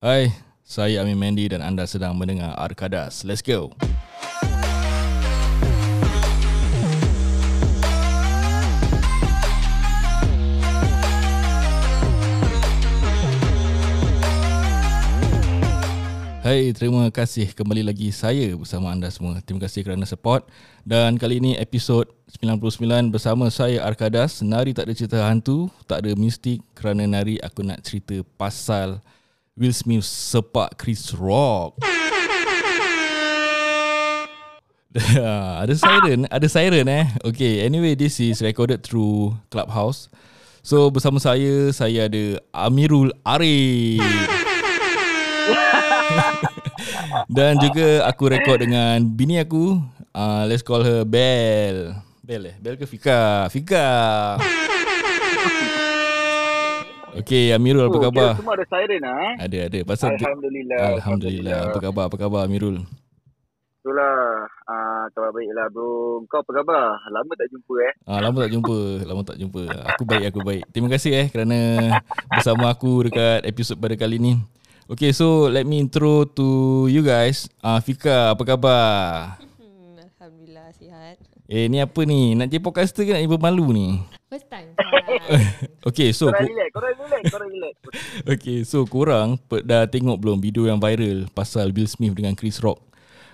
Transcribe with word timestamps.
Hai, 0.00 0.32
saya 0.64 1.04
Amin 1.04 1.20
Mendy 1.20 1.44
dan 1.52 1.60
anda 1.60 1.84
sedang 1.84 2.16
mendengar 2.16 2.56
Arkadas. 2.56 3.20
Let's 3.20 3.44
go. 3.44 3.68
Hai, 16.40 16.72
terima 16.72 17.12
kasih 17.12 17.52
kembali 17.52 17.84
lagi 17.84 18.08
saya 18.08 18.56
bersama 18.56 18.96
anda 18.96 19.12
semua. 19.12 19.36
Terima 19.44 19.68
kasih 19.68 19.84
kerana 19.84 20.08
support. 20.08 20.48
Dan 20.80 21.20
kali 21.20 21.44
ini 21.44 21.60
episod 21.60 22.08
99 22.40 23.12
bersama 23.12 23.52
saya 23.52 23.84
Arkadas. 23.84 24.40
Nari 24.40 24.72
tak 24.72 24.88
ada 24.88 24.96
cerita 24.96 25.28
hantu, 25.28 25.68
tak 25.84 26.08
ada 26.08 26.16
mistik 26.16 26.64
kerana 26.72 27.04
nari 27.04 27.36
aku 27.44 27.60
nak 27.60 27.84
cerita 27.84 28.24
pasal 28.40 29.04
Will 29.60 29.76
Smith 29.76 30.08
sepak 30.08 30.80
Chris 30.80 31.12
Rock. 31.12 31.76
ada 35.60 35.74
siren, 35.76 36.24
ada 36.32 36.48
siren 36.48 36.88
eh. 36.88 37.04
Okay, 37.20 37.60
anyway 37.68 37.92
this 37.92 38.16
is 38.24 38.40
recorded 38.40 38.80
through 38.80 39.36
Clubhouse. 39.52 40.08
So 40.64 40.88
bersama 40.88 41.20
saya, 41.20 41.76
saya 41.76 42.08
ada 42.08 42.40
Amirul 42.56 43.12
Arif. 43.20 44.00
Dan 47.28 47.60
juga 47.60 48.08
aku 48.08 48.32
rekod 48.32 48.64
dengan 48.64 49.04
bini 49.12 49.44
aku. 49.44 49.76
Uh, 50.16 50.48
let's 50.48 50.64
call 50.64 50.80
her 50.80 51.04
Bell. 51.04 52.00
Bell 52.24 52.48
eh? 52.48 52.56
Bell 52.56 52.80
ke 52.80 52.88
Fika? 52.88 53.44
Fika. 53.52 54.40
Okay, 57.10 57.50
Amirul 57.50 57.90
apa 57.90 57.96
oh, 57.98 58.02
khabar? 58.06 58.30
Semua 58.38 58.54
ada 58.54 58.66
siren 58.70 59.02
ah. 59.02 59.16
Eh? 59.18 59.32
Ada, 59.42 59.58
ada. 59.66 59.78
Pasal 59.82 60.14
Alhamdulillah. 60.14 60.78
Alhamdulillah. 61.02 61.58
Apa 61.66 61.78
khabar? 61.82 62.04
Apa 62.06 62.16
khabar 62.16 62.40
Amirul? 62.46 62.86
Itulah. 63.82 64.46
Ah, 64.70 65.10
khabar 65.10 65.30
baiklah 65.34 65.66
bro. 65.74 66.22
Kau 66.30 66.44
apa 66.46 66.50
khabar? 66.54 66.86
Lama 67.10 67.32
tak 67.34 67.48
jumpa 67.50 67.74
eh. 67.82 67.92
Ah, 68.06 68.18
lama 68.22 68.36
tak 68.46 68.52
jumpa. 68.54 68.78
Lama 69.02 69.22
tak 69.26 69.38
jumpa. 69.42 69.62
Aku 69.96 70.02
baik, 70.06 70.24
aku 70.30 70.40
baik. 70.46 70.62
Terima 70.70 70.88
kasih 70.92 71.12
eh 71.16 71.26
kerana 71.32 71.58
bersama 72.30 72.70
aku 72.70 73.10
dekat 73.10 73.42
episod 73.42 73.74
pada 73.74 73.98
kali 73.98 74.22
ni. 74.22 74.38
Okay, 74.90 75.14
so 75.14 75.46
let 75.46 75.66
me 75.66 75.78
intro 75.78 76.26
to 76.26 76.86
you 76.90 77.02
guys. 77.02 77.50
Ah, 77.58 77.78
uh, 77.78 77.80
Fika, 77.82 78.34
apa 78.34 78.42
khabar? 78.46 78.82
Alhamdulillah, 80.18 80.70
sihat. 80.78 81.18
Eh, 81.50 81.66
ni 81.66 81.82
apa 81.82 82.06
ni? 82.06 82.38
Nak 82.38 82.46
jadi 82.50 82.62
podcaster 82.62 83.02
ke 83.02 83.10
nak 83.10 83.22
jadi 83.22 83.34
pemalu 83.34 83.66
ni? 83.74 83.88
First 84.30 84.46
time. 84.46 84.78
okay, 85.90 86.14
so... 86.14 86.30
Korang 86.30 86.46
relax, 86.46 86.68
korang 86.70 86.94
relax, 87.02 87.22
korang 87.34 87.50
relax. 87.50 87.74
okay, 88.38 88.58
so 88.62 88.86
korang 88.86 89.28
dah 89.66 89.90
tengok 89.90 90.22
belum 90.22 90.38
video 90.38 90.70
yang 90.70 90.78
viral 90.78 91.26
pasal 91.34 91.74
Bill 91.74 91.90
Smith 91.90 92.14
dengan 92.14 92.38
Chris 92.38 92.62
Rock 92.62 92.78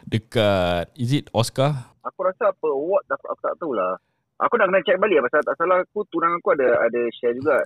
dekat, 0.09 0.89
is 0.97 1.13
it 1.13 1.29
Oscar? 1.37 1.93
Aku 2.01 2.25
rasa 2.25 2.49
apa 2.49 2.69
award 2.71 3.05
dapat 3.11 3.29
aku 3.29 3.43
tak 3.45 3.55
tahulah. 3.61 3.93
Aku 4.41 4.57
nak 4.57 4.73
kena 4.73 4.81
check 4.89 4.97
balik 4.97 5.21
pasal 5.29 5.45
tak 5.45 5.57
salah 5.61 5.85
aku 5.85 6.01
tunang 6.09 6.33
aku 6.39 6.55
ada 6.57 6.81
ada 6.87 7.01
share 7.19 7.37
juga. 7.37 7.61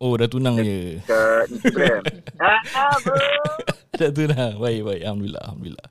Oh 0.00 0.16
dah 0.16 0.24
tunang 0.32 0.56
je 0.64 0.96
Kat 1.04 1.44
Instagram 1.52 2.00
ah, 2.40 2.56
Dah 4.00 4.08
tunang 4.08 4.56
Baik 4.56 4.80
baik 4.88 5.04
Alhamdulillah 5.04 5.44
Alhamdulillah 5.44 5.86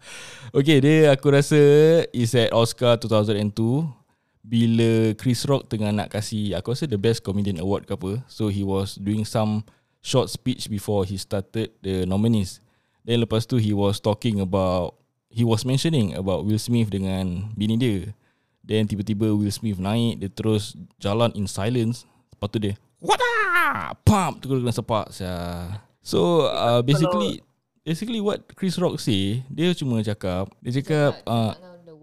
Okay 0.50 0.82
dia 0.82 1.14
aku 1.14 1.30
rasa 1.30 1.62
Is 2.10 2.34
at 2.34 2.50
Oscar 2.50 2.98
2002 2.98 3.54
Bila 4.40 5.14
Chris 5.20 5.44
Rock 5.44 5.68
tengah 5.68 5.92
nak 5.92 6.16
kasih 6.16 6.56
Aku 6.56 6.72
rasa 6.72 6.88
the 6.88 6.96
best 6.96 7.22
comedian 7.22 7.60
award 7.60 7.84
ke 7.84 7.94
apa 7.94 8.24
So 8.32 8.48
he 8.48 8.64
was 8.64 8.96
doing 8.96 9.28
some 9.28 9.68
Short 10.00 10.32
speech 10.32 10.72
before 10.72 11.04
he 11.04 11.20
started 11.20 11.76
the 11.84 12.08
nominees. 12.08 12.64
Then 13.04 13.20
lepas 13.20 13.44
tu 13.44 13.60
he 13.60 13.76
was 13.76 14.00
talking 14.00 14.40
about 14.40 14.96
He 15.28 15.44
was 15.44 15.68
mentioning 15.68 16.16
about 16.16 16.48
Will 16.48 16.58
Smith 16.58 16.88
dengan 16.88 17.52
bini 17.54 17.76
dia. 17.76 18.16
Then 18.64 18.88
tiba-tiba 18.88 19.28
Will 19.36 19.52
Smith 19.52 19.76
naik 19.76 20.24
Dia 20.24 20.32
terus 20.32 20.72
jalan 21.04 21.36
in 21.36 21.52
silence. 21.52 22.08
Lepas 22.32 22.48
tu 22.48 22.58
dia 22.64 22.80
What 23.04 23.20
Pump 24.08 24.40
tu 24.40 24.50
kena 24.50 24.72
sepak 24.72 25.12
saya. 25.12 25.84
So 26.00 26.48
uh, 26.48 26.80
basically 26.80 27.44
basically 27.84 28.24
what 28.24 28.48
Chris 28.56 28.80
Rock 28.80 29.04
say 29.04 29.44
dia 29.52 29.76
cuma 29.76 30.00
cakap 30.00 30.48
dia 30.64 30.80
cakap 30.80 31.20
uh, 31.28 31.54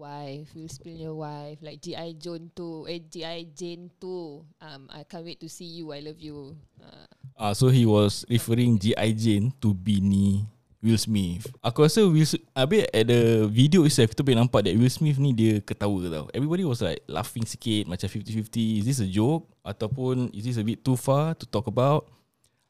wife 0.07 0.47
you 0.55 0.71
spill 0.71 0.95
your 0.95 1.19
wife 1.19 1.59
like 1.59 1.83
GI 1.83 2.15
Jane 2.15 2.47
tu 2.55 2.87
eh 2.87 3.03
GI 3.03 3.51
Jane 3.51 3.91
tu 3.99 4.47
um 4.63 4.87
I 4.87 5.03
can't 5.03 5.27
wait 5.27 5.43
to 5.43 5.51
see 5.51 5.67
you 5.67 5.91
I 5.91 5.99
love 5.99 6.19
you 6.23 6.55
uh, 6.79 7.07
uh 7.35 7.51
so 7.51 7.67
he 7.67 7.83
was 7.83 8.23
referring 8.31 8.79
GI 8.79 9.11
Jane 9.19 9.51
to 9.59 9.75
Bini 9.75 10.47
Will 10.77 11.01
Smith. 11.01 11.49
Aku 11.65 11.89
rasa 11.89 12.05
Will 12.05 12.29
Abi 12.53 12.85
at 12.85 13.09
the 13.09 13.49
video 13.49 13.81
itself 13.89 14.13
kita 14.13 14.21
boleh 14.21 14.37
nampak 14.37 14.61
that 14.61 14.77
Will 14.77 14.93
Smith 14.93 15.17
ni 15.17 15.33
dia 15.33 15.57
ketawa 15.57 16.05
tau. 16.05 16.25
Everybody 16.31 16.69
was 16.69 16.85
like 16.85 17.01
laughing 17.09 17.49
sikit 17.49 17.89
macam 17.89 18.05
50-50. 18.05 18.79
Is 18.79 18.85
this 18.85 19.01
a 19.01 19.09
joke 19.09 19.49
ataupun 19.65 20.29
is 20.37 20.45
this 20.45 20.61
a 20.61 20.63
bit 20.63 20.85
too 20.85 20.93
far 20.93 21.33
to 21.33 21.49
talk 21.49 21.65
about? 21.65 22.05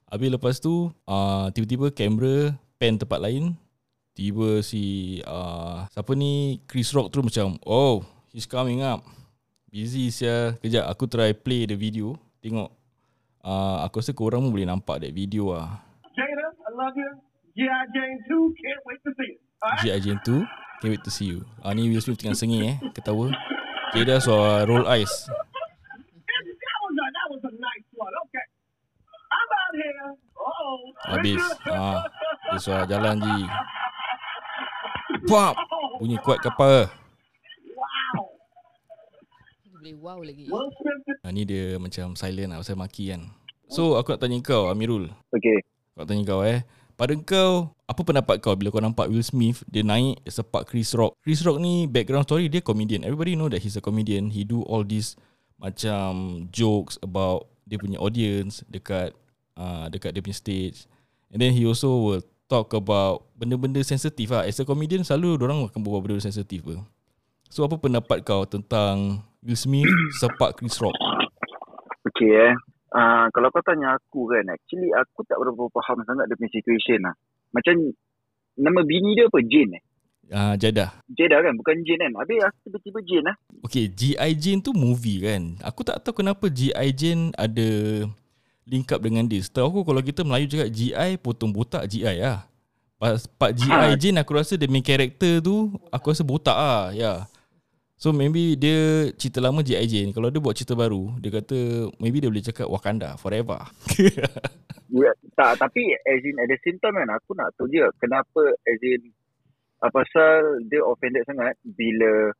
Abi 0.08 0.32
lepas 0.32 0.56
tu 0.64 0.88
uh, 1.04 1.52
tiba-tiba 1.52 1.92
kamera 1.92 2.56
pan 2.80 2.96
tempat 2.96 3.20
lain. 3.20 3.60
Tiba 4.18 4.66
si 4.66 5.22
uh, 5.30 5.86
siapa 5.94 6.18
ni 6.18 6.58
Chris 6.66 6.90
Rock 6.90 7.14
tu 7.14 7.22
macam 7.22 7.54
oh 7.70 8.02
he's 8.34 8.50
coming 8.50 8.82
up. 8.82 9.06
Busy 9.70 10.10
sia. 10.10 10.58
Kejap 10.58 10.90
aku 10.90 11.06
try 11.06 11.38
play 11.38 11.70
the 11.70 11.78
video. 11.78 12.18
Tengok. 12.42 12.74
Uh, 13.46 13.86
aku 13.86 14.02
rasa 14.02 14.18
korang 14.18 14.42
pun 14.42 14.58
boleh 14.58 14.66
nampak 14.66 15.06
that 15.06 15.14
video 15.14 15.54
ah. 15.54 15.86
Jada, 16.18 16.50
I 16.50 16.70
love 16.74 16.98
you. 16.98 17.12
G.I. 17.58 17.90
Jane 17.94 18.18
2, 18.26 18.54
can't 18.58 18.82
wait 18.90 19.02
to 19.06 19.12
see 19.18 19.30
it. 19.34 19.40
G.I. 19.86 20.00
Jane 20.02 20.22
2, 20.26 20.82
can't 20.82 20.92
wait 20.98 21.04
to 21.06 21.14
see 21.14 21.30
you. 21.38 21.46
Ah, 21.62 21.78
ni 21.78 21.86
Will 21.86 22.02
Smith 22.02 22.18
tengah 22.18 22.34
sengih 22.34 22.74
eh, 22.74 22.76
ketawa. 22.98 23.30
Dah 23.94 24.18
so 24.18 24.34
uh, 24.34 24.66
roll 24.66 24.86
eyes. 24.90 25.10
Habis. 31.06 31.44
Ah, 31.70 32.02
dia 32.50 32.60
suara 32.62 32.84
jalan 32.90 33.22
je. 33.22 33.46
Pop! 35.26 35.58
Bunyi 35.98 36.22
kuat 36.22 36.38
ke 36.46 36.54
apa? 36.54 36.94
Boleh 39.74 39.96
wow 39.98 40.20
lagi. 40.22 40.46
Ah, 41.26 41.34
ni 41.34 41.48
dia 41.48 41.82
macam 41.82 42.14
silent 42.14 42.54
lah, 42.54 42.62
pasal 42.62 42.78
maki 42.78 43.10
kan. 43.10 43.26
So, 43.68 43.98
aku 43.98 44.14
nak 44.14 44.22
tanya 44.22 44.38
kau, 44.46 44.70
Amirul. 44.70 45.10
Okay. 45.34 45.66
Aku 45.96 46.06
nak 46.06 46.08
tanya 46.08 46.24
kau 46.28 46.42
eh. 46.46 46.62
Pada 46.98 47.14
kau, 47.14 47.78
apa 47.86 48.02
pendapat 48.02 48.42
kau 48.42 48.58
bila 48.58 48.74
kau 48.74 48.82
nampak 48.82 49.06
Will 49.06 49.22
Smith 49.22 49.62
dia 49.70 49.86
naik 49.86 50.18
sepak 50.26 50.66
Chris 50.66 50.98
Rock? 50.98 51.14
Chris 51.22 51.46
Rock 51.46 51.62
ni 51.62 51.86
background 51.86 52.26
story 52.26 52.50
dia 52.50 52.60
comedian. 52.60 53.06
Everybody 53.06 53.38
know 53.38 53.48
that 53.54 53.62
he's 53.62 53.78
a 53.78 53.84
comedian. 53.86 54.34
He 54.34 54.42
do 54.42 54.66
all 54.66 54.82
this 54.82 55.14
macam 55.62 56.46
jokes 56.50 56.98
about 57.06 57.46
dia 57.70 57.78
punya 57.78 58.02
audience 58.02 58.66
dekat 58.66 59.14
uh, 59.54 59.86
dekat 59.94 60.18
dia 60.18 60.26
punya 60.26 60.38
stage. 60.42 60.90
And 61.30 61.38
then 61.38 61.54
he 61.54 61.70
also 61.70 61.90
will 62.02 62.24
talk 62.48 62.72
about 62.74 63.28
benda-benda 63.36 63.84
sensitif 63.84 64.32
lah. 64.32 64.48
As 64.48 64.58
a 64.58 64.66
comedian 64.66 65.04
selalu 65.04 65.38
orang 65.38 65.68
akan 65.68 65.84
bawa 65.84 66.00
benda 66.02 66.24
sensitif 66.24 66.64
ke. 66.64 66.76
So 67.48 67.68
apa 67.68 67.80
pendapat 67.80 68.24
kau 68.24 68.48
tentang 68.48 69.24
Will 69.44 69.60
Smith 69.60 69.88
sepak 70.20 70.60
Chris 70.60 70.80
Rock? 70.80 70.96
Okay 72.08 72.52
eh. 72.52 72.56
Uh, 72.88 73.28
kalau 73.36 73.52
kau 73.52 73.60
tanya 73.68 74.00
aku 74.00 74.32
kan, 74.32 74.48
actually 74.48 74.88
aku 74.96 75.22
tak 75.28 75.36
berapa 75.44 75.68
faham 75.76 76.08
sangat 76.08 76.32
dia 76.32 76.40
punya 76.40 76.52
situation 76.56 77.00
lah. 77.04 77.16
Macam 77.52 77.76
nama 78.56 78.80
bini 78.88 79.12
dia 79.14 79.28
apa? 79.28 79.40
Jane 79.44 79.76
eh? 79.76 79.84
Uh, 80.28 80.56
Jadah. 80.60 80.92
Jadah 81.12 81.40
kan? 81.40 81.54
Bukan 81.56 81.84
Jane 81.88 82.08
kan? 82.08 82.14
Habis 82.20 82.40
aku 82.48 82.58
tiba-tiba 82.68 83.00
Jane 83.04 83.26
lah. 83.32 83.36
Okay, 83.64 83.86
G.I. 83.92 84.32
Jane 84.40 84.64
tu 84.64 84.72
movie 84.76 85.24
kan? 85.24 85.60
Aku 85.64 85.84
tak 85.84 86.00
tahu 86.04 86.24
kenapa 86.24 86.48
G.I. 86.48 86.88
Jane 86.96 87.32
ada 87.36 87.68
link 88.68 88.92
up 88.92 89.00
dengan 89.00 89.24
dia. 89.24 89.40
Setahu 89.40 89.72
aku 89.72 89.82
kalau 89.88 90.04
kita 90.04 90.22
Melayu 90.28 90.52
cakap 90.52 90.70
G.I. 90.70 91.18
potong 91.24 91.56
botak 91.56 91.88
G.I. 91.88 92.20
lah. 92.20 92.46
Pak 93.40 93.52
G.I. 93.56 93.96
Ha. 93.96 93.98
Jane 93.98 94.20
aku 94.20 94.36
rasa 94.36 94.60
the 94.60 94.68
main 94.68 94.84
character 94.84 95.40
tu 95.40 95.72
aku 95.90 96.12
rasa 96.12 96.24
botak 96.28 96.54
lah. 96.54 96.92
Ya. 96.92 97.02
Yeah. 97.02 97.20
So 97.98 98.14
maybe 98.14 98.54
dia 98.54 99.10
cerita 99.18 99.42
lama 99.42 99.66
G.I. 99.66 99.90
Jane 99.90 100.14
Kalau 100.14 100.30
dia 100.30 100.38
buat 100.38 100.54
cerita 100.54 100.78
baru 100.78 101.18
Dia 101.18 101.42
kata 101.42 101.90
Maybe 101.98 102.22
dia 102.22 102.30
boleh 102.30 102.46
cakap 102.46 102.70
Wakanda 102.70 103.18
Forever 103.18 103.58
Tak 105.42 105.58
tapi 105.58 105.98
As 106.06 106.22
in 106.22 106.38
at 106.38 106.46
the 106.46 106.62
same 106.62 106.78
time 106.78 106.94
kan 106.94 107.10
Aku 107.18 107.34
nak 107.34 107.58
tahu 107.58 107.66
je 107.74 107.90
Kenapa 107.98 108.54
As 108.54 108.82
in 108.86 109.02
Apa 109.82 110.06
pasal 110.06 110.62
Dia 110.70 110.86
offended 110.86 111.26
sangat 111.26 111.58
Bila 111.66 112.38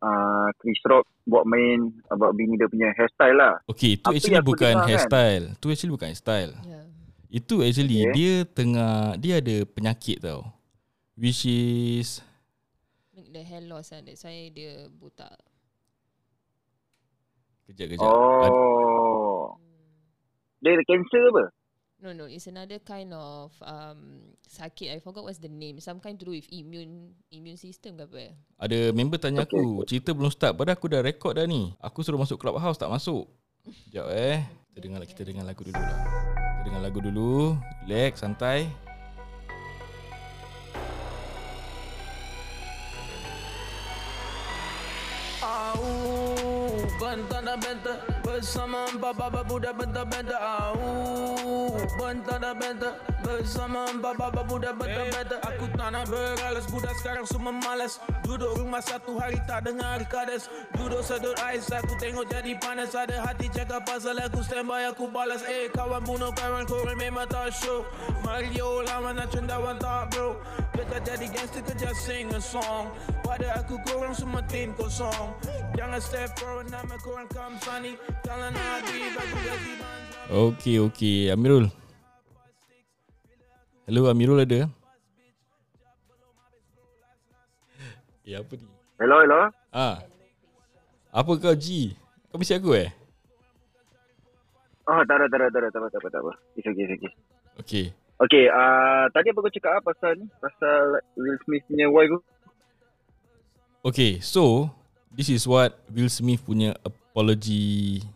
uh, 0.00 0.48
Chris 0.60 0.80
Rock 0.88 1.06
Buat 1.28 1.44
main 1.46 1.94
About 2.10 2.34
bini 2.34 2.58
dia 2.58 2.66
punya 2.66 2.90
hairstyle 2.96 3.36
lah 3.36 3.54
Okay 3.70 3.96
itu 4.00 4.06
actually 4.08 4.42
bukan 4.42 4.74
kan? 4.74 4.86
hairstyle 4.88 5.44
Itu 5.54 5.66
kan? 5.68 5.72
actually 5.76 5.92
bukan 5.94 6.08
hairstyle 6.10 6.52
yeah. 6.66 6.84
Itu 7.30 7.54
actually 7.62 8.08
okay. 8.08 8.12
Dia 8.16 8.34
tengah 8.48 9.14
Dia 9.20 9.38
ada 9.38 9.56
penyakit 9.68 10.18
tau 10.24 10.48
Which 11.20 11.44
is 11.44 12.24
the 13.30 13.42
hair 13.46 13.62
loss 13.62 13.94
kan. 13.94 14.02
That's 14.04 14.26
why 14.26 14.50
dia 14.50 14.90
buta. 14.90 15.30
Kejap, 17.70 17.86
kejap. 17.94 18.10
Oh. 18.10 19.54
Hmm. 19.54 20.58
Dia 20.60 20.74
ada 20.74 20.84
cancer 20.84 21.22
apa? 21.30 21.44
No, 22.00 22.16
no, 22.16 22.24
it's 22.24 22.48
another 22.48 22.80
kind 22.80 23.12
of 23.12 23.52
um, 23.60 24.32
sakit. 24.48 24.88
I 24.88 25.04
forgot 25.04 25.20
what's 25.20 25.36
the 25.36 25.52
name. 25.52 25.84
Some 25.84 26.00
kind 26.00 26.16
to 26.16 26.24
do 26.24 26.32
with 26.32 26.48
immune 26.48 27.12
immune 27.28 27.60
system 27.60 28.00
ke 28.00 28.08
apa. 28.08 28.24
Ada 28.56 28.88
member 28.96 29.20
tanya 29.20 29.44
aku, 29.44 29.84
cerita 29.84 30.16
belum 30.16 30.32
start. 30.32 30.56
Padahal 30.56 30.80
aku 30.80 30.88
dah 30.88 31.04
record 31.04 31.36
dah 31.36 31.44
ni. 31.44 31.76
Aku 31.76 32.00
suruh 32.00 32.16
masuk 32.16 32.40
clubhouse 32.40 32.80
tak 32.80 32.88
masuk. 32.88 33.28
Sekejap 33.68 34.08
eh. 34.16 34.40
Kita 34.72 34.78
dengar 34.80 35.04
kita 35.04 35.22
dengar 35.28 35.44
lagu 35.44 35.60
dulu 35.60 35.76
lah. 35.76 36.00
Kita 36.00 36.60
dengar 36.72 36.80
lagu 36.80 36.98
dulu. 37.04 37.32
Relax, 37.84 38.24
santai. 38.24 38.72
Au, 45.40 45.84
bentang 47.00 47.48
dan 47.48 47.56
benta 47.56 47.96
Bersama 48.20 48.84
empat 48.92 49.16
baba 49.16 49.40
budak 49.40 49.72
benta-benta 49.72 50.36
Au, 50.36 50.76
bentang 51.98 52.40
dan 52.40 52.54
benta 52.58 52.90
Bersama 53.20 53.86
empat 53.90 54.14
baba 54.16 54.42
budak 54.46 54.74
benta-benta 54.80 55.36
Aku 55.46 55.66
tak 55.76 55.88
nak 55.92 56.04
beralas 56.08 56.66
Budak 56.70 56.94
sekarang 56.98 57.26
semua 57.28 57.52
malas 57.52 58.00
Duduk 58.24 58.62
rumah 58.62 58.78
satu 58.78 59.18
hari 59.18 59.42
tak 59.44 59.66
dengar 59.66 59.98
kades. 60.06 60.46
Duduk 60.78 61.02
sedut 61.02 61.34
ais 61.42 61.66
Aku 61.70 61.98
tengok 61.98 62.30
jadi 62.30 62.54
panas. 62.62 62.94
Ada 62.94 63.18
hati 63.26 63.50
cakap 63.50 63.82
pasal 63.82 64.16
aku 64.22 64.40
standby 64.40 64.86
Aku 64.90 65.10
balas. 65.10 65.42
Eh 65.46 65.66
kawan 65.74 66.02
bunuh 66.06 66.30
kawan 66.32 66.64
korang 66.64 66.98
memang 66.98 67.26
tak 67.26 67.50
show 67.50 67.82
Mario 68.22 68.86
lama 68.86 69.10
nak 69.14 69.28
cendawan 69.34 69.76
tak 69.82 70.14
bro 70.14 70.38
Dekat 70.80 71.02
jadi 71.04 71.26
gangster 71.28 71.62
kerja 71.66 71.90
sing 71.92 72.32
a 72.32 72.40
song. 72.40 72.88
Pada 73.20 73.60
aku 73.60 73.76
korang 73.84 74.16
semua 74.16 74.40
tim 74.48 74.72
kosong. 74.72 75.36
Jangan 75.76 76.00
step 76.00 76.32
forward 76.40 76.72
nama 76.72 76.96
korang 77.04 77.28
come 77.28 77.60
sunny. 77.60 78.00
Kalau 78.24 78.48
nak 78.48 78.64
habis 78.80 79.12
aku 79.12 79.38
gaji 79.44 79.72
banza 79.76 79.99
Okey, 80.30 80.78
okey. 80.78 81.26
Amirul. 81.34 81.66
Hello, 83.82 84.06
Amirul 84.06 84.46
ada? 84.46 84.70
Eh, 88.22 88.38
apa 88.38 88.54
ni? 88.54 88.62
Hello, 89.02 89.26
hello. 89.26 89.50
Ah. 89.74 90.06
Apa 91.10 91.34
kau 91.34 91.50
G? 91.58 91.98
Kau 92.30 92.38
mesti 92.38 92.54
aku 92.54 92.78
eh? 92.78 92.94
Oh, 94.86 95.02
tak 95.02 95.18
ada, 95.18 95.26
tak 95.26 95.38
ada, 95.42 95.46
tak 95.50 95.60
ada, 95.66 95.68
tak 95.74 95.80
apa, 95.82 95.88
tak 95.90 95.98
apa, 95.98 96.08
tak 96.14 96.20
apa. 96.22 96.32
It's 96.54 96.62
okay, 96.62 96.84
it's 96.86 96.94
okay. 96.94 97.12
Okey. 97.58 97.84
Okay, 98.22 98.44
uh, 98.54 99.10
tadi 99.10 99.34
apa 99.34 99.38
kau 99.42 99.50
cakap 99.50 99.72
ah 99.74 99.82
pasal 99.82 100.14
ni? 100.14 100.30
Pasal 100.38 101.02
Will 101.18 101.42
Smith 101.42 101.66
punya 101.66 101.90
wife 101.90 102.06
tu? 102.06 102.20
Okay, 103.82 104.22
so 104.22 104.70
this 105.10 105.26
is 105.26 105.42
what 105.42 105.74
Will 105.90 106.06
Smith 106.06 106.46
punya 106.46 106.78
apology 106.86 108.06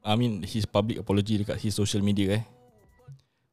I 0.00 0.16
mean 0.16 0.42
his 0.44 0.64
public 0.64 0.96
apology 1.00 1.40
dekat 1.40 1.60
his 1.60 1.76
social 1.76 2.00
media 2.00 2.40
eh. 2.40 2.44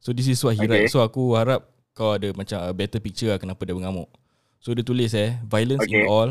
So 0.00 0.14
this 0.14 0.30
is 0.30 0.40
what 0.40 0.56
he 0.56 0.64
Okay. 0.64 0.86
write. 0.86 0.90
So 0.92 1.02
aku 1.04 1.34
harap 1.36 1.68
kau 1.92 2.14
ada 2.14 2.30
macam 2.32 2.62
a 2.62 2.70
better 2.72 3.02
picture 3.02 3.28
lah 3.34 3.38
kenapa 3.42 3.66
dia 3.66 3.74
mengamuk. 3.76 4.08
So 4.62 4.72
dia 4.72 4.82
tulis 4.86 5.12
eh, 5.12 5.36
violence 5.44 5.84
in 5.84 6.02
Okay. 6.02 6.06
all 6.08 6.30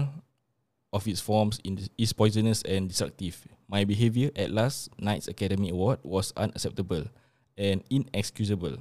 of 0.95 1.03
its 1.05 1.19
forms 1.19 1.59
in- 1.67 1.83
is 1.99 2.15
poisonous 2.15 2.63
and 2.65 2.87
destructive. 2.89 3.35
My 3.67 3.83
behavior 3.83 4.31
at 4.39 4.49
last 4.49 4.89
night's 4.95 5.27
Academy 5.27 5.69
Award 5.69 5.99
was 6.01 6.31
unacceptable 6.39 7.11
and 7.59 7.83
inexcusable. 7.91 8.79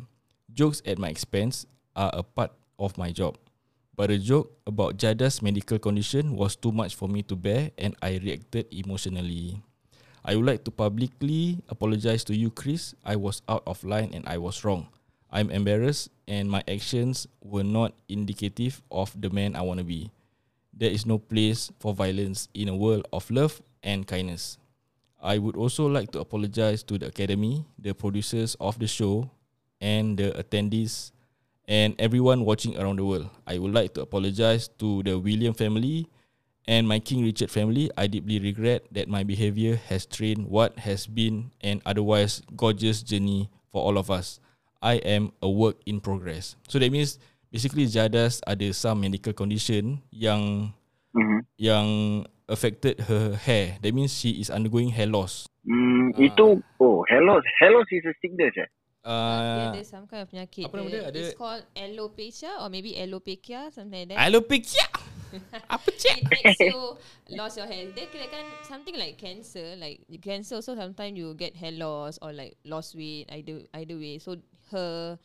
Jokes 0.48 0.80
at 0.86 0.96
my 0.96 1.10
expense 1.10 1.66
are 1.98 2.14
a 2.14 2.22
part 2.22 2.54
of 2.78 2.94
my 2.94 3.10
job. 3.10 3.34
But 3.96 4.12
a 4.14 4.20
joke 4.20 4.52
about 4.68 5.00
Jada's 5.00 5.42
medical 5.42 5.80
condition 5.82 6.36
was 6.38 6.54
too 6.54 6.70
much 6.70 6.94
for 6.94 7.08
me 7.10 7.24
to 7.26 7.34
bear 7.34 7.72
and 7.76 7.96
I 7.98 8.20
reacted 8.22 8.68
emotionally. 8.70 9.58
I 10.26 10.34
would 10.34 10.44
like 10.44 10.64
to 10.64 10.72
publicly 10.74 11.62
apologize 11.70 12.24
to 12.24 12.34
you, 12.34 12.50
Chris. 12.50 12.98
I 13.06 13.14
was 13.14 13.42
out 13.48 13.62
of 13.64 13.84
line 13.84 14.10
and 14.12 14.26
I 14.26 14.38
was 14.38 14.64
wrong. 14.64 14.88
I'm 15.30 15.54
embarrassed 15.54 16.10
and 16.26 16.50
my 16.50 16.64
actions 16.66 17.28
were 17.40 17.62
not 17.62 17.94
indicative 18.08 18.82
of 18.90 19.14
the 19.14 19.30
man 19.30 19.54
I 19.54 19.62
want 19.62 19.78
to 19.78 19.84
be. 19.86 20.10
There 20.74 20.90
is 20.90 21.06
no 21.06 21.18
place 21.18 21.70
for 21.78 21.94
violence 21.94 22.48
in 22.54 22.68
a 22.68 22.74
world 22.74 23.06
of 23.12 23.30
love 23.30 23.62
and 23.84 24.04
kindness. 24.04 24.58
I 25.22 25.38
would 25.38 25.54
also 25.54 25.86
like 25.86 26.10
to 26.10 26.18
apologize 26.18 26.82
to 26.90 26.98
the 26.98 27.06
Academy, 27.06 27.64
the 27.78 27.94
producers 27.94 28.56
of 28.58 28.80
the 28.80 28.88
show, 28.88 29.30
and 29.80 30.18
the 30.18 30.34
attendees 30.34 31.12
and 31.68 31.94
everyone 32.00 32.44
watching 32.44 32.76
around 32.76 32.98
the 32.98 33.04
world. 33.04 33.30
I 33.46 33.58
would 33.58 33.72
like 33.72 33.94
to 33.94 34.02
apologize 34.02 34.66
to 34.82 35.04
the 35.04 35.18
William 35.18 35.54
family 35.54 36.10
and 36.66 36.86
my 36.86 36.98
King 36.98 37.22
Richard 37.24 37.50
family. 37.50 37.90
I 37.96 38.06
deeply 38.06 38.38
regret 38.38 38.84
that 38.92 39.08
my 39.08 39.22
behavior 39.22 39.78
has 39.88 40.02
strained 40.04 40.46
what 40.46 40.78
has 40.82 41.06
been 41.06 41.50
an 41.62 41.80
otherwise 41.86 42.42
gorgeous 42.54 43.02
journey 43.02 43.48
for 43.70 43.82
all 43.82 43.98
of 43.98 44.10
us. 44.10 44.38
I 44.82 45.00
am 45.02 45.32
a 45.40 45.48
work 45.48 45.80
in 45.86 45.98
progress. 45.98 46.54
So 46.68 46.78
that 46.78 46.92
means 46.92 47.18
basically 47.50 47.86
Jadas 47.86 48.42
ada 48.46 48.70
some 48.72 49.00
medical 49.00 49.32
condition 49.32 50.02
yang 50.12 50.72
Mm-hmm. 51.16 51.40
yang 51.56 51.86
affected 52.44 53.00
her 53.08 53.40
hair. 53.40 53.80
That 53.80 53.96
means 53.96 54.12
she 54.12 54.36
is 54.36 54.52
undergoing 54.52 54.92
hair 54.92 55.08
loss. 55.08 55.48
Hmm, 55.64 56.12
Ah. 56.12 56.20
itu, 56.20 56.60
oh, 56.76 57.08
hair 57.08 57.24
loss. 57.24 57.40
Hair 57.56 57.72
loss 57.72 57.88
is 57.88 58.04
a 58.04 58.12
sickness 58.20 58.52
eh? 58.60 58.68
Dia 59.00 59.08
Uh, 59.08 59.72
ada 59.72 59.80
some 59.80 60.04
kind 60.04 60.20
of 60.20 60.28
penyakit. 60.28 60.68
apa 60.68 60.76
nama 60.76 60.88
dia? 60.92 61.02
Ada- 61.08 61.16
It's 61.16 61.32
called 61.32 61.64
alopecia 61.72 62.60
or 62.60 62.68
maybe 62.68 63.00
alopecia 63.00 63.72
something 63.72 64.04
like 64.04 64.12
that. 64.12 64.20
alopecia. 64.28 64.84
Apa 65.68 65.88
cik? 65.92 66.16
It 66.22 66.30
makes 66.30 66.60
you 66.60 66.78
lost 67.34 67.56
your 67.56 67.66
hair. 67.66 67.90
Dia 67.92 68.06
kira 68.08 68.26
kan 68.28 68.44
something 68.64 68.94
like 68.94 69.18
cancer. 69.18 69.74
Like 69.76 70.04
cancer 70.22 70.56
also 70.58 70.74
sometimes 70.74 71.14
you 71.14 71.34
get 71.34 71.56
hair 71.56 71.74
loss 71.74 72.18
or 72.22 72.30
like 72.32 72.56
lost 72.64 72.94
weight 72.94 73.26
either 73.28 73.66
either 73.74 73.96
way. 73.98 74.18
So 74.18 74.38
her 74.70 75.18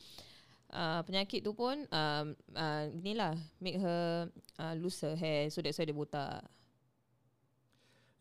uh, 0.70 1.00
penyakit 1.04 1.44
tu 1.44 1.54
pun 1.54 1.86
um, 1.90 2.26
uh, 2.54 2.86
inilah 2.92 3.38
make 3.60 3.78
her 3.78 4.28
uh, 4.58 4.74
lose 4.76 4.98
her 5.06 5.14
hair. 5.16 5.50
So 5.50 5.62
that's 5.62 5.78
why 5.78 5.86
dia 5.86 5.96
botak. 5.96 6.42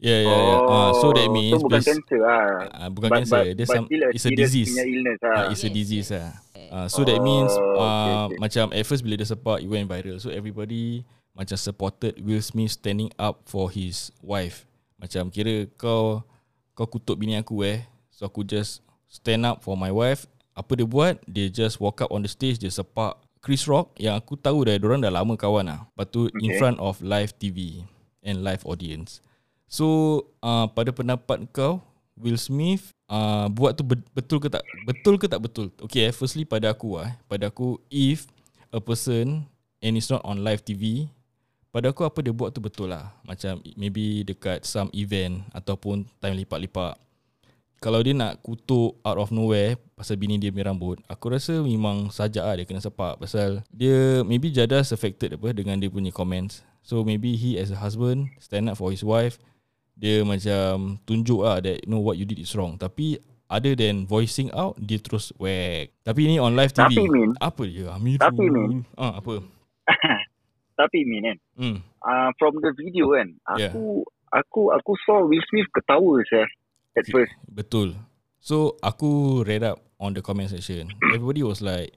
Yeah, 0.00 0.24
yeah, 0.24 0.32
yeah. 0.32 0.60
Uh, 0.64 0.92
so 0.96 1.12
that 1.12 1.28
Oh, 1.28 1.36
means 1.36 1.60
so 1.60 1.68
bukan 1.68 1.82
cancer 1.84 2.18
lah. 2.24 2.72
uh, 2.72 2.88
bukan 2.88 3.08
But- 3.12 3.18
cancer. 3.20 3.44
but- 3.44 3.52
Dia 3.52 3.66
but 3.68 3.76
some, 3.76 3.84
a 3.84 4.08
it's 4.16 4.24
a 4.24 4.32
disease. 4.32 4.72
illness 4.80 5.20
Uh, 5.20 5.28
lah. 5.28 5.44
it's 5.52 5.60
a 5.60 5.68
Yes, 5.68 5.76
disease 5.76 6.08
yes. 6.08 6.16
lah. 6.16 6.30
Uh, 6.72 6.86
so 6.88 7.04
that 7.04 7.20
Oh, 7.20 7.26
means 7.26 7.52
okay, 7.52 7.76
uh, 7.76 8.24
okay. 8.32 8.38
macam 8.40 8.64
at 8.72 8.84
first 8.88 9.04
bila 9.04 9.20
dia 9.20 9.28
sepak 9.28 9.60
it 9.60 9.68
went 9.68 9.84
viral. 9.92 10.16
So 10.16 10.32
everybody 10.32 11.04
macam 11.32 11.56
supported 11.56 12.18
Will 12.20 12.42
Smith 12.42 12.74
standing 12.76 13.10
up 13.16 13.46
for 13.46 13.70
his 13.70 14.10
wife. 14.20 14.66
Macam 15.00 15.32
kira 15.32 15.64
kau 15.78 16.20
kau 16.76 16.86
kutuk 16.88 17.16
bini 17.20 17.38
aku 17.38 17.64
eh. 17.64 17.86
So 18.12 18.28
aku 18.28 18.44
just 18.44 18.84
stand 19.08 19.48
up 19.48 19.64
for 19.64 19.74
my 19.78 19.88
wife. 19.88 20.28
Apa 20.52 20.76
dia 20.76 20.84
buat? 20.84 21.16
Dia 21.24 21.48
just 21.48 21.80
walk 21.80 22.04
up 22.04 22.12
on 22.12 22.20
the 22.26 22.30
stage 22.30 22.60
dia 22.60 22.68
sepak 22.68 23.16
Chris 23.40 23.64
Rock 23.64 23.96
yang 23.96 24.20
aku 24.20 24.36
tahu 24.36 24.68
dah 24.68 24.76
orang 24.76 25.00
dah 25.00 25.08
lama 25.08 25.32
kawan 25.32 25.64
lah. 25.64 25.80
Lepas 25.96 26.06
tu 26.12 26.28
in 26.36 26.52
Okay. 26.52 26.58
front 26.60 26.76
of 26.76 27.00
live 27.00 27.32
TV 27.40 27.88
and 28.20 28.44
live 28.44 28.60
audience. 28.68 29.24
So 29.64 29.86
uh, 30.44 30.68
pada 30.68 30.92
pendapat 30.92 31.48
kau 31.54 31.80
Will 32.20 32.36
Smith 32.36 32.92
uh, 33.08 33.48
buat 33.48 33.72
tu 33.72 33.86
be- 33.86 34.04
betul 34.12 34.44
ke 34.44 34.52
tak 34.52 34.60
betul 34.84 35.16
ke 35.16 35.24
tak 35.24 35.40
betul? 35.40 35.72
Okay, 35.80 36.10
eh, 36.10 36.12
firstly 36.12 36.44
pada 36.44 36.68
aku 36.68 37.00
ah, 37.00 37.08
eh, 37.08 37.12
pada 37.24 37.48
aku 37.48 37.80
if 37.88 38.28
a 38.68 38.82
person 38.82 39.48
and 39.80 39.96
it's 39.96 40.12
not 40.12 40.20
on 40.20 40.44
live 40.44 40.60
TV, 40.60 41.08
pada 41.70 41.90
aku 41.90 42.02
apa 42.02 42.18
dia 42.22 42.34
buat 42.34 42.50
tu 42.50 42.58
betul 42.58 42.90
lah. 42.90 43.14
Macam 43.22 43.62
maybe 43.78 44.26
dekat 44.26 44.66
some 44.66 44.90
event 44.94 45.46
ataupun 45.54 46.06
time 46.18 46.36
lipat-lipat. 46.42 46.98
Kalau 47.80 48.04
dia 48.04 48.12
nak 48.12 48.44
kutuk 48.44 49.00
out 49.00 49.16
of 49.16 49.32
nowhere 49.32 49.80
pasal 49.96 50.20
bini 50.20 50.36
dia 50.36 50.52
punya 50.52 50.68
rambut, 50.68 51.00
aku 51.08 51.32
rasa 51.32 51.64
memang 51.64 52.12
sajak 52.12 52.44
lah 52.44 52.54
dia 52.60 52.68
kena 52.68 52.84
sepak 52.84 53.16
pasal 53.16 53.64
dia 53.72 54.20
maybe 54.20 54.52
Jadas 54.52 54.92
affected 54.92 55.32
apa 55.40 55.56
dengan 55.56 55.80
dia 55.80 55.88
punya 55.88 56.12
comments. 56.12 56.60
So 56.84 57.00
maybe 57.08 57.40
he 57.40 57.56
as 57.56 57.72
a 57.72 57.80
husband 57.80 58.36
stand 58.36 58.68
up 58.68 58.76
for 58.76 58.92
his 58.92 59.00
wife, 59.00 59.40
dia 59.96 60.20
macam 60.28 61.00
tunjuk 61.08 61.40
lah 61.40 61.64
that 61.64 61.80
you 61.80 61.88
know 61.88 62.04
what 62.04 62.20
you 62.20 62.28
did 62.28 62.44
is 62.44 62.52
wrong. 62.52 62.76
Tapi 62.76 63.16
other 63.48 63.72
than 63.72 64.04
voicing 64.04 64.52
out, 64.52 64.76
dia 64.76 65.00
terus 65.00 65.32
whack. 65.40 65.96
Tapi 66.04 66.28
ni 66.28 66.36
on 66.36 66.52
live 66.52 66.76
TV. 66.76 67.00
Tapi, 67.00 67.04
Min. 67.08 67.32
Apa 67.40 67.62
dia 67.64 67.96
Amirul? 67.96 68.20
Tapi, 68.20 68.44
Min. 68.44 68.84
Ah, 69.00 69.24
apa? 69.24 69.40
Tapi 70.80 71.04
Min 71.04 71.28
kan, 71.28 71.38
Hmm. 71.60 71.78
uh, 72.00 72.32
from 72.40 72.56
the 72.64 72.72
video 72.72 73.12
kan, 73.12 73.36
Yeah. 73.60 73.68
aku 73.68 74.08
aku 74.32 74.72
aku 74.72 74.92
saw 75.04 75.20
Will 75.28 75.44
Smith 75.52 75.68
ketawa 75.76 76.16
saya 76.24 76.48
at 76.96 77.04
first. 77.12 77.36
Betul. 77.44 78.00
So 78.40 78.80
aku 78.80 79.44
read 79.44 79.60
up 79.60 79.84
on 80.00 80.16
the 80.16 80.24
comment 80.24 80.48
section. 80.48 80.88
Everybody 81.12 81.44
was 81.44 81.60
like 81.60 81.92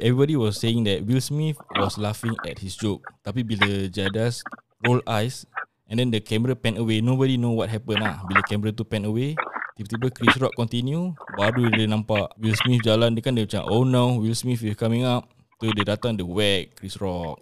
everybody 0.00 0.36
was 0.36 0.56
saying 0.56 0.84
that 0.88 1.04
Will 1.04 1.20
Smith 1.20 1.60
was 1.76 2.00
laughing 2.00 2.32
at 2.48 2.60
his 2.60 2.76
joke. 2.76 3.04
Tapi 3.20 3.44
bila 3.44 3.88
Jadas 3.92 4.40
roll 4.80 5.04
eyes 5.04 5.44
and 5.88 6.00
then 6.00 6.08
the 6.08 6.20
camera 6.24 6.56
pan 6.56 6.80
away, 6.80 7.04
nobody 7.04 7.36
know 7.36 7.52
what 7.52 7.68
happened 7.68 8.00
lah. 8.00 8.24
Bila 8.24 8.40
camera 8.48 8.72
tu 8.72 8.84
pan 8.84 9.04
away, 9.04 9.36
tiba-tiba 9.76 10.08
Chris 10.12 10.36
Rock 10.40 10.56
continue, 10.56 11.12
baru 11.36 11.68
dia 11.72 11.84
nampak 11.84 12.32
Will 12.40 12.56
Smith 12.56 12.80
jalan, 12.80 13.12
dia 13.12 13.24
kan 13.24 13.36
dia 13.36 13.44
macam, 13.44 13.64
oh 13.68 13.84
no, 13.84 14.16
Will 14.20 14.36
Smith 14.36 14.64
is 14.64 14.76
coming 14.76 15.04
up. 15.04 15.28
Tu 15.60 15.68
dia 15.76 15.84
datang, 15.92 16.16
dia 16.16 16.24
whack 16.24 16.72
Chris 16.80 16.96
Rock. 16.96 17.36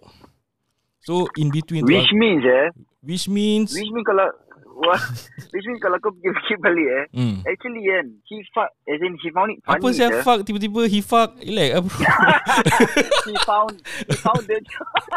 So 1.09 1.25
in 1.35 1.49
between 1.49 1.81
tu, 1.81 1.89
Which 1.89 2.13
means 2.13 2.45
eh, 2.45 2.69
which 3.01 3.25
means 3.27 3.73
which 3.73 3.89
means 3.89 4.05
kalau 4.05 4.29
wah, 4.77 5.01
which 5.51 5.65
means 5.65 5.81
kalau 5.81 5.97
kau 5.97 6.13
fikir-fikir 6.13 6.57
balik 6.61 6.87
eh, 6.87 7.05
Hmm. 7.11 7.41
actually 7.43 7.81
kan, 7.81 8.05
he 8.23 8.37
fuck, 8.47 8.69
as 8.85 9.01
in 9.01 9.17
he 9.17 9.27
found 9.29 9.49
it 9.49 9.59
funny. 9.65 9.81
Apa 9.81 9.87
sih 9.89 10.05
je. 10.05 10.21
fuck 10.21 10.39
tiba-tiba 10.45 10.85
he 10.85 11.01
fuck 11.01 11.33
Relax 11.35 11.69
apa 11.75 11.89
he 13.25 13.35
found, 13.41 13.73
he 14.05 14.15
found 14.15 14.43
the, 14.45 14.57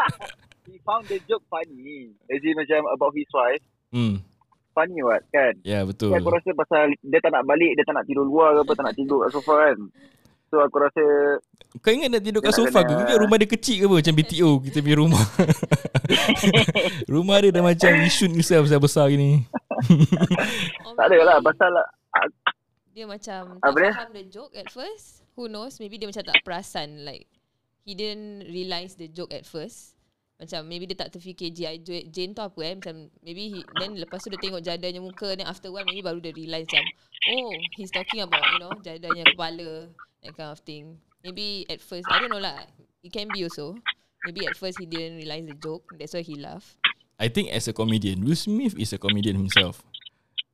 he 0.67 0.75
found 0.81 1.03
the 1.05 1.21
joke 1.23 1.45
funny. 1.47 2.09
As 2.25 2.41
in 2.41 2.57
macam 2.57 2.89
about 2.89 3.13
his 3.13 3.29
wife, 3.29 3.61
Hmm. 3.93 4.25
funny 4.73 4.97
what 4.99 5.21
kan? 5.29 5.53
Ya 5.61 5.85
betul 5.85 6.09
Tapi 6.09 6.17
aku 6.17 6.33
rasa 6.33 6.49
pasal 6.57 6.89
dia 6.99 7.21
tak 7.21 7.29
nak 7.29 7.45
balik, 7.45 7.77
dia 7.77 7.85
tak 7.85 7.93
nak 7.93 8.09
tidur 8.09 8.25
luar 8.25 8.57
ke 8.57 8.65
apa, 8.65 8.71
tak 8.73 8.85
nak 8.89 8.97
tidur 8.97 9.21
kat 9.21 9.29
sofa 9.31 9.53
kan. 9.61 9.77
So 10.53 10.61
aku 10.61 10.77
rasa 10.77 11.01
Kau 11.81 11.89
ingat 11.89 12.13
nak 12.13 12.21
tidur 12.21 12.45
kat 12.45 12.53
sofa 12.53 12.85
ke? 12.85 12.93
kena- 12.93 12.93
Kau 12.93 13.03
ingat 13.09 13.17
rumah 13.17 13.37
dia 13.41 13.49
kecil 13.49 13.75
ke 13.81 13.85
apa? 13.89 13.95
Macam 13.97 14.13
BTO 14.13 14.49
kita 14.61 14.77
punya 14.85 14.97
rumah. 15.01 15.23
rumah 17.13 17.37
dia 17.41 17.49
dah 17.49 17.63
macam 17.65 17.91
Yishun 18.05 18.37
itself 18.37 18.69
besar-besar 18.69 19.09
gini. 19.09 19.49
Or 20.85 20.93
tak 21.01 21.09
ada 21.09 21.17
lah 21.25 21.37
pasal 21.41 21.73
Dia 22.93 23.09
macam 23.09 23.57
Apa 23.57 23.73
tak 23.73 23.81
dia? 23.81 23.91
faham 23.97 24.11
the 24.13 24.25
joke 24.29 24.53
at 24.53 24.69
first. 24.69 25.25
Who 25.33 25.49
knows? 25.49 25.81
Maybe 25.81 25.97
dia 25.97 26.05
macam 26.05 26.21
tak 26.21 26.45
perasan. 26.45 27.01
Like, 27.01 27.25
he 27.81 27.97
didn't 27.97 28.45
realise 28.45 28.93
the 28.93 29.09
joke 29.09 29.33
at 29.33 29.49
first. 29.49 29.97
Macam 30.37 30.69
maybe 30.69 30.85
dia 30.85 30.93
tak 30.93 31.09
terfikir 31.09 31.49
G.I. 31.49 31.81
Jane 32.05 32.37
tu 32.37 32.45
apa 32.45 32.59
eh. 32.61 32.77
Macam 32.77 33.09
maybe 33.25 33.49
he, 33.49 33.59
then 33.81 33.97
lepas 33.97 34.21
tu 34.21 34.29
dia 34.29 34.37
tengok 34.37 34.61
jadanya 34.61 35.01
muka. 35.01 35.33
Then 35.33 35.49
after 35.49 35.73
while 35.73 35.89
maybe 35.89 36.05
baru 36.05 36.21
dia 36.21 36.37
realise 36.37 36.69
macam, 36.69 36.85
oh, 37.33 37.49
he's 37.73 37.89
talking 37.89 38.21
about, 38.21 38.45
you 38.53 38.61
know, 38.61 38.77
jadanya 38.77 39.25
kepala. 39.25 39.89
That 40.23 40.39
kind 40.39 40.51
of 40.55 40.59
thing. 40.63 40.97
Maybe 41.23 41.67
at 41.69 41.83
first, 41.83 42.07
I 42.07 42.19
don't 42.19 42.31
know 42.31 42.39
lah. 42.39 42.63
It 43.03 43.11
can 43.11 43.27
be 43.31 43.43
also. 43.43 43.75
Maybe 44.23 44.47
at 44.47 44.55
first 44.55 44.79
he 44.79 44.87
didn't 44.87 45.19
realise 45.19 45.43
the 45.43 45.55
joke. 45.59 45.83
That's 45.99 46.15
why 46.15 46.23
he 46.23 46.39
laughed. 46.39 46.79
I 47.19 47.27
think 47.27 47.51
as 47.51 47.67
a 47.67 47.73
comedian, 47.75 48.23
Will 48.23 48.39
Smith 48.39 48.75
is 48.79 48.95
a 48.95 48.99
comedian 48.99 49.35
himself. 49.35 49.83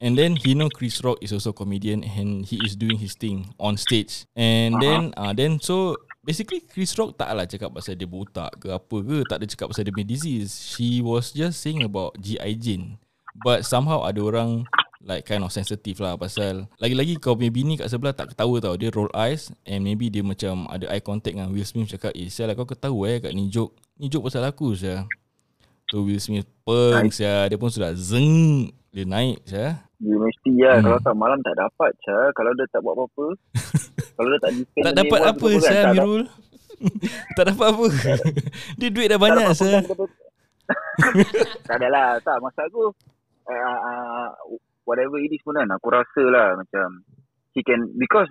And 0.02 0.18
then 0.18 0.36
he 0.40 0.56
know 0.56 0.70
Chris 0.70 1.04
Rock 1.04 1.20
is 1.22 1.34
also 1.34 1.52
a 1.52 1.58
comedian 1.58 2.08
and 2.08 2.46
he 2.46 2.58
is 2.64 2.76
doing 2.76 2.98
his 2.98 3.14
thing 3.14 3.54
on 3.60 3.76
stage. 3.76 4.26
And 4.36 4.76
uh-huh. 4.76 4.84
then 4.84 5.02
uh, 5.18 5.34
then 5.36 5.60
so 5.60 5.98
basically 6.24 6.64
Chris 6.64 6.96
Rock 6.96 7.20
tak 7.20 7.36
lah 7.36 7.44
cakap 7.44 7.76
pasal 7.76 8.00
dia 8.00 8.08
botak 8.08 8.64
ke 8.64 8.72
apa 8.72 8.98
ke, 9.04 9.18
tak 9.28 9.44
ada 9.44 9.46
cakap 9.46 9.68
pasal 9.76 9.84
dia 9.84 9.92
punya 9.92 10.08
disease. 10.08 10.56
She 10.56 11.04
was 11.04 11.36
just 11.36 11.60
saying 11.60 11.84
about 11.84 12.16
GI 12.16 12.56
Jane. 12.58 12.96
But 13.44 13.68
somehow 13.68 14.08
ada 14.08 14.24
orang 14.24 14.64
like 15.00 15.24
kind 15.24 15.44
of 15.44 15.52
sensitive 15.52 15.96
lah 16.04 16.20
pasal 16.20 16.68
lagi-lagi 16.76 17.16
kau 17.24 17.36
punya 17.36 17.52
bini 17.52 17.80
kat 17.80 17.88
sebelah 17.88 18.12
tak 18.12 18.36
ketawa 18.36 18.60
tau. 18.60 18.76
Dia 18.76 18.92
roll 18.92 19.12
eyes 19.16 19.52
and 19.64 19.84
maybe 19.84 20.12
dia 20.12 20.20
macam 20.22 20.68
ada 20.68 20.92
eye 20.92 21.04
contact 21.04 21.40
dengan 21.40 21.52
Will 21.56 21.64
Smith 21.64 21.88
cakap, 21.92 22.12
"Eh, 22.16 22.28
sial 22.28 22.52
lah 22.52 22.56
kau 22.60 22.68
ketawa 22.68 23.08
eh 23.08 23.24
kat 23.24 23.32
ni 23.32 23.48
joke. 23.48 23.76
Ni 23.96 24.12
joke 24.12 24.28
pasal 24.28 24.44
aku 24.44 24.76
saya." 24.76 25.08
Tu 25.90 25.98
Will 25.98 26.22
Smith 26.22 26.46
peng 26.62 27.10
sia, 27.10 27.50
dia 27.50 27.58
pun 27.58 27.72
sudah 27.74 27.96
zeng 27.98 28.70
dia 28.94 29.06
naik 29.06 29.42
sia. 29.46 29.82
dia 30.00 30.16
mesti 30.16 30.54
lah. 30.62 30.78
Hmm. 30.80 30.86
Kalau 30.86 31.00
tak 31.02 31.16
malam 31.18 31.40
tak 31.42 31.56
dapat 31.58 31.92
Syah. 32.06 32.30
Kalau 32.32 32.52
dia 32.56 32.66
tak 32.70 32.82
buat 32.86 32.94
apa-apa. 32.96 33.26
kalau 34.16 34.28
dia 34.30 34.40
tak 34.40 34.52
defend 34.56 34.84
Tak 34.86 34.94
dapat 34.96 35.20
apa 35.26 35.48
kan, 35.50 35.62
saya 35.62 35.82
tak 35.82 35.94
Mirul? 35.98 36.24
tak 37.38 37.46
dapat 37.52 37.66
apa? 37.68 37.86
dia 38.80 38.90
duit 38.94 39.08
dah 39.12 39.20
banyak 39.20 39.44
tak 39.44 39.48
dapat 39.50 39.58
saya. 39.60 39.78
pegang 39.82 39.98
dia- 39.98 40.18
tak 41.66 41.76
adalah. 41.82 42.08
Tak, 42.22 42.38
maksud 42.38 42.64
aku 42.70 42.84
uh, 43.50 43.80
uh, 43.82 44.28
whatever 44.90 45.22
it 45.22 45.30
is 45.30 45.46
pun 45.46 45.62
kan 45.62 45.70
aku 45.70 45.94
rasa 45.94 46.24
lah 46.26 46.58
macam 46.58 47.06
he 47.54 47.62
can 47.62 47.94
because 48.02 48.26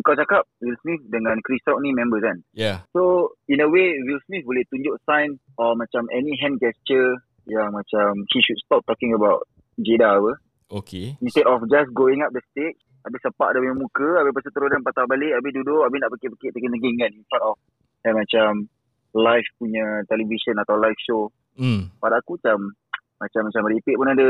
kau 0.00 0.16
cakap 0.16 0.44
Will 0.64 0.76
Smith 0.84 1.04
dengan 1.08 1.36
Chris 1.44 1.64
Rock 1.64 1.80
ni 1.80 1.92
members 1.92 2.24
kan. 2.24 2.38
Yeah. 2.56 2.84
So 2.96 3.34
in 3.48 3.60
a 3.60 3.68
way 3.68 3.96
Will 4.04 4.20
Smith 4.24 4.44
boleh 4.48 4.64
tunjuk 4.72 4.96
sign 5.04 5.36
or 5.60 5.76
macam 5.76 6.08
any 6.12 6.36
hand 6.40 6.60
gesture 6.60 7.18
yang 7.48 7.72
macam 7.72 8.24
he 8.32 8.38
should 8.44 8.60
stop 8.60 8.84
talking 8.84 9.16
about 9.16 9.44
Jada 9.80 10.20
apa. 10.20 10.32
Okay. 10.68 11.16
Instead 11.24 11.48
of 11.48 11.64
just 11.72 11.88
going 11.96 12.20
up 12.20 12.28
the 12.36 12.44
stage 12.52 12.76
Habis 13.00 13.24
sepak 13.24 13.56
dia 13.56 13.64
punya 13.64 13.72
muka 13.72 14.20
Habis 14.20 14.36
lepas 14.36 14.44
tu 14.44 14.52
terus 14.52 14.68
dia 14.68 14.84
patah 14.84 15.06
balik 15.08 15.32
Habis 15.32 15.52
duduk 15.56 15.80
Habis 15.80 15.96
nak 15.96 16.12
pekik-pekik 16.12 16.50
Teging-teging 16.52 16.96
kan 17.00 17.08
In 17.08 17.24
front 17.24 17.44
of 17.48 17.56
eh, 18.04 18.12
Macam 18.12 18.68
Live 19.16 19.48
punya 19.56 20.04
television 20.12 20.60
Atau 20.60 20.76
live 20.76 21.00
show 21.00 21.32
Hmm, 21.56 21.88
Pada 21.96 22.20
aku 22.20 22.36
macam 22.36 22.76
Macam 23.16 23.40
macam 23.48 23.62
repeat 23.64 23.96
pun 23.96 24.12
ada 24.12 24.28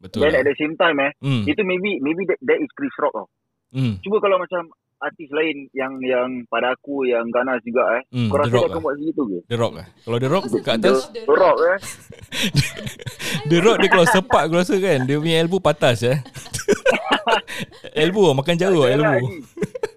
betul. 0.00 0.20
Then 0.20 0.32
Lah. 0.32 0.40
at 0.40 0.46
the 0.46 0.56
same 0.56 0.74
time 0.74 0.96
eh 0.98 1.12
Hmm, 1.20 1.44
Itu 1.44 1.60
maybe 1.62 2.00
Maybe 2.00 2.24
that, 2.24 2.40
that 2.42 2.58
is 2.58 2.72
Chris 2.72 2.90
Rock 2.96 3.12
tau 3.14 3.26
hmm, 3.70 4.00
Cuba 4.00 4.16
kalau 4.18 4.36
macam 4.36 4.68
Artis 4.98 5.28
lain 5.30 5.68
Yang 5.70 5.92
yang 6.02 6.28
pada 6.46 6.72
aku 6.72 7.04
Yang 7.04 7.28
ganas 7.30 7.60
juga 7.60 7.82
eh 7.96 8.02
hmm, 8.10 8.28
Kau 8.28 8.36
The 8.36 8.40
rasa 8.40 8.50
dia 8.50 8.60
akan 8.62 8.70
lah. 8.70 8.82
buat 8.82 8.94
segitu 8.96 9.22
ke? 9.22 9.38
The 9.44 9.56
Rock 9.56 9.72
lah. 9.72 9.86
Kalau 10.00 10.18
The 10.18 10.28
Rock 10.28 10.42
kat 10.60 10.74
atas, 10.76 10.96
The 11.06 11.20
The 11.20 11.34
Rock 11.34 11.58
eh 11.62 11.76
The 13.50 13.58
Rock 13.58 13.76
dia 13.78 13.88
kalau 13.88 14.06
sepak 14.06 14.42
aku 14.44 14.54
rasa 14.56 14.74
kan, 14.76 14.98
dia 15.04 15.16
punya 15.16 15.36
elbow 15.38 15.58
patah 15.58 15.92
ya. 15.92 16.20
elbow 17.96 18.32
makan 18.32 18.56
jauh 18.56 18.84
elbow. 18.84 19.16
lagi. 19.16 19.40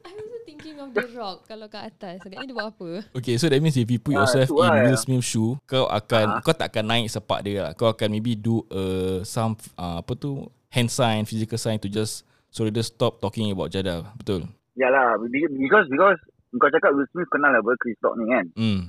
I 0.04 0.12
was 0.16 0.42
thinking 0.44 0.76
of 0.80 0.83
The 0.94 1.06
Rock 1.14 1.38
kalau 1.46 1.66
kat 1.68 1.84
atas. 1.90 2.22
Agaknya 2.22 2.46
dia 2.46 2.56
buat 2.56 2.70
apa? 2.70 2.90
Okay, 3.14 3.36
so 3.36 3.46
that 3.48 3.58
means 3.58 3.74
if 3.74 3.86
you 3.86 3.98
put 3.98 4.14
Ah, 4.14 4.24
yourself 4.24 4.48
tu 4.48 4.58
in 4.58 4.70
lah. 4.70 4.86
Will 4.86 4.98
Smith 4.98 5.22
shoe, 5.22 5.58
kau 5.64 5.86
akan 5.86 6.26
Ah. 6.30 6.40
kau 6.40 6.54
tak 6.54 6.70
akan 6.70 6.86
naik 6.88 7.08
sepak 7.08 7.40
dia 7.42 7.58
lah. 7.60 7.72
Kau 7.74 7.90
akan 7.90 8.08
maybe 8.08 8.34
do 8.34 8.62
uh, 8.70 9.22
some 9.24 9.54
uh, 9.76 10.00
apa 10.00 10.14
tu 10.14 10.46
hand 10.70 10.88
sign, 10.88 11.24
physical 11.24 11.58
sign 11.58 11.78
to 11.78 11.88
just 11.88 12.22
so 12.50 12.64
dia 12.64 12.82
stop 12.82 13.18
talking 13.18 13.50
about 13.50 13.68
Jada. 13.68 14.06
Betul. 14.16 14.46
Yalah 14.74 15.22
Because 15.22 15.86
Because 15.86 16.18
Kau 16.54 16.70
cakap 16.70 16.94
Will 16.94 17.10
Smith 17.10 17.30
kenal 17.30 17.50
apa 17.52 17.74
Chris 17.78 17.98
Rock 18.00 18.14
ni 18.14 18.26
kan 18.28 18.46
Hmm. 18.54 18.82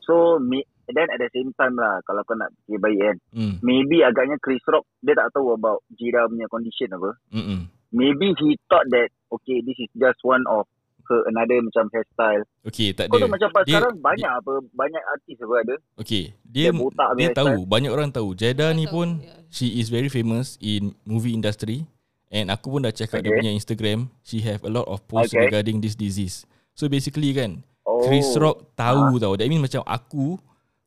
So 0.00 0.36
me, 0.36 0.60
Then 0.84 1.08
at 1.08 1.16
the 1.16 1.28
same 1.30 1.52
time 1.52 1.76
lah 1.76 2.00
Kalau 2.02 2.20
kau 2.22 2.32
nak 2.32 2.48
fikir 2.58 2.80
baik 2.80 2.96
kan 2.98 3.16
Hmm. 3.32 3.54
Maybe 3.60 4.00
agaknya 4.00 4.36
Chris 4.40 4.60
Rock 4.64 4.84
Dia 5.00 5.12
tak 5.14 5.32
tahu 5.32 5.52
about 5.52 5.84
Jada 5.92 6.24
punya 6.24 6.48
condition 6.48 6.92
apa 6.92 7.16
Hmm. 7.28 7.68
Maybe 7.92 8.32
he 8.36 8.56
thought 8.68 8.88
that 8.88 9.08
Okay 9.28 9.60
this 9.60 9.76
is 9.78 9.88
just 9.94 10.20
one 10.20 10.44
of 10.48 10.64
her 11.08 11.20
Another 11.26 11.58
macam 11.60 11.84
hairstyle 11.88 12.42
Okay, 12.62 12.92
tak 12.92 13.08
Kau 13.08 13.16
ada. 13.16 13.24
tahu 13.24 13.32
macam 13.32 13.48
Dia- 13.48 13.64
sekarang 13.66 13.94
Banyak 13.98 14.30
apa 14.30 14.52
Banyak 14.70 15.02
artis 15.08 15.36
apa 15.40 15.54
ada 15.58 15.74
Okay, 15.96 16.22
dia 16.44 16.68
Dia 16.68 16.72
botak 16.72 17.08
dia 17.16 17.28
tahu, 17.32 17.64
banyak 17.64 17.90
orang 17.90 18.08
tahu. 18.08 18.32
Jada 18.32 18.70
ni 18.70 18.84
pun 18.84 19.18
ya. 19.18 19.32
she 19.48 19.76
is 19.76 19.88
very 19.88 20.06
famous 20.06 20.54
in 20.58 20.92
movie 21.02 21.32
industry 21.32 21.88
and 22.28 22.52
aku 22.52 22.68
pun 22.68 22.84
dah 22.84 22.92
check 22.92 23.08
out 23.10 23.24
dia 23.24 23.32
Okay. 23.32 23.40
punya 23.40 23.52
Instagram, 23.52 23.98
she 24.20 24.44
have 24.44 24.60
a 24.60 24.68
lot 24.68 24.84
of 24.84 25.00
posts 25.04 25.32
Okay. 25.32 25.48
regarding 25.48 25.80
this 25.80 25.96
disease. 25.96 26.44
So 26.76 26.84
basically 26.84 27.32
kan, 27.32 27.64
oh. 27.82 28.04
Chris 28.04 28.28
Rock 28.36 28.68
tahu 28.76 29.16
tau. 29.16 29.32
That 29.32 29.48
means 29.48 29.64
macam 29.64 29.80
aku 29.82 30.36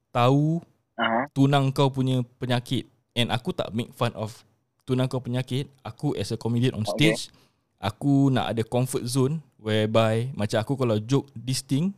tahu 0.10 0.62
uh-huh. 0.96 1.26
tunang 1.34 1.72
kau 1.72 1.90
punya 1.90 2.22
penyakit 2.38 2.86
and 3.14 3.28
aku 3.28 3.52
tak 3.52 3.74
make 3.74 3.90
fun 3.92 4.14
of 4.14 4.46
tunang 4.84 5.10
kau 5.10 5.18
penyakit. 5.18 5.66
Aku 5.82 6.14
as 6.14 6.30
a 6.30 6.38
comedian 6.38 6.78
on 6.78 6.86
Okay. 6.86 7.18
stage, 7.18 7.34
aku 7.78 8.30
nak 8.30 8.54
ada 8.54 8.62
comfort 8.62 9.02
zone 9.04 9.42
whereby 9.62 10.34
macam 10.34 10.58
aku 10.58 10.74
kalau 10.74 10.98
joke 10.98 11.30
this 11.32 11.62
thing, 11.62 11.94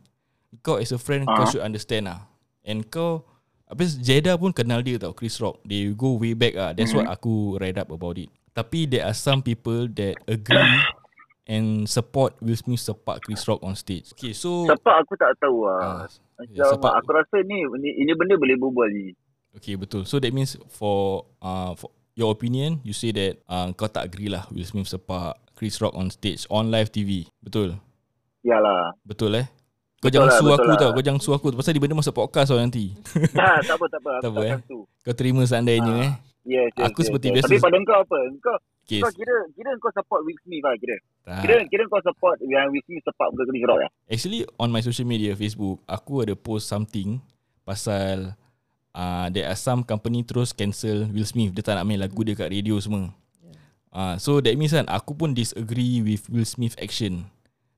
kau 0.60 0.76
as 0.76 0.92
a 0.92 1.00
friend 1.00 1.24
kau 1.24 1.42
Ah. 1.42 1.48
should 1.48 1.64
understand 1.64 2.06
lah. 2.06 2.28
And 2.62 2.84
kau 2.86 3.24
Habis 3.64 3.96
Jada 3.96 4.36
pun 4.36 4.52
kenal 4.52 4.84
dia 4.84 5.00
tau 5.00 5.16
Chris 5.16 5.40
Rock. 5.40 5.56
They 5.64 5.88
go 5.90 6.20
way 6.20 6.36
back 6.36 6.52
ah. 6.54 6.76
That's 6.76 6.92
what 6.92 7.08
aku 7.08 7.56
read 7.56 7.80
up 7.80 7.88
about 7.88 8.20
it. 8.20 8.28
Tapi 8.52 8.84
there 8.84 9.08
are 9.08 9.16
some 9.16 9.40
people 9.40 9.88
that 9.96 10.14
agree 10.28 10.62
And 11.44 11.84
support 11.84 12.36
Will 12.40 12.56
Smith 12.56 12.80
sepak 12.80 13.20
Chris 13.20 13.44
Rock 13.44 13.60
on 13.60 13.72
stage. 13.72 14.12
Okay 14.12 14.32
so 14.32 14.64
Sepak 14.64 14.96
aku 15.00 15.16
tak 15.16 15.32
tahu 15.36 15.64
ah, 15.64 15.76
lah 15.76 16.12
ya, 16.48 16.60
Macam 16.60 16.76
sepak- 16.76 16.94
aku 17.00 17.10
rasa 17.16 17.36
ni, 17.40 17.64
ni 17.80 18.04
Ini 18.04 18.12
benda 18.12 18.36
boleh 18.36 18.56
berbual 18.56 18.88
ni. 18.88 19.06
Okay 19.56 19.76
betul. 19.76 20.04
So 20.04 20.20
that 20.20 20.30
means 20.30 20.60
for 20.68 21.24
uh, 21.40 21.72
for 21.72 21.88
your 22.12 22.28
opinion 22.30 22.84
You 22.84 22.92
say 22.92 23.12
that 23.12 23.40
uh, 23.44 23.72
kau 23.72 23.88
tak 23.88 24.08
agree 24.08 24.28
lah 24.28 24.44
Will 24.52 24.64
Smith 24.64 24.86
sepak 24.86 25.40
Chris 25.54 25.78
Rock 25.78 25.92
on 25.92 26.08
stage 26.08 26.44
On 26.48 26.66
live 26.66 26.88
TV 26.88 27.24
Betul? 27.38 27.78
Yalah. 28.40 28.92
Betul 29.00 29.34
eh? 29.36 29.46
Kau 29.96 30.06
Betul 30.06 30.12
jangan 30.12 30.28
lah, 30.28 30.36
sue 30.36 30.44
betul 30.44 30.56
aku 30.56 30.68
lah. 30.68 30.76
tau 30.76 30.90
Kau 30.90 31.02
jangan 31.02 31.20
sue 31.20 31.32
aku 31.32 31.46
Pasal 31.54 31.72
dia 31.72 31.80
benda 31.80 31.96
masuk 31.96 32.12
podcast 32.12 32.48
tau 32.48 32.58
nanti. 32.58 32.92
Ha, 33.32 33.48
Tak 33.66 33.74
apa 33.74 33.84
tak 33.88 34.00
apa. 34.00 34.12
Tak 34.18 34.28
Aku 34.28 34.28
apa, 34.28 34.36
tak 34.36 34.44
eh. 34.44 34.52
akan 34.52 34.62
tu. 34.66 34.78
Kau 35.00 35.14
terima 35.14 35.42
seandainya 35.44 35.92
Ah. 35.92 36.04
eh? 36.04 36.12
Yes, 36.44 36.68
yes, 36.70 36.84
Aku 36.84 36.98
yes, 36.98 37.06
seperti 37.08 37.26
yes. 37.26 37.34
biasa- 37.34 37.48
Tapi 37.48 37.56
pada 37.58 37.76
kau 37.80 37.98
apa? 37.98 38.18
Kau 38.38 38.56
kau 39.00 39.12
kira 39.16 39.36
Kira 39.50 39.70
kau 39.78 39.88
support 39.90 40.20
Will 40.22 40.36
Smith 40.38 40.60
lah 40.60 40.76
kira. 40.76 40.96
Tak. 41.24 41.40
Kira 41.40 41.56
kira 41.64 41.82
kau 41.86 42.00
support 42.00 42.36
Yang 42.38 42.66
Will 42.68 42.84
Smith 42.84 43.02
sepak 43.02 43.28
Bukan 43.30 43.44
Chris 43.48 43.64
Rock 43.64 43.80
ya 43.80 43.88
Actually 44.06 44.40
on 44.54 44.68
my 44.68 44.82
social 44.82 45.06
media 45.06 45.32
Facebook 45.32 45.80
Aku 45.86 46.20
ada 46.20 46.34
post 46.34 46.66
something 46.66 47.16
Pasal 47.64 48.36
uh, 48.92 49.26
There 49.28 49.46
are 49.46 49.56
some 49.56 49.80
company 49.82 50.20
terus 50.20 50.52
cancel 50.52 51.08
Will 51.08 51.24
Smith. 51.24 51.50
Dia 51.50 51.64
tak 51.64 51.74
nak 51.74 51.88
main 51.88 51.96
lagu 51.96 52.20
dia 52.20 52.36
kat 52.36 52.52
radio 52.52 52.76
semua 52.76 53.08
uh, 53.94 54.14
So 54.16 54.38
that 54.38 54.54
means 54.54 54.70
kan 54.70 54.84
Aku 54.86 55.14
pun 55.14 55.32
disagree 55.32 56.02
with 56.02 56.26
Will 56.28 56.44
Smith 56.44 56.74
action 56.76 57.30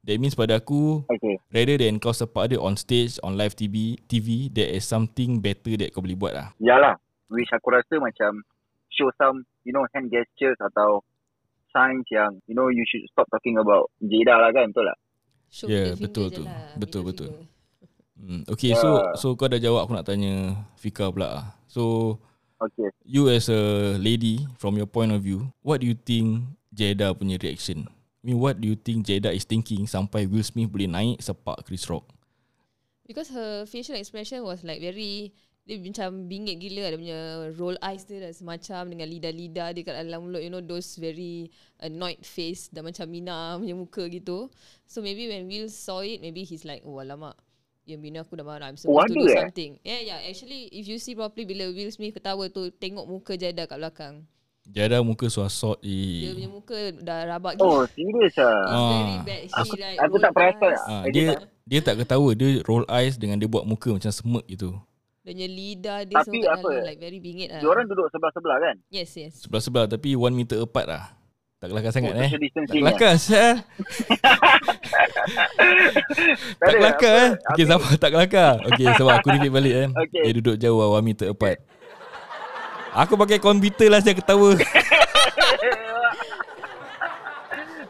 That 0.03 0.17
means 0.17 0.33
pada 0.33 0.57
aku 0.57 1.05
Okay 1.07 1.37
Rather 1.49 1.77
than 1.77 1.99
kau 1.99 2.11
sepak 2.11 2.49
dia 2.49 2.59
on 2.59 2.75
stage 2.75 3.21
On 3.21 3.35
live 3.35 3.53
TV 3.53 4.01
TV 4.05 4.49
There 4.49 4.67
is 4.67 4.83
something 4.83 5.39
better 5.39 5.77
That 5.77 5.91
kau 5.91 6.01
boleh 6.01 6.15
buat 6.15 6.33
lah 6.33 6.49
Yalah 6.57 6.97
Which 7.27 7.51
aku 7.51 7.71
rasa 7.71 7.97
macam 7.97 8.43
Show 8.89 9.11
some 9.15 9.45
You 9.63 9.71
know 9.71 9.85
hand 9.91 10.09
gestures 10.09 10.57
Atau 10.59 11.03
Signs 11.69 12.07
yang 12.09 12.39
You 12.47 12.55
know 12.55 12.69
you 12.69 12.83
should 12.83 13.05
stop 13.07 13.27
talking 13.29 13.59
about 13.59 13.91
Jada 13.99 14.39
lah 14.39 14.51
kan 14.51 14.71
Betul 14.71 14.87
tak 14.87 14.99
Show 15.47 15.67
Ya, 15.67 15.93
middle 15.93 16.01
betul 16.01 16.27
tu. 16.33 16.43
lah, 16.43 16.75
Betul, 16.75 17.03
betul. 17.03 17.29
finger. 17.31 17.47
hmm, 18.17 18.41
Okay 18.49 18.71
Ya. 18.73 18.79
so 18.79 18.89
So 19.15 19.27
kau 19.35 19.47
dah 19.47 19.59
jawab 19.59 19.85
Aku 19.85 19.93
nak 19.93 20.07
tanya 20.07 20.55
Fika 20.77 21.11
pula 21.11 21.29
lah. 21.33 21.47
So 21.67 22.17
Okay. 22.57 22.89
You 23.05 23.29
as 23.29 23.53
a 23.53 23.97
lady, 24.01 24.49
from 24.57 24.81
your 24.81 24.89
point 24.89 25.13
of 25.13 25.21
view, 25.21 25.53
what 25.61 25.85
do 25.85 25.87
you 25.87 25.97
think 25.97 26.49
Jada 26.73 27.13
punya 27.13 27.37
reaction? 27.37 27.85
I 27.87 28.23
mean, 28.25 28.41
what 28.41 28.61
do 28.61 28.67
you 28.67 28.77
think 28.77 29.05
Jada 29.05 29.29
is 29.29 29.45
thinking 29.45 29.85
sampai 29.85 30.25
Will 30.25 30.43
Smith 30.43 30.73
boleh 30.73 30.89
naik 30.89 31.21
sepak 31.21 31.69
Chris 31.69 31.85
Rock? 31.87 32.09
Because 33.05 33.31
her 33.31 33.69
facial 33.69 33.95
expression 33.95 34.43
was 34.43 34.65
like 34.65 34.81
very 34.81 35.31
dia 35.67 35.83
macam 35.83 36.31
bingit 36.31 36.63
gila 36.63 36.95
dia 36.95 36.99
punya 36.99 37.21
roll 37.59 37.75
eyes 37.83 38.07
dia 38.07 38.23
dah 38.23 38.31
semacam 38.31 38.87
dengan 38.87 39.11
lidah-lidah 39.11 39.75
dia 39.75 39.83
kat 39.83 39.99
dalam 39.99 40.23
mulut 40.23 40.39
you 40.39 40.47
know 40.47 40.63
those 40.63 40.95
very 40.95 41.51
annoyed 41.83 42.23
face 42.23 42.71
dah 42.71 42.87
macam 42.87 43.11
Mina 43.11 43.59
punya 43.59 43.75
muka 43.75 44.07
gitu 44.07 44.47
so 44.87 45.03
maybe 45.03 45.27
when 45.27 45.51
Will 45.51 45.67
saw 45.67 46.07
it 46.07 46.23
maybe 46.23 46.47
he's 46.47 46.63
like 46.63 46.87
oh 46.87 47.03
alamak 47.03 47.35
Ya 47.87 47.95
Mina 47.95 48.21
aku 48.21 48.35
dah 48.35 48.43
marah 48.43 48.67
I'm 48.67 48.75
supposed 48.75 48.99
Oh, 48.99 49.07
to 49.07 49.15
do 49.15 49.31
eh? 49.31 49.39
something 49.41 49.79
Yeah 49.81 50.03
yeah 50.03 50.19
actually 50.21 50.67
If 50.69 50.85
you 50.85 50.99
see 50.99 51.15
properly 51.15 51.47
Bila 51.47 51.71
Will 51.71 51.87
Smith 51.89 52.13
ketawa 52.13 52.51
tu 52.51 52.67
Tengok 52.69 53.07
muka 53.07 53.39
Jada 53.39 53.63
kat 53.63 53.79
belakang 53.79 54.27
Jada 54.67 54.99
muka 55.01 55.31
suah 55.31 55.47
sort 55.47 55.79
Dia 55.79 55.95
eh. 56.27 56.35
punya 56.35 56.51
muka 56.51 56.79
Dah 56.99 57.23
rabak 57.29 57.55
gila 57.55 57.63
Oh, 57.65 57.83
serius 57.87 58.35
ah. 58.37 58.51
It's 58.59 58.75
Ah. 58.75 58.91
very 58.91 59.17
bad 59.23 59.41
She 59.41 59.55
Aku, 59.57 59.73
like 59.77 59.99
aku 60.03 60.15
tak 60.19 60.33
perasan. 60.33 60.67
eyes. 60.69 60.83
Ah, 60.85 61.05
dia 61.07 61.27
dia 61.63 61.81
tak 61.81 61.99
ketawa, 61.99 62.31
dia 62.31 62.63
roll 62.63 62.87
eyes 62.87 63.15
dengan 63.15 63.39
dia 63.39 63.47
buat 63.47 63.63
muka 63.63 63.91
macam 63.91 64.07
semek 64.07 64.47
gitu. 64.49 64.71
Dia 65.23 65.31
punya 65.31 65.47
lidah 65.47 65.99
dia 66.03 66.15
Tapi 66.17 66.39
semua 66.39 66.55
apa? 66.55 66.69
dalam 66.69 66.87
Like 66.87 67.01
very 67.01 67.19
bingit 67.19 67.49
lah 67.51 67.59
Dia 67.59 67.69
orang 67.69 67.87
duduk 67.87 68.07
sebelah-sebelah 68.09 68.59
kan? 68.61 68.77
Yes 68.89 69.11
yes 69.15 69.33
Sebelah-sebelah 69.43 69.87
tapi 69.89 70.15
one 70.15 70.31
meter 70.33 70.59
apart 70.59 70.87
lah. 70.87 71.15
Tak 71.59 71.71
kelakar 71.71 71.91
sangat 71.91 72.15
oh, 72.15 72.23
eh. 72.23 72.31
Tak 72.35 72.67
kelakar 72.69 73.13
Syah. 73.17 73.63
Tak 76.57 76.69
ada, 76.69 76.77
kelakar 76.79 77.15
apa, 77.17 77.25
eh. 77.25 77.31
Okay 77.53 77.65
sabar 77.67 77.93
tak 77.99 78.11
kelakar. 78.13 78.53
Okay 78.73 78.87
sebab 78.97 79.13
aku 79.21 79.29
repeat 79.35 79.53
balik 79.53 79.75
kan. 79.75 79.91
Okay. 80.07 80.23
Dia 80.29 80.33
duduk 80.39 80.57
jauh 80.59 80.81
lah, 80.81 81.03
meter 81.03 81.29
apart. 81.33 81.59
Aku 82.97 83.21
pakai 83.21 83.37
komputer 83.37 83.93
lah 83.93 84.01
saya 84.01 84.17
ketawa. 84.17 84.57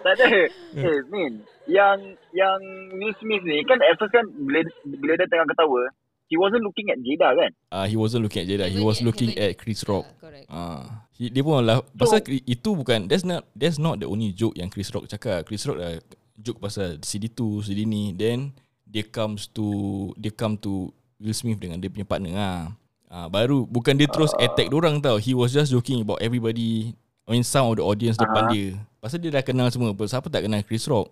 tak 0.02 0.12
ada. 0.18 0.26
Eh, 0.74 0.98
Min. 1.10 1.46
Yang 1.66 1.98
yang 2.30 2.58
Will 2.94 3.14
Smith 3.18 3.42
ni 3.42 3.62
kan 3.66 3.78
at 3.82 3.98
first 3.98 4.14
kan 4.14 4.22
bila, 4.38 4.62
bila 4.86 5.18
dia 5.18 5.26
tengah 5.26 5.46
ketawa, 5.50 5.90
he 6.30 6.38
wasn't 6.38 6.62
looking 6.62 6.90
at 6.90 6.98
Jada 7.02 7.34
kan? 7.34 7.50
Ah, 7.70 7.86
he 7.90 7.98
wasn't 7.98 8.22
looking 8.22 8.42
at 8.42 8.48
Jada. 8.50 8.66
He 8.70 8.78
Haven't 8.78 8.86
was 8.86 8.98
looking 9.02 9.34
haven't 9.34 9.50
at 9.50 9.58
Chris 9.58 9.82
Rock. 9.86 10.06
Yeah, 10.06 10.18
correct 10.22 10.46
Ah, 10.46 11.06
he, 11.18 11.26
dia 11.30 11.42
pun 11.42 11.62
lah 11.62 11.82
pasal 11.98 12.22
Kri- 12.22 12.46
itu 12.46 12.70
bukan 12.74 13.10
that's 13.10 13.26
not 13.26 13.46
that's 13.54 13.82
not 13.82 13.98
the 13.98 14.06
only 14.06 14.30
joke 14.30 14.54
yang 14.54 14.70
Chris 14.70 14.90
Rock 14.94 15.10
cakap. 15.10 15.42
Chris 15.46 15.66
Rock 15.66 15.78
dah 15.78 15.98
joke 16.36 16.60
pasal 16.60 17.00
CD2, 17.00 17.40
CD 17.62 17.84
ni 17.84 18.12
then 18.12 18.52
dia 18.84 19.02
comes 19.02 19.48
to 19.48 19.66
dia 20.14 20.30
come 20.30 20.54
to 20.56 20.88
Will 21.16 21.32
Smith 21.32 21.56
dengan 21.56 21.76
dia 21.76 21.88
punya 21.88 22.04
partner 22.04 22.32
ah. 22.36 22.62
Ah, 23.06 23.26
baru 23.26 23.64
bukan 23.64 23.94
dia 23.94 24.06
terus 24.06 24.34
attack 24.36 24.68
orang 24.68 24.98
tau. 24.98 25.16
He 25.16 25.32
was 25.32 25.50
just 25.50 25.70
joking 25.70 26.02
about 26.02 26.18
everybody 26.18 26.92
I 27.24 27.32
mean 27.32 27.42
some 27.42 27.66
of 27.66 27.78
the 27.78 27.84
audience 27.84 28.14
depan 28.14 28.46
Ah. 28.46 28.50
dia. 28.50 28.68
Pasal 28.98 29.18
dia 29.18 29.30
dah 29.30 29.42
kenal 29.42 29.70
semua. 29.70 29.90
apa. 29.90 30.04
Siapa 30.04 30.26
tak 30.26 30.44
kenal 30.44 30.62
Chris 30.62 30.86
Rock? 30.86 31.10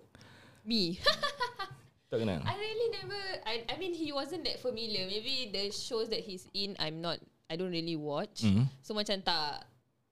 Me 0.63 0.99
Tak 2.11 2.21
kenal. 2.21 2.41
I 2.43 2.53
really 2.53 2.89
never 2.93 3.21
I 3.43 3.53
I 3.65 3.75
mean 3.75 3.91
he 3.91 4.11
wasn't 4.11 4.45
that 4.45 4.59
familiar 4.59 5.05
Maybe 5.05 5.49
the 5.49 5.69
shows 5.69 6.07
that 6.11 6.21
he's 6.21 6.45
in 6.51 6.75
I'm 6.77 6.99
not 6.99 7.17
I 7.45 7.55
don't 7.55 7.71
really 7.71 7.97
watch 7.97 8.43
Mm. 8.43 8.69
So 8.81 8.93
macam 8.93 9.19
tak 9.21 9.65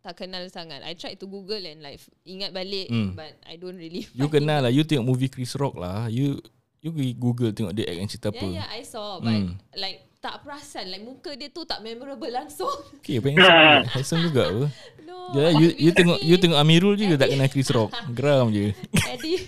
tak 0.03 0.19
kenal 0.19 0.43
sangat. 0.45 0.83
I 0.83 0.93
tried 0.93 1.15
to 1.15 1.25
Google 1.25 1.63
and 1.63 1.79
like 1.79 1.98
ingat 2.24 2.51
balik 2.51 2.91
Hmm. 2.91 3.15
but 3.15 3.31
I 3.43 3.55
don't 3.55 3.74
really. 3.74 4.03
You 4.12 4.27
find 4.27 4.36
kenal 4.38 4.60
it. 4.60 4.63
lah. 4.67 4.72
You 4.72 4.83
tengok 4.83 5.07
movie 5.07 5.27
Chris 5.27 5.55
Rock 5.55 5.74
lah. 5.74 6.05
You 6.07 6.43
you 6.79 6.91
pergi 6.91 7.15
Google 7.15 7.51
tengok 7.51 7.72
dia 7.72 7.88
act 7.88 7.98
yang 7.98 8.10
cerita 8.12 8.27
apa. 8.29 8.43
Yeah, 8.43 8.60
yeah, 8.60 8.67
I 8.69 8.83
saw 8.83 9.17
but 9.17 9.31
Hmm. 9.31 9.55
like 9.74 10.03
tak 10.19 10.39
perasan 10.39 10.88
like 10.88 11.01
muka 11.01 11.31
dia 11.33 11.48
tu 11.48 11.63
tak 11.63 11.79
memorable 11.79 12.27
langsung. 12.27 12.72
Okay, 13.00 13.24
apa 13.24 13.27
handsome 13.95 14.24
juga. 14.24 14.43
Apa. 14.45 14.65
no. 15.01 15.15
Ya, 15.31 15.55
you, 15.55 15.72
you 15.79 15.91
tengok 15.91 16.19
you 16.19 16.36
tengok 16.36 16.60
Amirul 16.60 16.95
juga 16.95 17.15
tak 17.17 17.31
kenal 17.31 17.48
Chris 17.48 17.72
Rock. 17.72 17.95
Geram 18.17 18.51
je. 18.51 18.75
Eddie 19.07 19.48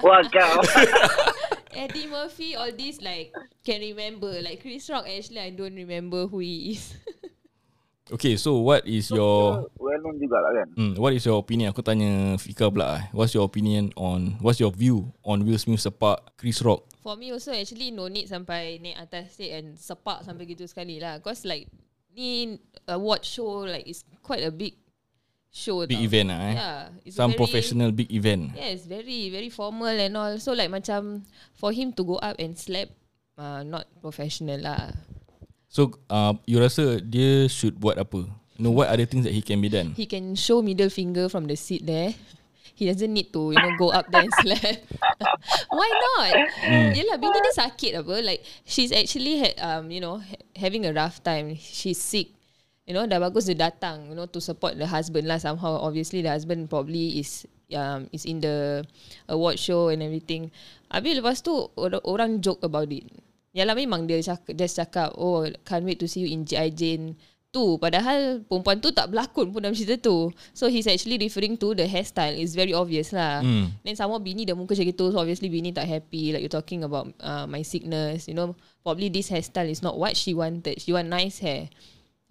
Wah 0.00 0.24
kau. 0.24 0.58
Eddie 1.70 2.04
Murphy 2.04 2.52
all 2.52 2.68
this 2.70 2.98
like 2.98 3.32
can 3.62 3.78
remember 3.78 4.28
like 4.40 4.58
Chris 4.58 4.88
Rock 4.88 5.04
actually 5.04 5.38
I 5.38 5.48
don't 5.50 5.72
remember 5.72 6.24
who 6.24 6.40
he 6.40 6.74
is. 6.74 6.96
Okay, 8.12 8.36
so 8.36 8.60
what 8.60 8.84
is 8.84 9.08
your 9.08 9.64
well 9.80 9.96
known 10.04 10.20
jugalah 10.20 10.52
kan? 10.52 10.68
hmm, 10.76 10.92
what 11.00 11.16
is 11.16 11.24
your 11.24 11.40
opinion? 11.40 11.72
Aku 11.72 11.80
tanya 11.80 12.36
Fika 12.36 12.68
pula. 12.68 13.00
eh. 13.00 13.02
What's 13.16 13.32
your 13.32 13.48
opinion 13.48 13.88
on 13.96 14.36
what's 14.44 14.60
your 14.60 14.68
view 14.68 15.08
on 15.24 15.48
Will 15.48 15.56
Smith 15.56 15.80
sepak 15.80 16.36
Chris 16.36 16.60
Rock? 16.60 16.84
For 17.00 17.16
me 17.16 17.32
also 17.32 17.56
actually 17.56 17.88
no 17.88 18.12
need 18.12 18.28
sampai 18.28 18.84
naik 18.84 19.00
atas 19.00 19.40
stage 19.40 19.56
and 19.56 19.80
sepak 19.80 20.28
sampai 20.28 20.44
gitu 20.44 20.68
sekali 20.68 21.00
lah. 21.00 21.24
Cause 21.24 21.48
like 21.48 21.72
ni 22.12 22.60
award 22.84 23.24
show 23.24 23.64
like 23.64 23.88
it's 23.88 24.04
quite 24.20 24.44
a 24.44 24.52
big 24.52 24.76
show. 25.48 25.80
Big 25.88 25.96
tau. 25.96 26.08
event 26.12 26.26
lah 26.28 26.40
eh. 26.44 26.54
Yeah, 26.54 26.80
it's 27.08 27.16
Some 27.16 27.32
very, 27.32 27.40
professional 27.40 27.96
big 27.96 28.12
event. 28.12 28.52
Yes, 28.52 28.84
very 28.84 29.32
very 29.32 29.48
formal 29.48 29.96
and 29.96 30.12
all. 30.20 30.36
So 30.36 30.52
like 30.52 30.68
macam 30.68 31.24
for 31.56 31.72
him 31.72 31.96
to 31.96 32.04
go 32.04 32.20
up 32.20 32.36
and 32.36 32.60
slap, 32.60 32.92
uh, 33.40 33.64
not 33.64 33.88
professional 34.04 34.60
lah. 34.60 34.92
So, 35.72 35.96
uh, 36.12 36.36
you 36.44 36.60
rasa 36.60 37.00
dia 37.00 37.48
should 37.48 37.80
buat 37.80 37.96
apa? 37.96 38.28
You 38.60 38.62
know, 38.68 38.76
what 38.76 38.92
are 38.92 39.00
the 39.00 39.08
things 39.08 39.24
that 39.24 39.32
he 39.32 39.40
can 39.40 39.56
be 39.64 39.72
done? 39.72 39.96
He 39.96 40.04
can 40.04 40.36
show 40.36 40.60
middle 40.60 40.92
finger 40.92 41.32
from 41.32 41.48
the 41.48 41.56
seat 41.56 41.88
there. 41.88 42.12
He 42.76 42.84
doesn't 42.92 43.08
need 43.08 43.32
to, 43.32 43.52
you 43.52 43.60
know, 43.60 43.72
go 43.80 43.88
up 43.88 44.04
there 44.12 44.28
and 44.28 44.32
slap. 44.44 44.84
Why 45.72 45.88
not? 45.88 46.32
Yelah, 46.92 47.16
bini 47.16 47.36
dia 47.40 47.54
sakit 47.56 48.04
apa. 48.04 48.20
Like, 48.20 48.44
she's 48.68 48.92
actually, 48.92 49.40
had, 49.40 49.54
um, 49.64 49.88
you 49.88 50.04
know, 50.04 50.20
ha- 50.20 50.44
having 50.56 50.84
a 50.84 50.92
rough 50.92 51.24
time. 51.24 51.56
She's 51.56 51.96
sick. 52.00 52.32
You 52.84 52.92
know, 52.92 53.08
dah 53.08 53.16
bagus 53.16 53.48
dia 53.48 53.56
datang, 53.56 54.12
you 54.12 54.16
know, 54.16 54.28
to 54.28 54.40
support 54.44 54.76
the 54.76 54.84
husband 54.84 55.24
lah 55.24 55.40
somehow. 55.40 55.80
Obviously, 55.80 56.20
the 56.20 56.32
husband 56.32 56.68
probably 56.68 57.16
is 57.16 57.48
um, 57.72 58.12
is 58.12 58.28
in 58.28 58.44
the 58.44 58.84
award 59.28 59.56
show 59.56 59.88
and 59.88 60.04
everything. 60.04 60.52
Habis 60.92 61.16
lepas 61.24 61.40
tu, 61.40 61.72
or- 61.76 62.02
orang 62.04 62.44
joke 62.44 62.60
about 62.60 62.92
it. 62.92 63.08
Yalah 63.52 63.76
memang 63.76 64.08
dia 64.08 64.16
cakap, 64.24 64.56
just 64.56 64.80
cakap, 64.80 65.12
oh, 65.20 65.44
can't 65.68 65.84
wait 65.84 66.00
to 66.00 66.08
see 66.08 66.24
you 66.24 66.30
in 66.32 66.48
G.I. 66.48 66.72
Jane 66.72 67.20
tu. 67.52 67.76
Padahal 67.76 68.40
perempuan 68.48 68.80
tu 68.80 68.88
tak 68.96 69.12
berlakon 69.12 69.52
pun 69.52 69.60
dalam 69.60 69.76
cerita 69.76 70.00
tu. 70.00 70.32
So 70.56 70.72
he's 70.72 70.88
actually 70.88 71.20
referring 71.20 71.60
to 71.60 71.76
the 71.76 71.84
hairstyle. 71.84 72.32
It's 72.32 72.56
very 72.56 72.72
obvious 72.72 73.12
lah. 73.12 73.44
Hmm. 73.44 73.76
Then 73.84 73.94
sama 73.94 74.16
bini 74.18 74.48
dah 74.48 74.56
muka 74.56 74.72
macam 74.72 74.88
gitu. 74.88 75.12
So 75.12 75.20
obviously 75.20 75.52
bini 75.52 75.70
tak 75.70 75.84
happy. 75.84 76.32
Like 76.32 76.40
you're 76.40 76.50
talking 76.50 76.82
about 76.82 77.12
uh, 77.20 77.44
my 77.44 77.60
sickness. 77.60 78.24
You 78.26 78.34
know, 78.34 78.56
probably 78.80 79.12
this 79.12 79.28
hairstyle 79.28 79.68
is 79.68 79.84
not 79.84 80.00
what 80.00 80.16
she 80.16 80.32
wanted. 80.32 80.80
She 80.80 80.96
want 80.96 81.12
nice 81.12 81.44
hair. 81.44 81.68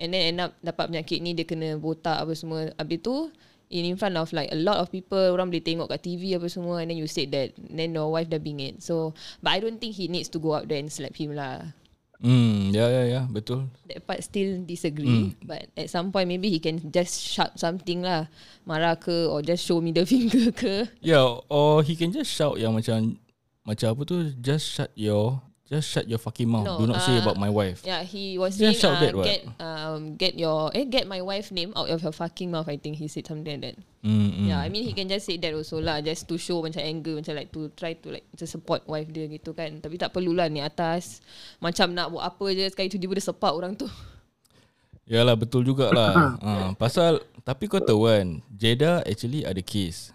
And 0.01 0.17
then 0.17 0.34
end 0.34 0.41
up 0.41 0.57
dapat 0.65 0.89
penyakit 0.89 1.21
ni 1.21 1.38
dia 1.38 1.45
kena 1.45 1.77
botak 1.77 2.17
apa 2.17 2.34
semua. 2.34 2.73
Habis 2.81 3.05
tu 3.05 3.29
in 3.71 3.88
in 3.88 3.95
front 3.95 4.19
of 4.19 4.29
like 4.36 4.51
a 4.51 4.60
lot 4.60 4.84
of 4.84 4.91
people 4.91 5.17
orang 5.31 5.47
boleh 5.47 5.63
tengok 5.63 5.88
kat 5.88 6.03
TV 6.03 6.36
apa 6.36 6.51
semua 6.51 6.84
and 6.84 6.91
then 6.91 6.99
you 6.99 7.07
said 7.07 7.31
that 7.31 7.55
then 7.57 7.95
your 7.95 8.12
wife 8.12 8.27
dah 8.27 8.38
bingit. 8.38 8.84
So 8.84 9.15
but 9.39 9.55
I 9.55 9.63
don't 9.63 9.79
think 9.79 9.95
he 9.95 10.12
needs 10.12 10.27
to 10.36 10.39
go 10.43 10.60
out 10.60 10.67
there 10.67 10.77
and 10.77 10.91
slap 10.91 11.15
him 11.15 11.34
lah. 11.34 11.71
Hmm, 12.21 12.69
ya 12.69 12.86
ya 12.86 13.03
ya, 13.10 13.21
betul. 13.25 13.65
That 13.89 14.05
part 14.05 14.21
still 14.21 14.62
disagree. 14.62 15.34
Hmm. 15.34 15.41
But 15.41 15.73
at 15.73 15.89
some 15.89 16.13
point 16.13 16.29
maybe 16.29 16.53
he 16.53 16.62
can 16.62 16.77
just 16.93 17.17
shout 17.17 17.57
something 17.57 18.05
lah. 18.05 18.29
Marah 18.62 18.93
ke 18.93 19.25
or 19.25 19.41
just 19.41 19.65
show 19.65 19.81
middle 19.81 20.05
finger 20.12 20.53
ke. 20.53 20.86
Yeah, 21.01 21.41
or 21.49 21.81
he 21.81 21.97
can 21.97 22.13
just 22.13 22.29
shout 22.29 22.62
yang 22.62 22.77
macam 22.77 23.17
macam 23.65 23.97
apa 23.97 24.01
tu, 24.05 24.17
just 24.38 24.69
shut 24.69 24.93
your 24.93 25.41
just 25.71 25.88
shut 25.88 26.03
your 26.03 26.19
fucking 26.19 26.51
mouth. 26.51 26.67
No, 26.67 26.84
Do 26.84 26.91
not 26.91 26.99
say 26.99 27.15
uh, 27.15 27.23
about 27.23 27.39
my 27.39 27.47
wife. 27.47 27.79
Yeah, 27.88 28.03
he 28.03 28.36
was 28.36 28.60
saying 28.60 28.75
shout 28.75 28.99
uh, 28.99 29.07
that, 29.07 29.15
get 29.23 29.41
um 29.55 30.19
get 30.19 30.36
your 30.36 30.67
eh 30.75 30.84
get 30.84 31.07
my 31.07 31.23
wife 31.23 31.47
name 31.47 31.71
out 31.79 31.88
of 31.88 32.03
your 32.03 32.12
fucking 32.12 32.51
mouth. 32.51 32.67
I 32.67 32.75
think 32.75 32.99
he 32.99 33.07
said 33.07 33.23
something 33.23 33.47
like 33.47 33.63
that. 33.63 33.75
Hmm, 34.03 34.36
hmm. 34.36 34.47
Yeah, 34.51 34.60
I 34.60 34.67
mean 34.67 34.84
he 34.84 34.91
can 34.91 35.07
just 35.07 35.23
say 35.23 35.39
that 35.39 35.55
also 35.55 35.79
lah, 35.79 36.03
just 36.03 36.27
to 36.27 36.36
show 36.36 36.60
macam 36.60 36.84
anger, 36.84 37.15
macam 37.15 37.39
like 37.39 37.55
to 37.55 37.71
try 37.79 37.95
to 37.95 38.19
like 38.19 38.27
to 38.36 38.43
support 38.43 38.84
wife 38.84 39.07
dia 39.15 39.31
gitu 39.31 39.55
kan. 39.55 39.79
Tapi 39.79 39.95
tak 39.95 40.12
perlulah 40.12 40.51
ni 40.51 40.60
atas 40.60 41.23
macam 41.63 41.95
nak 41.95 42.12
buat 42.12 42.27
apa 42.27 42.45
je 42.51 42.67
sekali 42.67 42.91
tiba-tiba 42.91 43.23
dia 43.23 43.31
sepak 43.31 43.53
orang 43.55 43.71
tu. 43.79 43.88
Yalah 45.07 45.39
betul 45.39 45.63
jugalah. 45.63 46.36
uh, 46.43 46.69
pasal 46.84 47.23
tapi 47.47 47.71
kau 47.71 47.79
tahu 47.79 48.12
kan, 48.12 48.43
Jada 48.51 49.07
actually 49.07 49.47
ada 49.47 49.63
case. 49.63 50.12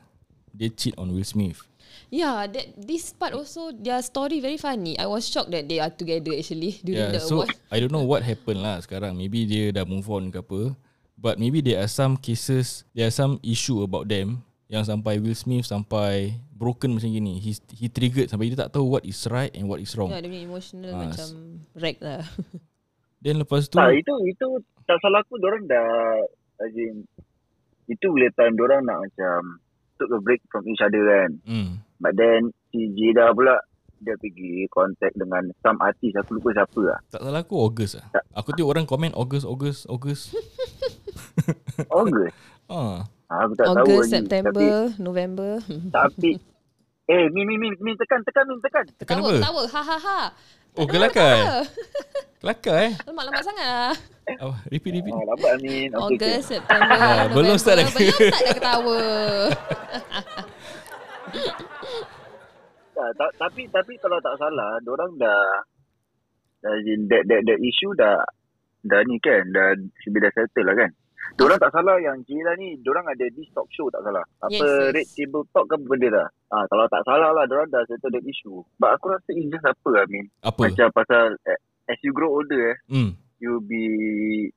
Dia 0.53 0.69
cheat 0.69 0.93
on 1.01 1.17
Will 1.17 1.25
Smith. 1.25 1.65
Yeah, 2.07 2.47
that 2.47 2.67
this 2.79 3.11
part 3.11 3.35
also 3.35 3.75
their 3.75 3.99
story 4.01 4.39
very 4.39 4.57
funny. 4.57 4.95
I 4.95 5.11
was 5.11 5.27
shocked 5.27 5.51
that 5.51 5.67
they 5.67 5.83
are 5.83 5.91
together 5.91 6.31
actually 6.39 6.79
during 6.81 7.11
Yeah, 7.11 7.19
the 7.19 7.23
so 7.23 7.43
award. 7.43 7.51
I 7.67 7.83
don't 7.83 7.91
know 7.91 8.07
what 8.07 8.23
happened 8.23 8.63
lah 8.63 8.79
sekarang. 8.79 9.19
Maybe 9.19 9.43
dia 9.43 9.75
dah 9.75 9.83
move 9.83 10.07
on 10.07 10.31
ke 10.31 10.39
apa. 10.39 10.79
But 11.17 11.41
maybe 11.41 11.65
there 11.65 11.83
are 11.83 11.91
some 11.91 12.15
cases, 12.15 12.85
there 12.95 13.09
are 13.09 13.15
some 13.15 13.41
issue 13.43 13.83
about 13.83 14.07
them 14.07 14.45
yang 14.69 14.85
sampai 14.85 15.19
Will 15.19 15.35
Smith 15.35 15.67
sampai 15.67 16.37
broken 16.53 16.95
macam 16.95 17.11
gini. 17.11 17.39
He 17.43 17.57
he 17.75 17.87
triggered 17.91 18.31
sampai 18.31 18.53
dia 18.53 18.67
tak 18.67 18.75
tahu 18.75 18.87
what 18.87 19.03
is 19.03 19.19
right 19.27 19.51
and 19.55 19.67
what 19.67 19.83
is 19.83 19.91
wrong. 19.99 20.15
Yeah, 20.15 20.23
dia 20.23 20.31
punya 20.31 20.45
emotional 20.47 20.91
Ah, 20.95 21.01
macam 21.11 21.29
wreck 21.75 21.99
lah. 21.99 22.23
Then 23.25 23.43
lepas 23.43 23.67
tu 23.67 23.81
Tak, 23.81 23.91
itu 23.97 24.13
itu 24.29 24.47
tak 24.87 25.03
salah 25.03 25.25
aku 25.25 25.41
orang 25.43 25.67
dah 25.67 25.89
as 26.63 26.73
in, 26.79 27.03
itu 27.91 28.07
boleh 28.07 28.31
time 28.39 28.55
orang 28.61 28.87
nak 28.87 29.03
macam 29.03 29.59
took 29.97 30.13
a 30.13 30.21
break 30.21 30.45
from 30.53 30.63
each 30.69 30.85
other 30.85 31.03
kan. 31.03 31.31
hmm, 31.43 31.71
But 31.97 32.15
then 32.15 32.41
si 32.69 32.93
Jada 32.93 33.31
pula 33.31 33.57
dia 33.97 34.13
pergi 34.15 34.69
contact 34.69 35.15
dengan 35.15 35.41
some 35.59 35.81
artis 35.81 36.13
aku 36.15 36.37
lupa 36.37 36.53
siapa 36.53 36.81
lah. 36.85 36.99
tak 37.09 37.21
salah 37.23 37.41
aku 37.41 37.57
August 37.57 37.97
lah. 37.97 38.07
Aku 38.35 38.53
tengok 38.53 38.71
orang 38.71 38.85
komen 38.85 39.13
August 39.13 39.45
August 39.45 39.87
August. 39.87 40.37
August. 41.91 42.37
Ah. 42.67 43.09
Ah, 43.27 43.43
aku 43.43 43.53
tak 43.55 43.67
tahu 43.67 43.77
August, 43.83 44.07
lagi. 44.07 44.15
September, 44.21 44.73
November. 44.99 45.51
Tapi, 45.91 45.91
tapi 45.91 46.31
eh, 47.09 47.27
Min, 47.33 47.43
Min, 47.45 47.59
Min, 47.59 47.73
Min, 47.81 47.95
tekan, 47.97 48.21
tekan, 48.23 48.45
Min, 48.47 48.61
tekan. 48.61 48.85
Tekan 48.97 49.17
Ketawa, 49.17 49.27
apa? 49.27 49.35
ketawa. 49.35 49.63
Ha, 49.67 49.81
ha, 49.83 49.97
ha. 49.99 50.19
Oh, 50.77 50.85
kelakar 50.85 51.31
eh? 51.33 51.45
Kelakar 52.37 52.77
eh? 52.85 52.93
Lambat-lambat 53.03 53.43
sangat 53.43 53.67
lah. 53.67 53.95
Oh, 54.45 54.55
repeat, 54.69 54.93
repeat. 54.95 55.11
Ah, 55.11 55.25
lambat, 55.27 55.53
Min. 55.59 55.89
Okay, 55.89 55.99
August, 55.99 56.45
September, 56.53 56.93
Ah, 56.93 57.01
November. 57.25 57.35
belum 57.35 57.57
start 57.57 57.77
dah. 57.81 57.87
Belum 57.89 58.13
start 58.13 58.31
dah 58.37 58.55
ketawa. 58.55 59.01
Tak, 62.97 63.11
tak, 63.15 63.31
tapi 63.37 63.69
tapi 63.69 63.93
kalau 64.01 64.17
tak 64.19 64.41
salah, 64.41 64.81
orang 64.81 65.13
dah 65.21 65.41
in 66.83 67.05
that 67.07 67.23
that 67.29 67.45
that 67.45 67.61
issue 67.61 67.93
dah 67.95 68.17
dah 68.83 69.01
ni 69.05 69.21
kan, 69.21 69.45
dah 69.53 69.77
be 70.09 70.19
dah 70.19 70.33
settle 70.33 70.65
lah 70.65 70.75
kan. 70.75 70.91
Diorang 71.37 71.59
tak 71.59 71.75
salah 71.75 71.99
yang 71.99 72.23
Jila 72.23 72.55
ni, 72.55 72.79
diorang 72.81 73.03
ada 73.05 73.27
this 73.35 73.51
talk 73.51 73.67
show 73.69 73.91
tak 73.91 73.99
salah. 74.01 74.23
Apa 74.41 74.55
Yes, 74.55 74.63
yes. 74.63 74.95
Red 74.95 75.07
Table 75.11 75.43
Talk 75.51 75.67
ke 75.67 75.75
apa 75.75 75.85
benda 75.85 76.09
dah. 76.15 76.29
Ah, 76.49 76.65
kalau 76.71 76.87
tak 76.87 77.03
salah 77.03 77.35
lah, 77.35 77.45
diorang 77.45 77.67
dah 77.67 77.83
settle 77.85 78.15
that 78.15 78.23
issue. 78.23 78.63
But 78.79 78.95
aku 78.95 79.11
rasa 79.11 79.31
it's 79.35 79.51
just 79.51 79.67
apa 79.67 79.91
I 79.93 80.07
mean. 80.07 80.27
Apa? 80.41 80.71
Macam 80.71 80.87
pasal 80.95 81.35
eh, 81.45 81.59
as 81.91 81.99
you 82.01 82.15
grow 82.15 82.31
older 82.33 82.73
eh, 82.73 82.77
Hmm. 82.87 83.11
you'll 83.43 83.61
be 83.61 83.85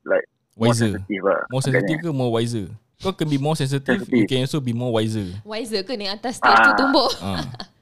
like 0.06 0.24
more 0.56 0.70
Wiser. 0.72 0.94
sensitive 0.94 1.24
lah. 1.26 1.42
More 1.50 1.64
sensitive 1.66 2.00
ke 2.00 2.10
more 2.14 2.32
wiser? 2.32 2.70
Kau 3.00 3.16
can 3.16 3.28
be 3.28 3.40
more 3.40 3.56
sensitive, 3.56 4.06
you 4.06 4.06
Sensitive. 4.06 4.28
can 4.30 4.40
also 4.46 4.60
be 4.62 4.72
more 4.72 4.94
wiser. 4.94 5.26
Wiser 5.42 5.82
ke 5.82 5.98
ni 5.98 6.06
atas 6.06 6.38
stage 6.38 6.54
tu 6.54 6.72
Ah. 6.72 6.78
tumbuk? 6.78 7.12
Ah. 7.20 7.44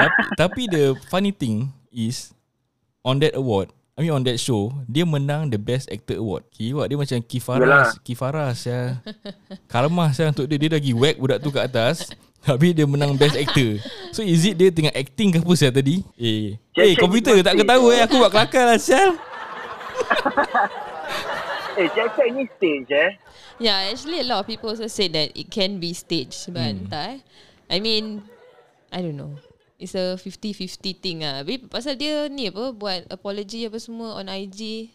tapi, 0.00 0.20
tapi 0.40 0.62
the 0.66 0.84
funny 1.06 1.30
thing 1.30 1.68
is 1.88 2.32
on 3.00 3.18
that 3.18 3.32
award, 3.32 3.68
I 3.94 4.02
mean 4.02 4.12
on 4.12 4.24
that 4.24 4.36
show, 4.36 4.72
dia 4.84 5.04
menang 5.04 5.48
the 5.48 5.56
best 5.56 5.88
actor 5.88 6.16
award. 6.16 6.48
Kira 6.48 6.84
dia 6.84 6.96
macam 6.96 7.20
Kifaras, 7.20 7.60
Yalah. 7.60 7.88
Kifaras 8.00 8.58
ya. 8.64 8.80
Karma 9.66 10.08
saya 10.10 10.32
untuk 10.32 10.44
dia 10.44 10.56
dia 10.56 10.70
lagi 10.70 10.92
whack 10.92 11.16
budak 11.16 11.38
tu 11.38 11.50
kat 11.50 11.68
atas. 11.68 12.08
Tapi 12.40 12.72
dia 12.72 12.88
menang 12.88 13.12
best 13.14 13.36
actor. 13.36 13.76
So 14.10 14.24
is 14.24 14.40
it 14.42 14.56
dia 14.56 14.72
tengah 14.72 14.96
acting 14.96 15.28
ke 15.28 15.44
apa 15.44 15.52
saya 15.52 15.68
tadi? 15.70 16.00
Eh, 16.16 16.56
Cek- 16.72 16.80
eh 16.80 16.92
cek 16.92 16.98
komputer 16.98 17.36
ni 17.36 17.44
tak 17.44 17.52
ketawa 17.54 17.88
eh 17.92 18.00
aku 18.00 18.16
buat 18.16 18.32
kelakar 18.32 18.64
lah 18.64 18.80
sial. 18.80 19.12
Eh, 21.78 21.86
cek-cek 21.86 22.28
ni 22.34 22.44
stage 22.50 22.90
eh. 22.90 23.10
Yeah, 23.56 23.92
actually 23.92 24.20
a 24.20 24.26
lot 24.26 24.42
of 24.42 24.46
people 24.48 24.72
also 24.72 24.88
say 24.88 25.06
that 25.08 25.32
it 25.32 25.48
can 25.48 25.78
be 25.78 25.92
staged, 25.92 26.50
but 26.50 26.64
Hmm. 26.66 26.88
entah 26.88 27.16
eh. 27.16 27.18
I 27.70 27.78
mean, 27.78 28.24
I 28.90 29.00
don't 29.00 29.14
know. 29.14 29.38
It's 29.80 29.96
a 29.96 30.20
50-50 30.20 31.00
thing 31.00 31.24
ah. 31.24 31.40
Tapi 31.40 31.64
pasal 31.64 31.96
dia 31.96 32.28
ni 32.28 32.52
apa 32.52 32.76
buat 32.76 33.08
apology 33.08 33.64
apa 33.64 33.80
semua 33.80 34.20
on 34.20 34.28
IG. 34.28 34.92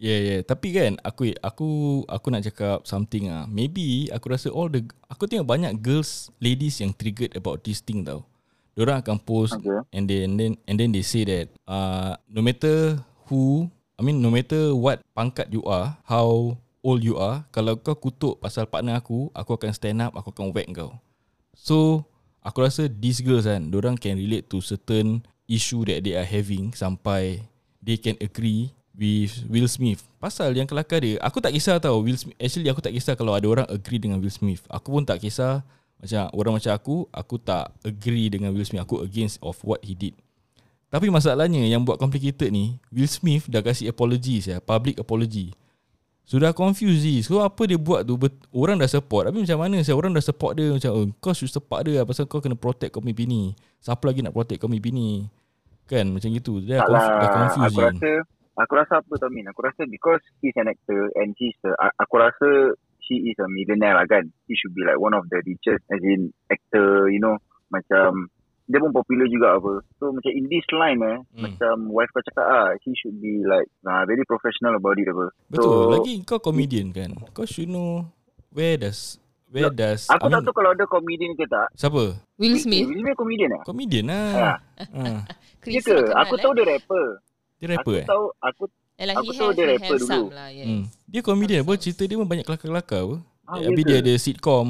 Yeah, 0.00 0.16
yeah. 0.16 0.40
Tapi 0.40 0.72
kan 0.72 0.96
aku 1.04 1.36
aku 1.44 1.68
aku 2.08 2.26
nak 2.32 2.48
cakap 2.48 2.88
something 2.88 3.28
ah. 3.28 3.44
Maybe 3.44 4.08
aku 4.08 4.32
rasa 4.32 4.48
all 4.48 4.72
the 4.72 4.80
aku 5.12 5.28
tengok 5.28 5.44
banyak 5.44 5.76
girls, 5.84 6.32
ladies 6.40 6.80
yang 6.80 6.96
triggered 6.96 7.36
about 7.36 7.60
this 7.60 7.84
thing 7.84 8.00
tau. 8.00 8.24
Diorang 8.72 9.04
akan 9.04 9.20
post 9.20 9.60
Okay. 9.60 9.84
and 9.92 10.08
then 10.08 10.24
and 10.24 10.34
then 10.40 10.52
and 10.64 10.76
then 10.80 10.88
they 10.96 11.04
say 11.04 11.28
that 11.28 11.52
uh, 11.68 12.16
no 12.24 12.40
matter 12.40 12.96
who, 13.28 13.68
I 13.94 14.00
mean 14.00 14.24
no 14.24 14.32
matter 14.32 14.72
what 14.72 15.04
pangkat 15.12 15.52
you 15.52 15.60
are, 15.68 16.00
how 16.08 16.56
old 16.80 17.04
you 17.04 17.20
are, 17.20 17.44
kalau 17.52 17.76
kau 17.76 17.92
kutuk 17.92 18.40
pasal 18.40 18.64
partner 18.64 18.96
aku, 18.96 19.28
aku 19.36 19.60
akan 19.60 19.76
stand 19.76 20.00
up, 20.00 20.16
aku 20.16 20.32
akan 20.32 20.56
whack 20.56 20.72
kau. 20.72 20.96
So 21.52 22.08
aku 22.40 22.64
rasa 22.64 22.88
these 22.88 23.20
girls 23.20 23.48
kan, 23.48 23.68
diorang 23.68 23.96
can 23.96 24.16
relate 24.16 24.48
to 24.48 24.60
certain 24.60 25.24
issue 25.50 25.82
that 25.86 26.04
they 26.04 26.14
are 26.16 26.26
having 26.26 26.72
sampai 26.72 27.42
they 27.80 27.96
can 27.96 28.16
agree 28.20 28.72
with 28.96 29.32
Will 29.48 29.68
Smith. 29.68 30.04
Pasal 30.20 30.52
yang 30.52 30.68
kelakar 30.68 31.00
dia, 31.00 31.16
aku 31.24 31.40
tak 31.40 31.56
kisah 31.56 31.80
tau 31.80 32.04
Will 32.04 32.20
Smith. 32.20 32.36
Actually 32.36 32.68
aku 32.68 32.84
tak 32.84 32.92
kisah 32.92 33.16
kalau 33.16 33.32
ada 33.32 33.48
orang 33.48 33.66
agree 33.72 34.00
dengan 34.00 34.20
Will 34.20 34.32
Smith. 34.32 34.60
Aku 34.68 34.92
pun 34.92 35.02
tak 35.04 35.24
kisah 35.24 35.64
macam 36.00 36.22
orang 36.32 36.52
macam 36.56 36.72
aku, 36.72 36.96
aku 37.12 37.36
tak 37.36 37.72
agree 37.84 38.32
dengan 38.32 38.52
Will 38.52 38.64
Smith. 38.64 38.84
Aku 38.84 39.04
against 39.04 39.40
of 39.44 39.56
what 39.64 39.80
he 39.84 39.92
did. 39.96 40.16
Tapi 40.90 41.06
masalahnya 41.06 41.62
yang 41.70 41.86
buat 41.86 42.02
complicated 42.02 42.50
ni, 42.50 42.76
Will 42.90 43.06
Smith 43.06 43.46
dah 43.46 43.62
kasih 43.62 43.94
apology 43.94 44.42
ya, 44.42 44.58
public 44.58 44.98
apology. 44.98 45.54
Sudah 46.30 46.54
confused 46.54 47.02
ni. 47.02 47.20
So 47.20 47.42
apa 47.42 47.66
dia 47.66 47.74
buat 47.74 48.06
tu 48.06 48.14
bet- 48.14 48.46
Orang 48.48 48.78
dah 48.78 48.86
support 48.86 49.26
Tapi 49.26 49.42
macam 49.42 49.58
mana 49.58 49.82
saya 49.82 49.98
Orang 49.98 50.14
dah 50.14 50.22
support 50.22 50.54
dia 50.54 50.70
Macam 50.70 50.90
oh, 50.92 51.10
kau 51.18 51.34
should 51.34 51.50
support 51.50 51.82
dia 51.82 52.06
Pasal 52.06 52.24
kau 52.24 52.38
kena 52.38 52.54
protect 52.54 52.94
kau 52.94 53.02
punya 53.02 53.18
bini 53.18 53.50
Siapa 53.76 53.98
lagi 54.04 54.22
nak 54.22 54.30
protect 54.30 54.62
kau 54.62 54.70
punya 54.70 54.78
bini 54.78 55.26
Kan 55.84 56.14
macam 56.14 56.30
gitu 56.30 56.62
Dia 56.62 56.78
dah, 56.78 56.78
Tak 56.78 56.86
conf- 56.86 57.02
dah 57.02 57.10
lah. 57.10 57.26
Aku 57.66 57.80
rasa 57.82 58.10
aku 58.54 58.72
rasa 58.76 58.92
apa 59.00 59.12
tau 59.16 59.26
Min? 59.26 59.46
Aku 59.48 59.60
rasa 59.60 59.82
because 59.84 60.22
he's 60.38 60.54
an 60.54 60.68
actor 60.68 61.10
and 61.16 61.34
he's 61.34 61.58
a, 61.64 61.74
a- 61.74 61.96
aku 61.98 62.14
rasa 62.14 62.78
she 63.00 63.26
is 63.26 63.34
a 63.40 63.48
millionaire 63.48 63.96
lah 63.96 64.06
kan. 64.06 64.22
He 64.46 64.54
should 64.54 64.70
be 64.70 64.86
like 64.86 65.00
one 65.00 65.16
of 65.16 65.26
the 65.26 65.42
richest 65.42 65.82
as 65.88 65.98
in 65.98 66.30
actor, 66.46 67.10
you 67.10 67.18
know. 67.18 67.40
Macam 67.74 68.30
dia 68.70 68.78
pun 68.78 68.94
popular 68.94 69.26
juga 69.26 69.48
apa. 69.52 69.82
So 69.98 70.08
macam 70.08 70.30
in 70.30 70.46
this 70.46 70.62
line 70.70 71.02
eh, 71.02 71.18
Hmm. 71.28 71.42
macam 71.44 71.74
wife 71.90 72.06
kau 72.08 72.22
cakap 72.22 72.46
ah, 72.46 72.70
he 72.78 72.94
should 72.94 73.18
be 73.18 73.42
like 73.42 73.66
nah, 73.80 74.02
very 74.04 74.22
professional 74.22 74.72
about 74.72 74.94
it 74.94 75.06
apa. 75.06 75.26
Betul 75.48 75.66
so, 75.66 75.90
Lagi 75.90 76.22
kau 76.22 76.38
comedian 76.38 76.90
kan 76.90 77.10
Kau 77.30 77.42
should 77.42 77.66
know 77.66 78.06
Where 78.48 78.76
does 78.76 79.18
Where 79.46 79.66
does 79.68 80.06
Aku 80.08 80.24
I 80.24 80.30
tak 80.30 80.42
tahu 80.44 80.54
kalau 80.54 80.70
ada 80.70 80.86
comedian 80.86 81.34
ke 81.34 81.42
tak. 81.44 81.74
Siapa 81.74 82.14
Will 82.36 82.54
Smith. 82.56 82.86
Will 82.86 83.02
Smith 83.02 83.16
comedian 83.16 83.50
eh? 83.50 83.62
Comedian 83.62 84.04
lah 84.06 84.26
Ya. 84.30 84.52
ha. 84.94 85.10
Chris 85.60 85.74
Ya 85.74 85.80
ke? 85.82 85.96
Aku 86.16 86.34
tahu 86.36 86.52
eh? 86.52 86.56
dia 86.56 86.66
rapper. 86.70 87.06
Dia 87.58 87.66
rapper 87.68 87.82
aku 87.82 87.90
eh 87.92 88.06
tahu 88.06 88.24
aku 88.40 88.62
lah, 89.00 89.14
aku 89.16 89.32
tahu 89.32 89.48
have, 89.48 89.56
dia 89.56 89.64
rapper 89.66 89.96
dulu. 89.98 90.24
lah, 90.30 90.48
yes. 90.48 90.66
hmm. 90.66 90.84
Dia 91.04 91.20
comedian 91.20 91.60
apa 91.60 91.72
Cerita 91.74 92.02
dia 92.04 92.14
pun 92.14 92.24
banyak 92.24 92.44
kelakar-kelakar 92.44 93.02
apa 93.02 93.16
Ah, 93.44 93.58
Habis 93.58 93.66
ya 93.66 93.82
dia 93.82 93.96
ke? 93.98 94.00
ada 94.00 94.12
sitcom 94.14 94.66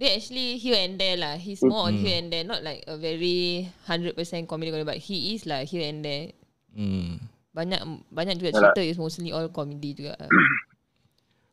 Dia 0.00 0.16
actually 0.16 0.56
here 0.56 0.80
and 0.80 0.96
there 0.96 1.20
lah. 1.20 1.36
He's 1.36 1.60
more 1.60 1.84
on 1.92 2.00
Hmm. 2.00 2.04
here 2.08 2.16
and 2.16 2.32
there. 2.32 2.40
Not 2.48 2.64
like 2.64 2.88
a 2.88 2.96
very 2.96 3.68
100% 3.84 4.48
comedy 4.48 4.72
comedy, 4.72 4.88
but 4.88 4.96
he 4.96 5.36
is 5.36 5.44
like 5.44 5.68
here 5.68 5.84
and 5.84 6.00
there. 6.00 6.32
hmm. 6.72 7.20
Banyak 7.52 7.84
banyak 8.08 8.40
juga 8.40 8.56
cerita 8.56 8.80
is 8.80 8.96
mostly 8.96 9.28
all 9.28 9.52
comedy 9.52 9.92
juga. 9.92 10.16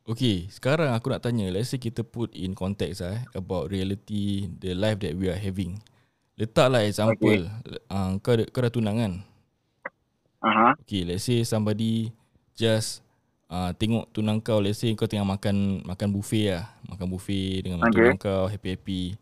Okay, 0.07 0.47
sekarang 0.47 0.95
aku 0.95 1.11
nak 1.11 1.19
tanya, 1.19 1.51
let's 1.51 1.67
say 1.67 1.75
kita 1.75 1.99
put 1.99 2.31
in 2.31 2.55
context 2.55 3.03
ah, 3.03 3.11
eh, 3.11 3.27
about 3.35 3.67
reality, 3.67 4.47
the 4.47 4.71
life 4.71 5.03
that 5.03 5.11
we 5.19 5.27
are 5.27 5.35
having. 5.35 5.83
Letaklah 6.39 6.87
example, 6.87 7.43
okay. 7.43 7.91
uh, 7.91 8.15
kau, 8.23 8.39
kau 8.47 8.63
dah 8.63 8.71
tunang 8.71 9.03
kan? 9.03 9.13
Aha. 10.39 10.79
Okay, 10.79 11.03
let's 11.03 11.27
say 11.27 11.43
somebody 11.43 12.15
just 12.55 13.03
uh, 13.51 13.71
tengok 13.75 14.11
tunang 14.13 14.39
kau, 14.39 14.59
let's 14.63 14.79
say 14.79 14.93
kau 14.93 15.07
tengah 15.09 15.27
makan 15.27 15.83
makan 15.83 16.07
buffet 16.11 16.55
lah. 16.55 16.65
Makan 16.87 17.07
buffet 17.07 17.65
dengan 17.65 17.83
okay. 17.83 17.91
Tunang 17.91 18.19
kau, 18.19 18.43
happy-happy. 18.47 19.17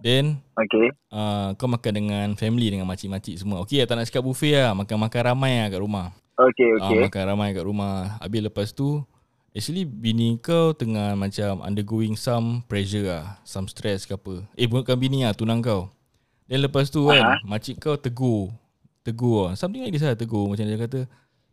Then, 0.00 0.40
Okay. 0.56 0.96
uh, 1.12 1.52
kau 1.60 1.68
makan 1.68 1.92
dengan 1.92 2.26
family, 2.32 2.72
dengan 2.72 2.88
makcik-makcik 2.88 3.36
semua. 3.36 3.60
Okay, 3.60 3.84
tak 3.84 4.00
nak 4.00 4.08
cakap 4.08 4.24
buffet 4.24 4.56
lah, 4.56 4.72
makan-makan 4.72 5.22
ramai 5.32 5.60
lah 5.60 5.68
kat 5.68 5.80
rumah. 5.84 6.06
Okay, 6.40 6.72
Okay. 6.80 6.84
okay. 6.88 6.96
Uh, 6.96 7.04
makan 7.08 7.22
ramai 7.28 7.48
kat 7.52 7.64
rumah. 7.68 8.16
Habis 8.16 8.40
lepas 8.48 8.68
tu 8.72 9.04
Actually 9.50 9.82
bini 9.82 10.38
kau 10.38 10.70
tengah 10.70 11.18
macam 11.18 11.58
undergoing 11.66 12.14
some 12.14 12.62
pressure 12.70 13.02
lah. 13.02 13.42
Some 13.42 13.66
stress 13.66 14.06
ke 14.06 14.14
apa. 14.14 14.46
Eh 14.54 14.70
bukan 14.70 14.94
bini 14.94 15.26
lah, 15.26 15.34
tunang 15.34 15.58
kau. 15.58 15.90
Dan 16.46 16.62
lepas 16.62 16.86
tu 16.86 17.10
kan, 17.10 17.18
Aha. 17.18 17.42
makcik 17.42 17.82
kau 17.82 17.98
tegur. 17.98 18.54
Tegur 19.02 19.50
lah. 19.50 19.58
Something 19.58 19.82
like 19.82 19.90
this 19.90 20.06
lah 20.06 20.14
tegur. 20.14 20.46
Macam 20.46 20.62
dia 20.62 20.78
kata, 20.78 21.00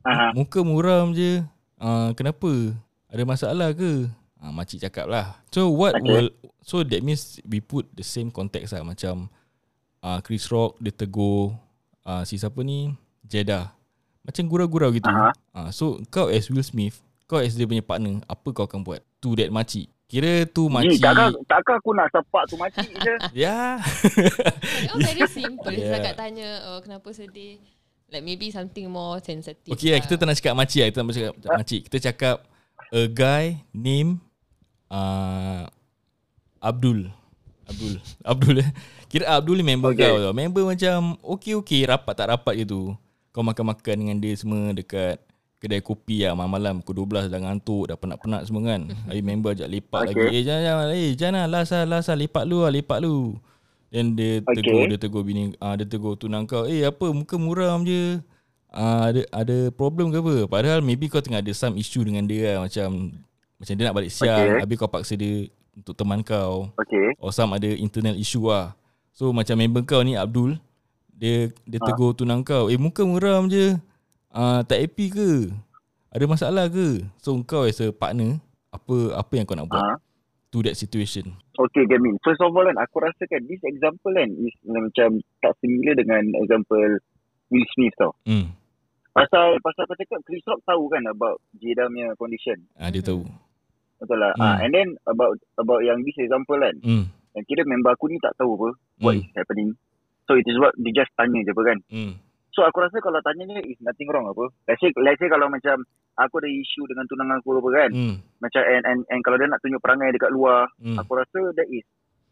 Aha. 0.06 0.30
muka 0.38 0.62
muram 0.62 1.10
je. 1.18 1.42
Uh, 1.78 2.10
kenapa? 2.18 2.74
Ada 3.08 3.24
masalah 3.24 3.70
ke? 3.72 4.10
Uh, 4.38 4.52
makcik 4.54 4.86
cakap 4.86 5.10
lah. 5.10 5.38
So 5.50 5.70
what 5.74 5.98
Okay. 5.98 6.06
will, 6.06 6.30
so 6.62 6.86
that 6.86 7.02
means 7.02 7.42
we 7.46 7.58
put 7.58 7.90
the 7.94 8.06
same 8.06 8.30
context 8.30 8.74
lah. 8.74 8.86
Macam 8.86 9.30
uh, 10.02 10.20
Chris 10.22 10.46
Rock 10.50 10.78
dia 10.78 10.94
tegur 10.94 11.58
uh, 12.04 12.22
si 12.26 12.38
siapa 12.38 12.62
ni, 12.62 12.94
Jeddah. 13.26 13.74
Macam 14.22 14.44
gurau-gurau 14.46 14.92
gitu. 14.92 15.08
Aha. 15.08 15.32
Uh, 15.56 15.70
so 15.72 15.98
kau 16.12 16.28
as 16.28 16.52
Will 16.52 16.62
Smith, 16.62 17.00
kau 17.26 17.40
as 17.40 17.56
dia 17.56 17.66
punya 17.66 17.82
partner, 17.82 18.22
apa 18.28 18.48
kau 18.52 18.68
akan 18.68 18.84
buat? 18.84 19.02
To 19.24 19.34
that 19.40 19.50
makcik. 19.50 19.88
Kira 20.08 20.48
tu 20.48 20.72
makcik. 20.72 21.04
takkan, 21.04 21.36
takkan 21.52 21.76
aku 21.84 21.92
nak 21.92 22.08
sepak 22.16 22.44
tu 22.48 22.56
makcik 22.56 22.92
je. 22.96 23.14
Ya. 23.48 23.76
Oh, 24.96 25.00
very 25.04 25.28
simple. 25.28 25.68
Yeah. 25.76 25.80
Yeah. 25.80 25.92
Setakat 25.92 26.14
tanya, 26.16 26.50
oh, 26.72 26.80
kenapa 26.80 27.12
sedih? 27.12 27.60
Like 28.08 28.24
maybe 28.24 28.48
something 28.56 28.88
more 28.88 29.20
sensitive. 29.20 29.76
Okay, 29.76 29.92
lah. 29.92 30.00
kita 30.00 30.16
tak 30.16 30.26
nak 30.32 30.36
cakap 30.40 30.54
makcik 30.56 30.80
lah. 30.80 30.88
Kita 30.88 30.98
tak 31.00 31.06
nak 31.06 31.16
cakap 31.16 31.34
makcik. 31.60 31.82
Kita 31.92 31.98
cakap 32.12 32.38
a 32.96 33.02
guy 33.12 33.46
name 33.76 34.24
uh, 34.88 35.68
Abdul. 36.64 37.12
Abdul. 37.68 37.94
Abdul 38.32 38.56
eh. 38.64 38.70
Kira 39.12 39.40
Abdul 39.40 39.60
ni 39.60 39.66
member 39.68 39.92
okay. 39.92 40.08
Kau 40.08 40.20
tau. 40.24 40.34
Member 40.36 40.64
macam 40.72 41.20
okay-okay, 41.20 41.84
rapat 41.84 42.14
tak 42.16 42.28
rapat 42.32 42.56
je 42.60 42.66
tu. 42.68 42.82
Kau 43.36 43.44
makan-makan 43.44 43.96
dengan 43.96 44.18
dia 44.18 44.34
semua 44.40 44.72
dekat 44.72 45.20
kedai 45.58 45.82
kopi 45.82 46.22
lah 46.22 46.38
malam-malam 46.38 46.86
pukul 46.86 47.10
12 47.10 47.34
dah 47.34 47.40
ngantuk 47.42 47.90
dah 47.90 47.98
penat-penat 47.98 48.48
semua 48.48 48.62
kan. 48.72 48.82
Habis 49.12 49.24
member 49.24 49.52
ajak 49.52 49.70
lepak 49.70 50.02
okay. 50.08 50.12
Okay. 50.16 50.24
lagi. 50.24 50.38
Eh 50.38 50.44
jangan 50.48 50.64
jangan 50.64 50.86
eh 50.92 51.10
jangan 51.12 51.34
lah 51.44 51.48
last 51.50 51.72
lah 51.74 51.84
last 51.84 52.08
lah 52.08 52.18
lepak 52.18 52.44
lu 52.48 52.58
lah 52.64 52.72
lepak 52.72 52.98
lu. 53.04 53.36
Then 53.88 54.14
dia 54.14 54.40
Okay. 54.42 54.60
tegur 54.60 54.84
dia 54.86 54.98
tegur 54.98 55.24
bini 55.24 55.56
ah 55.58 55.74
dia 55.74 55.84
tegur 55.84 56.14
tunang 56.14 56.44
kau. 56.44 56.64
Eh 56.64 56.84
apa 56.84 57.08
muka 57.10 57.36
muram 57.36 57.82
je. 57.82 58.20
Ah 58.68 59.08
ada 59.08 59.24
ada 59.32 59.58
problem 59.72 60.12
ke 60.12 60.20
apa? 60.20 60.36
Padahal 60.46 60.80
maybe 60.80 61.08
kau 61.08 61.20
tengah 61.20 61.40
ada 61.40 61.52
some 61.52 61.76
issue 61.76 62.04
dengan 62.04 62.24
dia 62.24 62.52
lah 62.54 62.68
macam 62.68 63.16
Macam 63.58 63.74
dia 63.74 63.84
nak 63.84 63.96
balik 63.96 64.12
siang 64.12 64.28
Okay. 64.44 64.60
Habis 64.60 64.76
kau 64.76 64.92
paksa 64.92 65.14
dia 65.16 65.48
Untuk 65.72 65.96
teman 65.96 66.20
kau 66.20 66.68
Okay. 66.76 67.16
Or 67.18 67.32
some 67.32 67.56
ada 67.56 67.66
internal 67.66 68.14
issue 68.14 68.44
lah 68.44 68.76
So 69.16 69.32
macam 69.32 69.56
member 69.56 69.82
kau 69.82 70.04
ni 70.04 70.14
Abdul 70.14 70.60
Dia 71.10 71.48
dia 71.64 71.80
Ha. 71.80 71.88
tegur 71.88 72.12
tunang 72.12 72.44
kau 72.44 72.68
Eh 72.68 72.76
muka 72.76 73.02
muram 73.02 73.48
je 73.48 73.80
uh, 74.30 74.60
Tak 74.62 74.78
happy 74.78 75.06
ke 75.10 75.30
Ada 76.12 76.28
masalah 76.28 76.68
ke 76.68 77.08
So 77.18 77.34
kau 77.42 77.64
as 77.64 77.80
a 77.80 77.90
partner 77.90 78.36
Apa 78.68 79.16
apa 79.16 79.32
yang 79.34 79.48
kau 79.48 79.56
nak 79.56 79.72
buat 79.72 79.80
Ha. 79.80 79.96
To 80.52 80.60
that 80.62 80.76
situation 80.76 81.32
Okay, 81.58 81.84
Gamin. 81.86 82.22
First 82.22 82.38
of 82.40 82.54
all 82.54 82.64
kan, 82.64 82.78
aku 82.78 83.02
rasa 83.02 83.26
kan, 83.26 83.42
this 83.46 83.58
example 83.66 84.14
kan 84.14 84.30
is 84.38 84.54
macam 84.64 85.18
tak 85.42 85.58
similar 85.58 85.98
dengan 85.98 86.22
example 86.38 87.02
Will 87.50 87.68
Smith 87.74 87.98
tau. 87.98 88.14
hmm. 88.24 88.54
Pasal 89.10 89.58
pasal 89.60 89.90
kau 89.90 89.98
cakap 89.98 90.22
Chris 90.22 90.46
Rock 90.46 90.62
tahu 90.62 90.86
kan 90.88 91.02
about 91.10 91.42
Jada 91.58 91.90
punya 91.90 92.14
condition. 92.14 92.62
ah, 92.78 92.94
Dia 92.94 93.02
tahu 93.02 93.26
Betul 93.98 94.22
lah. 94.22 94.30
Hmm. 94.38 94.46
Ah, 94.46 94.58
and 94.62 94.70
then 94.70 94.94
about 95.04 95.34
about 95.58 95.82
yang 95.82 95.98
this 96.06 96.14
example 96.22 96.54
kan, 96.54 96.78
hmm. 96.86 97.10
yang 97.34 97.46
kira 97.50 97.66
member 97.66 97.90
aku 97.90 98.06
ni 98.06 98.22
tak 98.22 98.38
tahu 98.38 98.54
apa 98.54 98.70
what 99.02 99.18
Hmm. 99.18 99.26
is 99.26 99.34
happening. 99.34 99.74
So 100.30 100.38
it 100.38 100.46
is 100.46 100.62
what 100.62 100.78
dia 100.78 100.94
just 100.94 101.10
tanya 101.18 101.42
je 101.42 101.50
apa 101.50 101.64
kan. 101.66 101.78
Hmm. 101.90 102.14
So 102.58 102.66
aku 102.66 102.82
rasa 102.82 102.98
kalau 102.98 103.22
tanya 103.22 103.46
ni 103.46 103.70
is 103.70 103.78
nothing 103.86 104.10
wrong 104.10 104.26
apa. 104.26 104.50
Let's 104.66 104.82
say, 104.82 104.90
let's 104.98 105.22
say 105.22 105.30
kalau 105.30 105.46
macam 105.46 105.86
aku 106.18 106.42
ada 106.42 106.50
isu 106.50 106.90
dengan 106.90 107.06
tunang 107.06 107.30
aku 107.38 107.54
apa 107.54 107.70
kan. 107.70 107.90
Hmm. 107.94 108.16
Macam 108.42 108.62
and, 108.66 108.84
and, 108.90 109.00
and 109.14 109.22
kalau 109.22 109.38
dia 109.38 109.46
nak 109.46 109.62
tunjuk 109.62 109.78
perangai 109.78 110.10
dekat 110.10 110.34
luar, 110.34 110.66
Hmm. 110.82 110.98
aku 110.98 111.22
rasa 111.22 111.54
that 111.54 111.70
is 111.70 111.86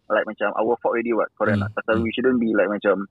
like 0.09 0.25
macam 0.25 0.49
our 0.57 0.73
fault 0.81 0.97
already 0.97 1.13
what. 1.13 1.29
Correct 1.38 1.61
Hmm. 1.61 1.69
hmm. 1.69 1.77
Pasal 1.77 2.01
Hmm. 2.01 2.03
we 2.03 2.09
shouldn't 2.09 2.41
be 2.41 2.57
like 2.57 2.73
macam 2.73 3.05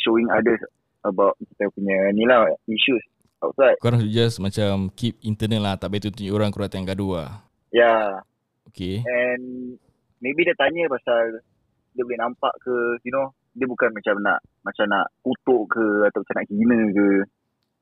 showing 0.00 0.24
others 0.32 0.64
about 1.04 1.36
kita 1.36 1.68
punya 1.76 2.16
ni 2.16 2.24
lah 2.24 2.48
issues 2.64 3.04
outside. 3.44 3.76
Korang 3.84 4.00
should 4.00 4.16
just 4.16 4.40
macam 4.40 4.88
Keep 4.96 5.20
internal 5.20 5.60
lah 5.60 5.76
Tak 5.76 5.92
payah 5.92 6.08
tunjuk 6.08 6.32
orang 6.32 6.48
Korang 6.48 6.72
tengah 6.72 6.96
gaduh 6.96 7.12
lah 7.20 7.30
Yeah. 7.68 8.24
Okay 8.72 9.04
And 9.04 9.76
maybe 10.24 10.48
dia 10.48 10.56
tanya 10.56 10.88
pasal 10.88 11.44
dia 11.92 12.02
boleh 12.02 12.18
nampak 12.18 12.50
ke, 12.58 12.72
you 13.04 13.12
know, 13.12 13.30
dia 13.54 13.66
bukan 13.70 13.90
macam 13.94 14.14
nak 14.18 14.38
macam 14.66 14.84
nak 14.90 15.06
kutuk 15.22 15.62
ke 15.70 15.84
atau 16.10 16.18
macam 16.20 16.34
nak 16.34 16.46
hina 16.50 16.80
ke 16.90 17.06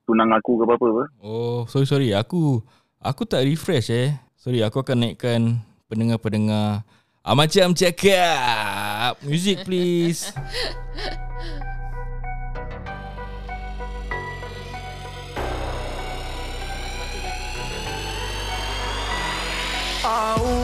tunang 0.05 0.31
aku 0.37 0.61
ke 0.61 0.63
apa-apa 0.69 0.87
apa. 0.93 1.05
Oh 1.25 1.65
sorry 1.67 1.89
sorry. 1.89 2.09
Aku 2.13 2.61
Aku 3.03 3.27
tak 3.27 3.43
refresh 3.43 3.91
eh. 3.91 4.15
Sorry 4.39 4.63
aku 4.63 4.79
akan 4.79 5.03
naikkan 5.03 5.59
Pendengar-pendengar. 5.91 6.87
Ah, 7.21 7.35
Macam 7.35 7.75
cakap. 7.75 9.19
Music 9.27 9.61
please. 9.67 10.31
Au, 20.03 20.62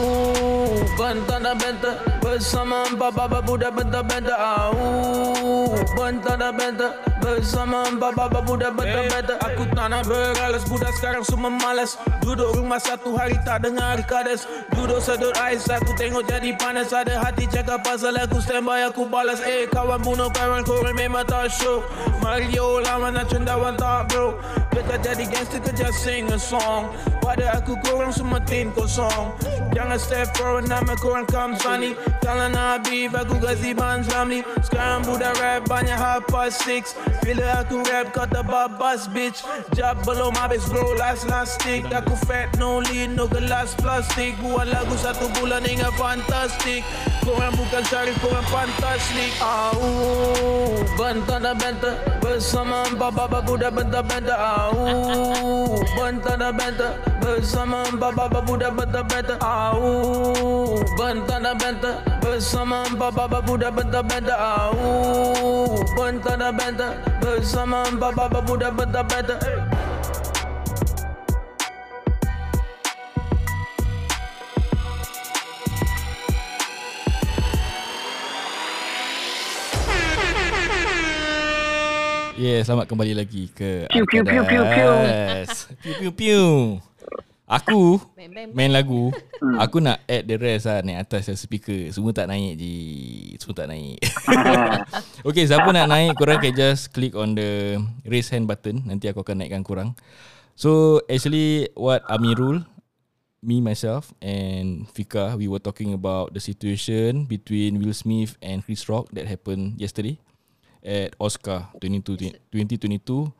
bentang 0.99 1.47
dan 1.47 1.55
benta 1.55 1.93
Bersama 2.19 2.83
empat 2.91 3.15
baba 3.15 3.39
budak 3.39 3.73
benta-benta 3.79 4.35
Au, 4.35 5.71
bentang 5.95 6.43
dan 6.43 6.53
benta 6.59 6.99
Bersama 7.23 7.87
empat 7.87 8.13
baba 8.19 8.43
budak 8.43 8.75
benta-benta 8.75 9.39
Aku 9.47 9.63
tak 9.71 9.87
nak 9.95 10.03
beralas 10.11 10.67
Budak 10.67 10.91
sekarang 10.99 11.23
semua 11.23 11.55
malas. 11.55 11.95
Duduk 12.21 12.59
rumah 12.59 12.83
satu 12.83 13.15
hari 13.15 13.39
tak 13.47 13.63
dengar 13.63 14.03
kades. 14.05 14.45
Duduk 14.75 14.99
sedut 14.99 15.33
ais 15.39 15.65
Aku 15.71 15.95
tengok 15.95 16.27
jadi 16.27 16.51
panas. 16.59 16.91
Ada 16.91 17.23
hati 17.23 17.47
cakap 17.47 17.87
pasal 17.87 18.19
aku 18.19 18.43
standby 18.43 18.83
Aku 18.91 19.07
balas. 19.07 19.39
Eh 19.47 19.71
kawan 19.71 20.03
bunuh 20.03 20.29
kawan 20.35 20.67
korang 20.67 20.99
memang 20.99 21.25
tak 21.25 21.55
show 21.55 21.87
Mario 22.19 22.83
lama 22.83 23.15
nak 23.15 23.31
cendawan 23.31 23.79
tak 23.79 24.11
bro 24.11 24.35
Dekat 24.79 25.01
jadi 25.03 25.25
gangster 25.27 25.59
kerja 25.59 25.91
sing 25.91 26.31
a 26.31 26.39
song. 26.39 26.87
Pada 27.19 27.59
aku 27.59 27.75
korang 27.83 28.15
semua 28.15 28.39
tim 28.47 28.71
kosong. 28.71 29.35
Jangan 29.75 29.99
step 29.99 30.31
forward 30.39 30.71
nama 30.89 30.97
korang 31.05 31.29
come 31.29 31.53
sunny. 31.61 31.93
Kalau 32.25 32.49
nak 32.49 32.89
beef 32.89 33.13
aku 33.13 33.37
gazi 33.37 33.77
ban 33.77 34.01
Zamli 34.01 34.41
Sekarang 34.65 35.05
budak 35.05 35.37
rap 35.37 35.69
banyak 35.69 35.93
half 35.93 36.25
past 36.33 36.65
six. 36.65 36.97
Bila 37.21 37.61
aku 37.61 37.85
rap 37.85 38.17
kata 38.17 38.41
babas 38.41 39.05
bitch. 39.13 39.45
Jab 39.77 40.01
belum 40.09 40.33
habis 40.33 40.65
bro 40.73 40.97
last 40.97 41.29
last 41.29 41.61
stick. 41.61 41.85
Aku 41.93 42.17
fat 42.25 42.57
no 42.57 42.81
lead 42.81 43.13
no 43.13 43.29
gelas 43.29 43.77
plastik 43.77 44.33
Buat 44.41 44.73
lagu 44.73 44.97
satu 44.97 45.29
bulan 45.37 45.61
hingga 45.61 45.93
fantastik 46.01 46.81
Korang 47.21 47.53
bukan 47.53 47.83
syarif 47.85 48.17
korang 48.25 48.49
fantastik 48.49 49.33
Au 49.45 49.77
Bentang 50.97 51.45
dan 51.45 51.57
benta 51.61 52.01
Bersama 52.25 52.89
empat 52.89 53.13
baba 53.13 53.45
budak 53.45 53.77
benta-benta 53.77 54.37
Au 54.37 55.77
Bentang 55.97 56.41
dan 56.41 56.53
benta 56.57 57.08
Bersama 57.29 57.85
empat 57.85 58.17
baba 58.17 58.41
budak 58.41 58.73
benta-benta 58.73 59.37
Au 59.45 60.81
Bentang 60.97 61.45
dan 61.45 61.61
benta 61.61 62.01
Bersama 62.25 62.89
empat 62.89 63.13
baba 63.13 63.45
budak 63.45 63.77
benta-benta 63.77 64.33
Au 64.33 65.77
Bentang 65.93 66.41
dan 66.41 66.57
benta 66.57 66.97
Bersama 67.21 67.85
empat 67.85 68.17
baba 68.17 68.41
budak 68.41 68.73
benta-benta 68.73 69.68
Yeah 82.39 82.63
selamat 82.63 82.87
kembali 82.87 83.19
lagi 83.19 83.51
ke 83.51 83.91
Piu, 83.91 84.07
piu, 84.07 84.23
piu, 84.23 84.47
piu, 84.47 84.63
piu. 84.63 84.93
Piu 85.83 85.95
piu 85.99 86.11
piu. 86.15 86.45
Aku 87.51 87.99
main 88.55 88.71
lagu. 88.71 89.11
Hmm. 89.43 89.59
Aku 89.59 89.83
nak 89.83 90.07
add 90.07 90.23
the 90.23 90.39
rest 90.39 90.71
lah 90.71 90.79
Naik 90.87 91.03
atas 91.03 91.27
yang 91.27 91.35
speaker. 91.35 91.91
Semua 91.91 92.15
tak 92.15 92.31
naik 92.31 92.55
je 92.55 92.75
Semua 93.43 93.59
tak 93.59 93.75
naik. 93.75 93.99
Okay 95.27 95.51
siapa 95.51 95.67
nak 95.75 95.91
naik 95.91 96.15
Korang 96.15 96.39
can 96.39 96.55
just 96.55 96.95
click 96.95 97.19
on 97.19 97.35
the 97.35 97.83
Raise 98.07 98.31
hand 98.31 98.47
button. 98.47 98.87
Nanti 98.87 99.11
aku 99.11 99.27
akan 99.27 99.43
naikkan 99.43 99.67
korang. 99.67 99.99
So 100.55 101.03
actually 101.11 101.75
What 101.75 102.07
Amirul 102.07 102.63
Me 103.43 103.59
myself 103.59 104.15
And 104.23 104.87
Fika 104.95 105.35
We 105.35 105.51
were 105.51 105.59
talking 105.59 105.91
about 105.91 106.39
The 106.39 106.43
situation 106.45 107.27
Between 107.27 107.83
Will 107.83 107.99
Smith 107.99 108.39
And 108.39 108.63
Chris 108.63 108.87
Rock 108.87 109.11
That 109.11 109.27
happened 109.27 109.83
yesterday 109.83 110.23
At 110.85 111.15
Oscar 111.19 111.71
22, 111.83 112.39
2022 112.51 113.31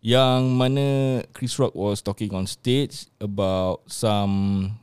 Yang 0.00 0.42
mana 0.54 0.88
Chris 1.34 1.58
Rock 1.58 1.74
was 1.76 2.00
talking 2.00 2.32
on 2.32 2.48
stage 2.48 3.10
About 3.20 3.84
some 3.88 4.76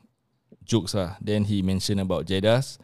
jokes 0.64 0.96
lah. 0.96 1.20
Then 1.20 1.44
he 1.44 1.60
mentioned 1.62 2.00
about 2.00 2.26
Jedas 2.26 2.80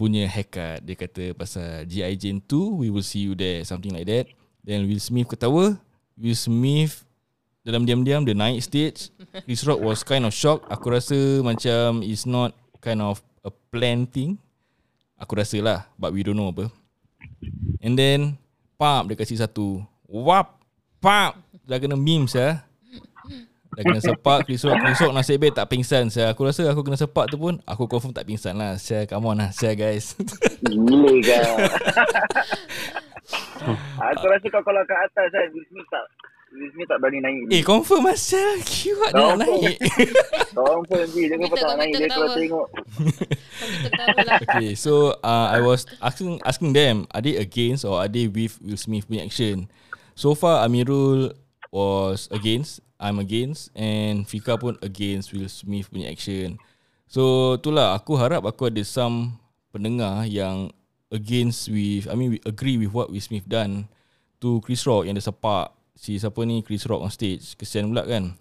punya 0.00 0.24
haircut. 0.24 0.80
Dia 0.80 0.96
kata 0.96 1.24
pasal 1.36 1.84
G.I. 1.84 2.16
Jane 2.16 2.40
2, 2.40 2.80
we 2.80 2.88
will 2.88 3.04
see 3.04 3.28
you 3.28 3.36
there. 3.36 3.60
Something 3.68 3.92
like 3.92 4.08
that. 4.08 4.32
Then 4.64 4.88
Will 4.88 5.02
Smith 5.02 5.28
ketawa. 5.28 5.76
Will 6.16 6.38
Smith 6.38 7.04
dalam 7.60 7.84
diam-diam 7.84 8.24
dia 8.24 8.32
naik 8.32 8.64
stage. 8.64 9.12
Chris 9.44 9.60
Rock 9.68 9.84
was 9.84 10.00
kind 10.00 10.24
of 10.24 10.32
shocked. 10.32 10.64
Aku 10.72 10.88
rasa 10.88 11.44
macam 11.44 12.00
it's 12.00 12.24
not 12.24 12.56
kind 12.80 13.04
of 13.04 13.20
a 13.44 13.52
plan 13.68 14.08
thing. 14.08 14.40
Aku 15.20 15.36
rasa 15.36 15.60
lah. 15.60 15.80
But 16.00 16.16
we 16.16 16.24
don't 16.24 16.40
know 16.40 16.48
apa. 16.48 16.72
And 17.80 17.96
then, 17.96 18.36
pap 18.76 19.08
dia 19.08 19.16
kasi 19.16 19.36
satu. 19.36 19.80
Wap, 20.08 20.60
pap. 21.00 21.38
Dah 21.64 21.78
kena 21.78 21.96
memes 21.96 22.34
ya. 22.34 22.64
Dah 23.70 23.82
kena 23.86 24.02
sepak 24.02 24.50
Chris 24.50 24.66
Rock 24.66 24.82
nasib 25.14 25.38
baik 25.38 25.54
tak 25.54 25.70
pingsan 25.70 26.10
saya. 26.10 26.34
Aku 26.34 26.42
rasa 26.42 26.66
aku 26.66 26.82
kena 26.82 26.98
sepak 26.98 27.30
tu 27.30 27.38
pun 27.38 27.62
Aku 27.62 27.86
confirm 27.86 28.10
tak 28.10 28.26
pingsan 28.26 28.58
lah 28.58 28.74
Saya 28.82 29.06
come 29.06 29.30
on 29.30 29.38
lah 29.38 29.54
Saya 29.54 29.78
guys 29.78 30.18
Gila 30.66 31.14
kau. 31.22 31.54
aku 34.10 34.24
rasa 34.26 34.46
kau 34.50 34.62
kalau 34.66 34.82
kat 34.82 34.98
atas 35.06 35.30
kan 35.30 35.46
Will 35.54 35.62
Smith 35.70 35.86
tak 35.86 36.02
Will 36.50 36.66
Smith 36.74 36.90
tak 36.90 36.98
berani 36.98 37.22
naik. 37.22 37.46
Eh 37.54 37.62
confirm 37.62 38.10
Asal 38.10 38.58
Kiwat 38.66 39.14
dia 39.14 39.22
nak 39.22 39.38
Confirm. 39.38 39.62
naik. 39.62 39.78
Je 41.14 41.22
dia 41.30 41.36
kau 41.38 41.46
Komputer, 41.46 41.62
tak 41.62 41.76
naik. 41.78 41.92
dia 41.94 42.08
kalau 42.10 42.28
tengok. 42.34 42.66
Okay 44.50 44.68
so 44.74 45.14
uh, 45.22 45.46
I 45.54 45.62
was 45.62 45.86
asking 46.02 46.42
asking 46.42 46.74
them 46.74 47.06
Are 47.14 47.22
they 47.22 47.38
against 47.38 47.86
Or 47.86 48.02
are 48.02 48.10
they 48.10 48.26
with 48.26 48.58
Will 48.58 48.74
Smith 48.74 49.06
punya 49.06 49.30
action? 49.30 49.70
So 50.18 50.34
far 50.34 50.66
Amirul 50.66 51.30
Was 51.70 52.26
against 52.34 52.82
I'm 52.98 53.22
against 53.22 53.70
And 53.78 54.26
Fika 54.26 54.58
pun 54.58 54.74
against 54.82 55.30
Will 55.30 55.46
Smith 55.46 55.86
punya 55.88 56.10
action. 56.10 56.58
So 57.06 57.54
itulah. 57.56 57.94
Aku 57.94 58.18
harap 58.18 58.42
aku 58.42 58.68
ada 58.68 58.82
some 58.82 59.38
Pendengar 59.70 60.26
yang 60.26 60.74
Against 61.10 61.70
with 61.70 62.10
I 62.10 62.14
mean 62.14 62.34
we 62.34 62.38
agree 62.42 62.74
with 62.74 62.90
what 62.90 63.10
Will 63.10 63.22
Smith 63.22 63.46
done 63.46 63.86
To 64.42 64.58
Chris 64.62 64.82
Rock 64.82 65.06
Yang 65.06 65.22
dia 65.22 65.26
sepak 65.30 65.78
Si 65.92 66.16
siapa 66.16 66.40
ni 66.42 66.60
Chris 66.60 66.84
Rock 66.84 67.02
on 67.02 67.10
stage 67.10 67.54
Kesian 67.54 67.88
pula 67.88 68.02
kan 68.02 68.34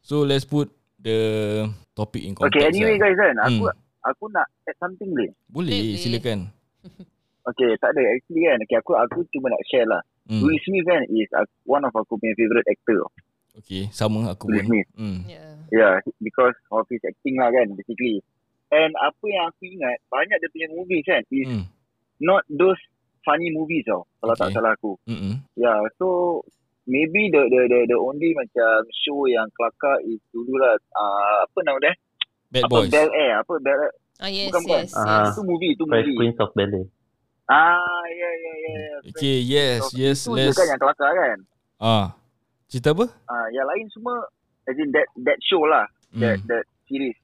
So 0.00 0.22
let's 0.22 0.42
put 0.42 0.68
The 0.96 1.18
Topic 1.92 2.22
in 2.22 2.32
context 2.32 2.58
Okay, 2.58 2.64
anyway 2.68 2.94
lah. 2.94 3.06
guys 3.06 3.16
kan, 3.16 3.34
aku 3.40 3.64
Hmm. 3.64 3.78
aku 4.04 4.24
nak 4.28 4.46
add 4.64 4.76
something 4.78 5.08
boleh? 5.08 5.30
Boleh, 5.46 5.78
Boleh. 5.78 5.94
silakan. 5.96 6.38
Okay, 7.44 7.70
tak 7.76 7.90
ada. 7.90 8.02
Actually 8.08 8.42
kan, 8.42 8.58
okay, 8.60 8.76
aku 8.76 8.92
aku 8.94 9.18
cuma 9.30 9.48
nak 9.48 9.62
share 9.64 9.84
lah. 9.84 10.02
Hmm. 10.26 10.42
Will 10.42 10.58
Smith 10.60 10.84
kan 10.84 11.00
is 11.08 11.28
one 11.64 11.80
of 11.80 11.92
aku 11.92 12.14
punya 12.14 12.34
favourite 12.34 12.66
actor. 12.66 13.00
Okay, 13.56 13.88
sama 13.90 14.28
aku 14.28 14.46
Will 14.46 14.58
pun. 14.58 14.66
Smith. 14.68 14.88
Hmm. 14.94 15.18
Yeah. 15.24 15.50
Yeah, 15.68 15.92
because 16.18 16.56
of 16.68 16.84
his 16.88 17.00
acting 17.02 17.36
lah 17.36 17.48
kan, 17.48 17.72
basically. 17.72 18.20
And 18.68 18.92
apa 18.98 19.24
yang 19.24 19.44
aku 19.46 19.64
ingat, 19.64 19.96
banyak 20.08 20.36
dia 20.36 20.50
punya 20.50 20.68
movies 20.70 21.04
kan, 21.04 21.22
is 21.28 21.46
Hmm. 21.46 21.64
not 22.18 22.42
those 22.48 22.80
funny 23.22 23.48
movies 23.48 23.84
tau, 23.84 24.02
kalau 24.18 24.34
tak 24.34 24.50
Okay. 24.50 24.56
salah 24.56 24.72
aku. 24.72 24.92
Mm-mm. 25.04 25.40
Yeah, 25.54 25.78
so 25.96 26.40
maybe 26.88 27.28
the 27.28 27.42
the 27.44 27.60
the, 27.66 27.78
the 27.86 27.98
only 27.98 28.32
macam 28.32 28.66
show 28.96 29.22
yang 29.24 29.44
kelakar 29.52 30.00
is 30.02 30.18
dulu 30.28 30.56
lah, 30.56 30.72
uh, 30.74 31.44
apa 31.44 31.58
nama 31.62 31.78
dia? 31.78 31.92
Bad 32.48 32.62
apa 32.64 32.72
Boys. 32.74 32.88
Bel 32.88 33.10
Air, 33.12 33.34
apa 33.38 33.54
Bel 33.60 33.78
Air. 33.78 33.92
Ah 34.18 34.26
yes, 34.26 34.48
Bukan, 34.48 34.60
bukan. 34.64 34.82
yes, 34.82 34.90
Ah. 34.92 35.06
yes. 35.22 35.30
Itu 35.30 35.42
movie, 35.44 35.70
itu 35.72 35.84
movie. 35.84 36.16
Prince 36.16 36.40
of 36.40 36.50
Bel-Air. 36.52 36.86
Ah, 37.46 37.78
ya, 38.10 38.28
ya, 38.34 38.52
ya. 38.58 38.72
ya. 38.74 38.96
Okay, 39.06 39.36
yes, 39.40 39.82
yes, 39.94 40.18
Itu 40.22 40.34
je 40.34 40.42
let's. 40.42 40.58
kan 40.58 40.66
yang 40.66 40.76
kelakar 40.76 41.10
kan. 41.10 41.38
Ah, 41.78 42.06
cerita 42.66 42.90
apa? 42.90 43.06
Ah, 43.24 43.46
yang 43.48 43.64
lain 43.64 43.86
semua, 43.88 44.26
as 44.64 44.74
in 44.74 44.90
that, 44.90 45.06
that 45.18 45.38
show 45.40 45.62
lah, 45.62 45.86
that, 46.12 46.36
Hmm. 46.36 46.46
that 46.46 46.64
series. 46.84 47.14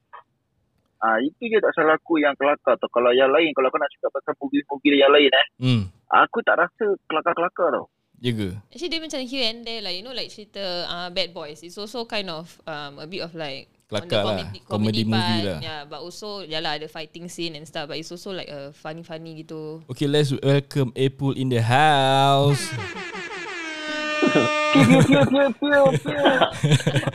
Ah, 0.97 1.19
itu 1.19 1.45
je 1.45 1.59
tak 1.59 1.75
salah 1.75 1.93
aku 1.93 2.17
yang 2.17 2.33
kelakar 2.33 2.73
tu. 2.75 2.87
Kalau 2.87 3.11
yang 3.11 3.29
lain, 3.29 3.51
kalau 3.51 3.67
kau 3.67 3.77
nak 3.77 3.91
cakap 3.91 4.09
pasal 4.15 4.33
movie-movie 4.39 4.95
yang 4.95 5.11
lain 5.11 5.29
eh, 5.29 5.47
Hmm. 5.59 5.83
aku 6.07 6.39
tak 6.41 6.57
rasa 6.57 6.85
kelakar-kelakar 7.05 7.69
tau. 7.71 7.85
Ya 8.23 8.31
ke? 8.31 8.55
Actually 8.71 8.91
dia 8.91 9.01
macam 9.03 9.19
here 9.27 9.45
and 9.51 9.59
there 9.67 9.81
like 9.83 9.95
you 9.99 10.03
know 10.03 10.15
like 10.15 10.31
cerita 10.31 10.87
uh, 10.87 11.09
Bad 11.11 11.35
Boys. 11.35 11.59
It's 11.61 11.77
also 11.77 12.07
kind 12.07 12.31
of 12.31 12.47
um, 12.63 12.99
a 12.99 13.07
bit 13.07 13.21
of 13.21 13.35
like 13.35 13.67
Kelakar 13.85 14.25
lah. 14.25 14.33
comedy, 14.41 14.59
Comedy 14.65 15.03
movie 15.05 15.13
part. 15.13 15.45
lah. 15.45 15.59
Yeah, 15.61 15.81
but 15.85 16.01
also 16.01 16.41
yeah 16.41 16.57
lah 16.57 16.79
ada 16.79 16.89
fighting 16.89 17.29
scene 17.29 17.53
and 17.53 17.69
stuff. 17.69 17.85
But 17.91 18.01
it's 18.01 18.09
also 18.09 18.33
like 18.33 18.49
a 18.49 18.73
funny 18.73 19.05
funny 19.05 19.45
gitu. 19.45 19.85
Okay, 19.91 20.09
let's 20.09 20.33
welcome 20.41 20.89
Apple 20.97 21.37
in 21.37 21.53
the 21.53 21.61
house. 21.61 22.65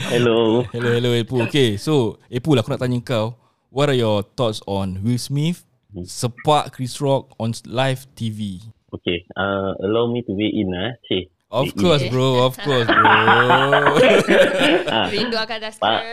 Hello. 0.09 0.65
Hello, 0.73 0.89
hello 0.97 1.11
Apple. 1.13 1.45
Okay, 1.45 1.77
so 1.77 2.17
Apple 2.33 2.57
aku 2.57 2.73
nak 2.73 2.81
tanya 2.81 2.97
kau. 3.05 3.37
What 3.69 3.93
are 3.93 3.99
your 3.99 4.25
thoughts 4.25 4.65
on 4.65 5.05
Will 5.05 5.21
Smith 5.21 5.69
sepak 5.93 6.73
Chris 6.73 6.97
Rock 7.03 7.37
on 7.37 7.53
live 7.69 8.09
TV? 8.17 8.65
Okay, 8.93 9.23
uh, 9.33 9.71
allow 9.81 10.07
me 10.07 10.21
to 10.21 10.33
weigh 10.33 10.51
in 10.53 10.69
lah. 10.69 10.95
Cik. 11.07 11.31
Of 11.49 11.65
Weigh 11.65 11.73
in. 11.73 11.79
course 11.79 12.05
bro, 12.07 12.29
of 12.45 12.55
course 12.57 12.87
bro. 12.87 13.11
Ah, 14.91 15.07
Rindu 15.07 15.37
akan 15.37 15.59
Pak. 15.63 15.65
Dasker. 15.65 16.07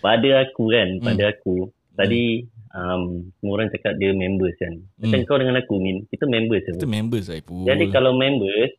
pada 0.00 0.30
aku 0.42 0.64
kan, 0.68 0.88
Hmm. 0.94 1.04
pada 1.06 1.24
aku. 1.30 1.56
Tadi 1.94 2.42
um, 2.70 3.02
semua 3.34 3.52
orang 3.54 3.68
cakap 3.70 3.96
dia 3.96 4.12
members 4.12 4.52
kan. 4.56 4.74
Macam 4.98 5.14
Hmm. 5.14 5.26
kau 5.26 5.36
dengan 5.36 5.56
aku 5.56 5.74
Min, 5.76 6.04
kita 6.06 6.24
members 6.26 6.64
Kita 6.66 6.84
members 6.86 7.26
lah 7.26 7.36
Apple. 7.38 7.64
Jadi 7.64 7.84
kalau 7.90 8.12
members, 8.12 8.72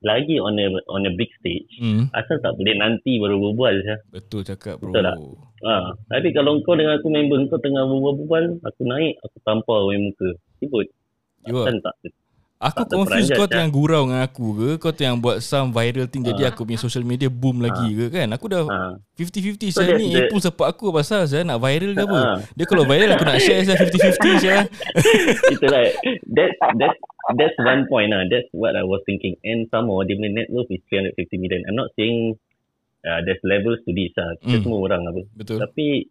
lagi 0.00 0.36
on 0.36 0.56
a 0.56 0.64
on 0.86 1.04
a 1.04 1.12
big 1.12 1.28
stage, 1.36 1.68
hmm, 1.76 2.08
asal 2.10 2.40
tak 2.40 2.56
boleh 2.56 2.72
nanti 2.74 3.20
baru 3.20 3.36
berbual 3.38 3.84
je. 3.84 3.96
betul 4.10 4.40
cakap 4.42 4.80
bro. 4.80 4.88
Betul 4.88 5.04
tak? 5.04 5.16
Ha, 5.60 5.76
tapi 6.08 6.32
kalau 6.32 6.56
kau 6.62 6.72
dengan 6.72 6.96
aku 6.96 7.08
member, 7.08 7.36
kau 7.46 7.60
tengah 7.60 7.84
berbual-bual, 7.84 8.64
aku 8.64 8.80
naik, 8.82 9.20
aku 9.20 9.36
tampar 9.42 9.76
orang 9.78 10.08
muka. 10.08 10.32
Sibut. 10.56 10.88
Kan 11.42 11.76
tak? 11.78 11.92
Aku 12.60 12.84
Tak 12.84 12.92
confused 12.92 13.32
kau 13.32 13.40
Syah. 13.40 13.50
tengah 13.50 13.68
gurau 13.68 14.04
dengan 14.04 14.20
aku 14.20 14.46
ke 14.52 14.68
Kau 14.76 14.92
tengah 14.92 15.16
buat 15.16 15.40
some 15.40 15.70
viral 15.70 16.04
thing 16.04 16.20
Jadi 16.20 16.44
Ah. 16.44 16.52
aku 16.52 16.62
punya 16.62 16.76
social 16.76 17.00
media 17.02 17.26
boom 17.26 17.58
lagi 17.58 17.88
ke 17.90 18.12
kan 18.12 18.28
Aku 18.30 18.46
dah 18.46 18.62
Ha. 18.62 19.00
50-50 19.14 19.64
So 19.66 19.80
saya 19.80 19.88
that's 19.90 19.98
ni 19.98 20.06
the- 20.10 20.20
Apple 20.22 20.38
sepak 20.38 20.68
aku 20.68 20.92
pasal 20.92 21.24
saya 21.24 21.40
nak 21.42 21.56
viral 21.58 21.90
ke 21.90 22.02
apa 22.02 22.18
Ah. 22.18 22.36
Dia 22.52 22.64
kalau 22.64 22.84
viral 22.84 23.08
aku 23.10 23.24
nak 23.24 23.40
share 23.42 23.64
saya 23.64 23.80
50-50 23.80 24.36
saya 24.38 24.60
Itulah. 25.54 25.88
That, 26.30 26.50
that's, 26.76 26.98
that's 27.34 27.56
one 27.58 27.84
point 27.86 28.08
lah. 28.08 28.24
That's 28.24 28.48
what 28.52 28.72
I 28.72 28.82
was 28.82 29.00
thinking. 29.02 29.40
And 29.40 29.64
some 29.66 29.86
more, 29.86 30.04
dia 30.04 30.14
punya 30.14 30.30
net 30.34 30.48
worth 30.48 30.68
is 30.68 30.84
350 30.86 31.16
million. 31.36 31.64
I'm 31.64 31.74
not 31.74 31.90
saying 31.92 32.36
uh, 33.02 33.20
there's 33.22 33.40
levels 33.42 33.80
to 33.82 33.90
this 33.90 34.12
lah. 34.14 34.36
Kita 34.38 34.54
Hmm. 34.54 34.62
semua 34.62 34.78
orang 34.82 35.02
apa. 35.06 35.20
Betul 35.32 35.58
Tapi 35.58 36.06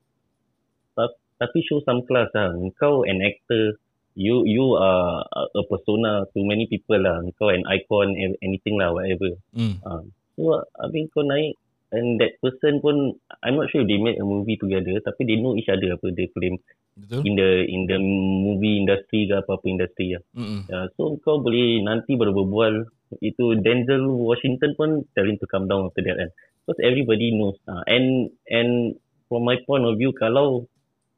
ta- 0.94 1.14
tapi 1.38 1.58
show 1.62 1.80
some 1.80 2.02
class 2.04 2.30
lah. 2.32 2.50
Kau 2.76 3.02
an 3.04 3.22
actor, 3.22 3.78
you 4.15 4.45
you 4.45 4.78
are 4.78 5.26
a 5.34 5.63
persona 5.67 6.26
to 6.34 6.39
many 6.41 6.65
people 6.65 6.98
lah. 6.98 7.22
Kau 7.38 7.50
an 7.54 7.65
icon, 7.69 8.15
anything 8.41 8.80
lah, 8.80 8.93
whatever. 8.93 9.36
hmm. 9.54 9.82
Uh, 9.86 10.04
so, 10.38 10.63
I 10.78 10.88
mean 10.89 11.12
kau 11.12 11.26
naik 11.26 11.60
and 11.89 12.22
that 12.22 12.38
person 12.38 12.82
pun, 12.86 13.17
I'm 13.41 13.58
not 13.58 13.74
sure 13.74 13.82
if 13.82 13.89
they 13.89 13.98
made 13.98 14.22
a 14.22 14.26
movie 14.26 14.62
together, 14.62 14.93
tapi 15.02 15.26
they 15.26 15.41
know 15.41 15.58
each 15.58 15.74
other 15.74 15.98
apa 15.98 16.13
dia 16.13 16.30
claim 16.30 16.62
Betul 17.00 17.26
in 17.26 17.34
the 17.34 17.50
in 17.65 17.82
the 17.88 17.98
movie 17.98 18.78
industry 18.78 19.26
ke 19.26 19.34
apa-apa 19.41 19.65
industri 19.65 20.13
lah. 20.13 20.24
Mm-mm. 20.38 20.67
Uh, 20.69 20.86
so 21.00 21.17
kau 21.24 21.41
boleh 21.41 21.82
nanti 21.82 22.13
baru 22.13 22.36
berbual 22.36 22.86
itu 23.26 23.58
Denzel 23.58 24.06
Washington 24.06 24.78
pun 24.78 25.02
tell 25.17 25.26
him 25.26 25.41
to 25.41 25.50
come 25.50 25.65
down 25.65 25.89
after 25.89 26.06
that 26.06 26.19
kan. 26.19 26.30
Because 26.62 26.80
everybody 26.86 27.34
knows. 27.34 27.58
Uh, 27.65 27.82
and 27.89 28.30
and 28.45 29.02
from 29.26 29.48
my 29.48 29.58
point 29.65 29.89
of 29.89 29.98
view 29.98 30.13
kalau 30.13 30.69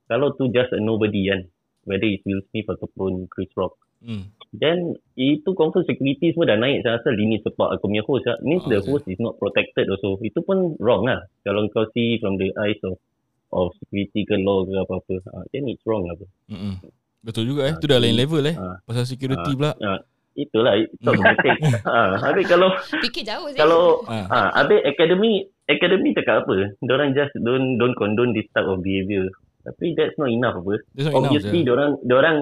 kalau 0.08 0.32
tu 0.39 0.47
just 0.56 0.71
a 0.71 0.80
nobody 0.80 1.27
kan 1.27 1.50
whether 1.84 2.06
it's 2.06 2.24
Will 2.24 2.41
Smith 2.48 2.67
ataupun 2.67 3.26
Chris 3.28 3.50
Rock 3.54 3.76
Hmm. 4.02 4.34
then 4.52 4.98
itu 5.13 5.46
confirm 5.54 5.86
security 5.86 6.34
semua 6.34 6.50
dah 6.50 6.58
naik 6.58 6.82
saya 6.82 6.98
rasa 6.98 7.13
lini 7.13 7.38
sepak 7.38 7.70
aku 7.72 7.86
punya 7.86 8.02
host 8.02 8.26
lah. 8.26 8.34
means 8.41 8.65
Ah, 8.65 8.70
the 8.72 8.80
host 8.82 9.06
is 9.06 9.17
not 9.17 9.38
protected 9.38 9.86
also 9.88 10.17
itu 10.20 10.41
pun 10.41 10.74
wrong 10.78 11.06
lah 11.06 11.22
kalau 11.39 11.70
kau 11.70 11.86
see 11.91 12.17
from 12.17 12.34
the 12.36 12.50
eyes 12.58 12.82
of 12.82 12.98
of 13.52 13.70
security 13.78 14.24
ke 14.24 14.34
law 14.38 14.63
ke 14.63 14.74
apa-apa 14.74 15.22
uh, 15.30 15.46
then 15.50 15.67
it's 15.67 15.84
wrong 15.84 16.02
lah. 16.04 16.17
Mm-mm. 16.48 16.82
Betul 17.22 17.46
juga 17.46 17.70
eh 17.70 17.74
Ah, 17.74 17.78
Tu 17.78 17.86
dah 17.86 17.96
lain 17.96 18.10
jadi- 18.10 18.22
level 18.26 18.44
eh 18.44 18.56
ah, 18.56 18.82
Pasal 18.82 19.06
security 19.06 19.38
ah, 19.46 19.54
pula 19.54 19.72
Ah, 19.78 20.00
itulah 20.34 20.74
not 20.98 21.15
mistake. 21.15 21.62
ha, 21.84 21.98
habis 22.26 22.46
kalau 22.48 22.74
Fikir 22.98 23.22
jauh 23.22 23.54
sih. 23.54 23.60
kalau 23.60 24.02
Ah. 24.10 24.26
ha, 24.26 24.39
habis 24.58 24.82
academy 24.82 25.46
academy 25.67 26.10
cakap 26.12 26.41
apa? 26.41 26.74
Diorang 26.80 27.13
just 27.13 27.38
don't 27.38 27.78
don't 27.78 27.94
condone 27.94 28.34
this 28.34 28.50
type 28.50 28.65
of 28.65 28.82
behaviour. 28.82 29.30
Tapi 29.62 29.86
that's 29.93 30.17
not 30.17 30.30
enough 30.34 30.58
apa. 30.58 30.82
That's 30.97 31.08
not 31.10 31.13
enough 31.13 31.32
Obviously 31.32 31.60
je. 31.62 31.65
diorang 31.67 31.91
diorang 32.02 32.38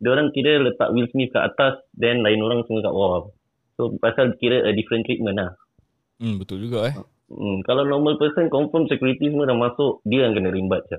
diorang 0.00 0.28
kira 0.32 0.62
letak 0.62 0.90
Will 0.96 1.10
Smith 1.12 1.30
kat 1.34 1.52
atas 1.54 1.82
then 1.92 2.22
lain 2.24 2.40
orang 2.40 2.64
semua 2.64 2.86
kat 2.86 2.94
bawah. 2.94 3.22
So 3.76 3.82
pasal 3.98 4.36
kira 4.38 4.64
a 4.64 4.72
different 4.72 5.04
treatment 5.08 5.36
lah. 5.40 5.52
hmm, 6.20 6.40
Betul 6.40 6.66
juga 6.68 6.90
eh 6.90 6.96
Hmm, 7.30 7.62
kalau 7.62 7.86
normal 7.86 8.18
person 8.18 8.50
confirm 8.50 8.90
security 8.90 9.30
semua 9.30 9.46
dah 9.46 9.54
masuk 9.54 10.02
dia 10.02 10.26
yang 10.26 10.34
kena 10.34 10.50
rimbat 10.50 10.82
je. 10.90 10.98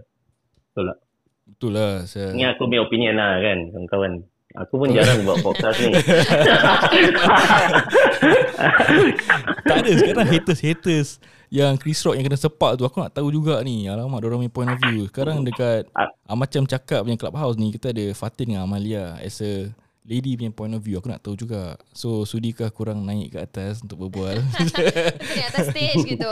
Betul 0.71 0.95
tak? 0.95 0.97
Betul 1.43 1.71
lah 1.75 2.07
saya. 2.07 2.31
Ni 2.31 2.47
aku 2.47 2.71
punya 2.71 2.87
opinion 2.87 3.19
lah 3.19 3.35
kan 3.43 3.59
kawan-kawan. 3.75 4.30
Aku 4.53 4.73
pun 4.75 4.91
jarang 4.91 5.23
buat 5.23 5.39
podcast 5.39 5.79
ni. 5.79 5.91
Tak 9.61 9.75
ada 9.77 9.91
sekarang 9.93 10.27
haters-haters 10.27 11.09
Yang 11.47 11.73
Chris 11.79 12.01
Rock 12.01 12.15
yang 12.15 12.25
kena 12.25 12.37
sepak 12.37 12.71
tu 12.75 12.83
Aku 12.83 12.99
nak 12.99 13.11
tahu 13.11 13.29
juga 13.29 13.61
ni 13.61 13.85
Alamak 13.85 14.19
diorang 14.19 14.39
punya 14.39 14.51
point 14.51 14.69
of 14.69 14.79
view 14.81 15.07
Sekarang 15.07 15.41
dekat 15.41 15.87
Ah. 15.93 16.09
ah, 16.25 16.35
Macam 16.35 16.65
cakap 16.65 17.01
punya 17.01 17.15
clubhouse 17.15 17.55
ni 17.55 17.71
Kita 17.71 17.89
ada 17.89 18.05
Fatin 18.11 18.51
dengan 18.51 18.63
Amalia 18.63 19.17
As 19.17 19.39
a 19.39 19.71
lady 20.03 20.35
punya 20.35 20.51
point 20.51 20.73
of 20.73 20.81
view 20.81 20.97
Aku 20.97 21.07
nak 21.07 21.21
tahu 21.21 21.35
juga 21.35 21.79
So 21.91 22.23
sudikah 22.23 22.69
kurang 22.69 23.03
naik 23.03 23.31
ke 23.31 23.39
atas 23.39 23.81
Untuk 23.81 24.03
berbual 24.03 24.39
ni 25.35 25.41
atas 25.41 25.69
stage 25.69 26.03
gitu. 26.07 26.29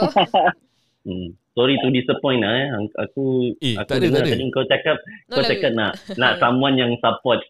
Hmm. 1.00 1.32
Sorry 1.50 1.74
to 1.76 1.88
disappoint 1.90 2.40
lah 2.40 2.52
eh. 2.54 2.66
Aku 3.00 3.56
Eh, 3.58 3.74
aku 3.74 3.88
tak 3.88 3.96
ada, 3.96 4.04
dengar 4.06 4.20
tak 4.20 4.26
ada. 4.26 4.34
tadi 4.36 4.44
kau 4.48 4.64
cakap 4.66 4.96
No 5.26 5.34
kau 5.34 5.44
cakap 5.44 5.70
nak 5.72 5.92
nak 6.14 6.32
someone 6.36 6.76
yang 6.76 6.92
support 6.98 7.40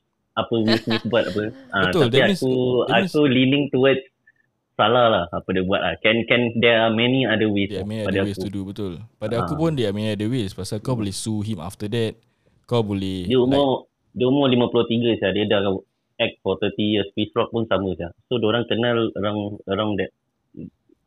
apa 0.40 0.54
Will 0.54 0.78
Smith 0.78 1.04
buat 1.06 1.24
apa. 1.26 1.42
Ah, 1.72 1.82
Betul, 1.86 2.02
tapi 2.06 2.18
means- 2.26 2.38
aku 2.38 2.52
means- 2.86 3.12
aku 3.12 3.20
leaning 3.26 3.64
towards 3.68 4.02
salah 4.72 5.06
lah 5.06 5.24
apa 5.28 5.48
dia 5.50 5.62
buat 5.62 5.76
lah. 5.78 5.94
Can 5.98 6.24
can 6.24 6.56
there 6.56 6.78
are 6.78 6.90
many 6.90 7.24
other 7.24 7.46
ways 7.46 7.68
Dia 7.68 7.80
lah 7.80 7.86
many 7.86 8.02
pada 8.02 8.10
other 8.14 8.24
ways 8.26 8.34
aku. 8.34 8.44
to 8.44 8.50
do 8.50 8.60
Betul 8.64 8.92
Pada 9.14 9.34
Ah. 9.34 9.40
aku 9.42 9.52
pun 9.54 9.72
dia 9.72 9.88
many 9.90 10.08
other 10.10 10.26
ways 10.26 10.50
Pasal 10.50 10.78
kau 10.78 10.94
boleh 10.94 11.12
sue 11.12 11.44
him 11.44 11.60
after 11.60 11.84
that 11.86 12.16
Kau 12.64 12.80
boleh 12.80 13.24
Dia 13.24 13.36
umur 13.36 13.84
dia 14.10 14.24
umur 14.24 14.48
53 14.48 14.88
saja 15.16 15.30
dia 15.30 15.46
dah 15.46 15.60
act 16.16 16.36
for 16.40 16.52
30 16.54 16.76
years. 16.82 17.08
Chris 17.10 17.30
Rock 17.30 17.48
pun 17.48 17.64
sama 17.64 17.94
saja. 17.94 18.12
So 18.26 18.36
orang 18.38 18.66
kenal 18.66 19.08
around 19.14 19.40
around 19.64 19.96
that 19.96 20.10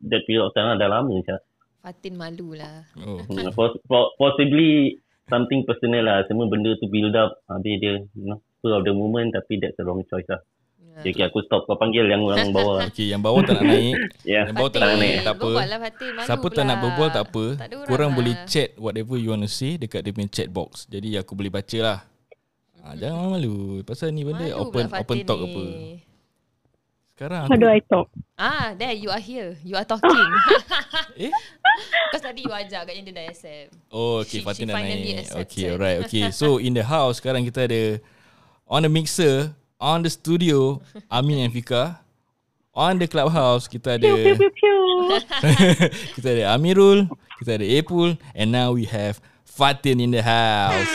that 0.02 0.22
period 0.24 0.42
of 0.42 0.50
time 0.52 0.66
lah, 0.66 0.76
dah 0.76 0.90
lama 0.90 1.14
saja. 1.20 1.38
Fatin 1.80 2.14
malu 2.14 2.56
lah. 2.56 2.82
oh. 2.98 3.20
Hmm, 3.28 3.52
pos- 3.52 3.78
po- 3.84 4.10
possibly 4.16 4.98
something 5.26 5.62
personal 5.62 6.02
lah. 6.02 6.24
Semua 6.24 6.48
benda 6.48 6.74
tu 6.74 6.88
build 6.88 7.12
up. 7.12 7.38
Habis 7.46 7.74
dia, 7.76 7.94
you 8.10 8.24
know, 8.24 8.40
full 8.64 8.72
of 8.72 8.82
the 8.82 8.90
moment 8.90 9.28
tapi 9.30 9.60
that's 9.60 9.76
the 9.76 9.84
wrong 9.84 10.00
choice 10.08 10.24
lah. 10.26 10.40
Ya. 10.94 11.02
Okay, 11.02 11.10
okay, 11.12 11.24
aku 11.26 11.42
stop. 11.42 11.66
Kau 11.66 11.74
panggil 11.74 12.06
yang 12.06 12.22
orang 12.22 12.48
bawah. 12.48 12.78
Okay 12.88 13.10
yang 13.10 13.18
bawah 13.18 13.42
tak 13.42 13.58
nak 13.58 13.66
naik 13.66 13.98
Ya. 14.24 14.46
Yang 14.46 14.56
bawah 14.56 14.70
tak 14.70 14.80
nak 14.80 14.94
naik 14.96 15.16
Tak 15.20 15.34
apa 15.34 15.50
lah 15.50 15.78
Fatin, 15.82 16.10
malu 16.14 16.22
Siapa 16.24 16.46
tak 16.46 16.54
pula. 16.54 16.62
nak 16.64 16.76
berbual 16.78 17.08
tak 17.10 17.24
apa 17.26 17.44
Tak 17.58 17.68
Korang 17.84 18.10
lah. 18.10 18.16
boleh 18.16 18.34
chat 18.46 18.68
Whatever 18.78 19.16
you 19.18 19.28
want 19.28 19.42
to 19.42 19.50
say 19.50 19.74
Dekat 19.74 20.00
dia 20.00 20.14
punya 20.14 20.30
chat 20.30 20.46
box 20.46 20.86
Jadi 20.86 21.18
aku 21.18 21.34
boleh 21.34 21.50
baca 21.50 21.78
lah 21.82 21.98
ha, 22.78 22.94
Jangan 22.94 23.26
malu 23.26 23.54
Pasal 23.82 24.14
ni 24.14 24.22
benda 24.22 24.46
Malu 24.46 24.62
open 24.62 24.84
open 24.86 25.16
talk 25.26 25.38
ni. 25.38 25.44
apa 25.44 25.62
Sekarang 27.10 27.42
How 27.42 27.50
aku 27.50 27.58
do 27.58 27.66
I 27.66 27.80
talk? 27.82 28.06
Ah, 28.34 28.66
there 28.74 28.90
you 28.90 29.06
are 29.06 29.22
here. 29.22 29.54
You 29.62 29.74
are 29.74 29.86
talking. 29.86 30.10
Eh 31.26 31.30
Because 32.06 32.22
tadi 32.22 32.42
you 32.42 32.50
ajak 32.50 32.86
katnya 32.86 33.02
dia 33.02 33.14
dah 33.14 33.24
accept. 33.26 33.68
Oh 33.90 34.22
okay 34.22 34.38
She- 34.38 34.46
Fatin 34.46 34.66
she 34.66 34.70
dah 34.70 34.78
naik. 34.78 35.26
Okay 35.42 35.64
alright 35.70 35.98
Okay 36.02 36.30
so 36.30 36.58
in 36.58 36.70
the 36.70 36.82
house 36.82 37.18
Sekarang 37.18 37.42
kita 37.42 37.66
ada 37.66 37.98
On 38.74 38.82
the 38.82 38.90
mixer 38.90 39.54
On 39.78 40.02
the 40.02 40.10
studio 40.10 40.82
Amin 41.06 41.46
and 41.46 41.54
Fika 41.54 42.02
On 42.74 42.98
the 42.98 43.06
clubhouse 43.06 43.70
kita 43.70 44.02
ada 44.02 44.10
Pew, 44.10 44.34
pew, 44.34 44.50
pew. 44.50 44.74
kita 46.18 46.28
ada 46.34 46.44
Amirul, 46.56 47.06
kita 47.38 47.60
ada 47.60 47.66
Epul, 47.66 48.16
and 48.34 48.50
now 48.50 48.72
we 48.72 48.88
have 48.88 49.20
Fatin 49.44 50.00
in 50.02 50.10
the 50.10 50.22
house. 50.22 50.90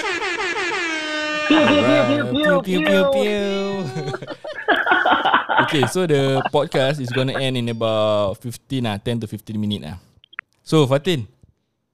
Pew, 1.48 2.60
pew, 2.62 2.80
pew, 2.84 3.04
pew. 3.16 3.48
okay, 5.64 5.84
so 5.88 6.04
the 6.04 6.44
podcast 6.52 7.00
is 7.00 7.10
gonna 7.10 7.34
end 7.40 7.56
in 7.56 7.72
about 7.72 8.38
15 8.44 8.84
lah, 8.84 9.00
10 9.00 9.24
to 9.24 9.28
15 9.28 9.56
minute 9.56 9.82
lah. 9.88 9.98
So 10.62 10.86
Fatin, 10.86 11.26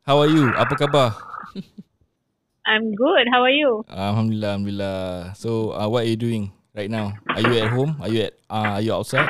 how 0.04 0.20
are 0.20 0.32
you? 0.32 0.50
Apa 0.58 0.74
khabar? 0.76 1.14
I'm 2.66 2.98
good. 2.98 3.30
How 3.30 3.46
are 3.46 3.54
you? 3.54 3.86
Alhamdulillah, 3.86 4.58
Alhamdulillah. 4.58 5.06
So, 5.38 5.78
uh, 5.78 5.86
what 5.86 6.04
are 6.04 6.10
you 6.10 6.18
doing 6.18 6.50
right 6.74 6.90
now? 6.90 7.14
Are 7.30 7.42
you 7.46 7.62
at 7.62 7.70
home? 7.70 7.94
Are 8.02 8.10
you 8.10 8.26
at? 8.26 8.34
Uh, 8.50 8.82
are 8.82 8.82
you 8.82 8.90
outside? 8.90 9.30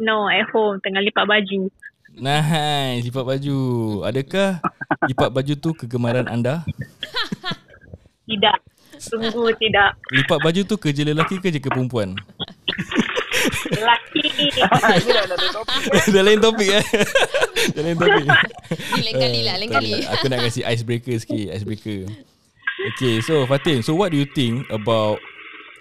No, 0.00 0.24
at 0.32 0.48
home. 0.56 0.80
Tengah 0.80 1.04
lipat 1.04 1.28
baju. 1.28 1.68
Nice, 2.16 3.04
lipat 3.04 3.24
baju. 3.28 3.58
Adakah 4.08 4.64
lipat 5.04 5.28
baju 5.28 5.54
tu 5.60 5.70
kegemaran 5.76 6.24
anda? 6.32 6.64
Tidak. 8.28 8.73
Sungguh 8.98 9.54
tidak. 9.58 9.98
Lipat 10.12 10.38
baju 10.42 10.60
tu 10.66 10.76
kerja 10.78 11.02
lelaki 11.06 11.38
ke 11.38 11.50
kerja 11.50 11.60
perempuan? 11.62 12.14
Lelaki. 13.72 14.22
Ini 14.34 16.10
dah 16.14 16.22
lain 16.24 16.40
topik 16.40 16.70
eh. 16.70 16.84
Dah 17.74 17.82
lain 17.82 17.96
topik. 17.96 18.24
Lain 19.00 19.14
kali 19.14 19.40
lah, 19.44 19.54
lain 19.60 19.70
Tak 19.70 19.80
kali. 19.80 19.92
Aku 20.18 20.24
nak 20.30 20.40
kasi 20.46 20.60
icebreaker 20.64 21.16
sikit, 21.20 21.48
icebreaker. 21.52 22.08
Okay, 22.94 23.24
so 23.24 23.48
Fatin, 23.48 23.80
so 23.80 23.96
what 23.96 24.12
do 24.12 24.20
you 24.20 24.28
think 24.28 24.68
about 24.68 25.16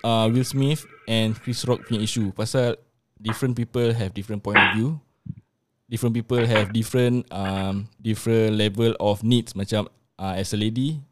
uh, 0.08 0.30
Will 0.32 0.48
Smith 0.48 0.88
and 1.08 1.36
Chris 1.36 1.66
Rock 1.68 1.84
punya 1.84 2.04
issue? 2.04 2.32
Pasal 2.32 2.80
different 3.20 3.56
people 3.60 3.92
have 3.92 4.16
different 4.16 4.44
point 4.44 4.60
of 4.60 4.72
view. 4.76 5.00
Different 5.92 6.16
people 6.16 6.42
have 6.42 6.72
different 6.72 7.28
um, 7.30 7.92
different 8.00 8.56
level 8.56 8.96
of 9.04 9.22
needs. 9.22 9.52
Macam 9.52 9.92
uh, 10.16 10.34
as 10.40 10.56
a 10.56 10.60
lady, 10.60 11.04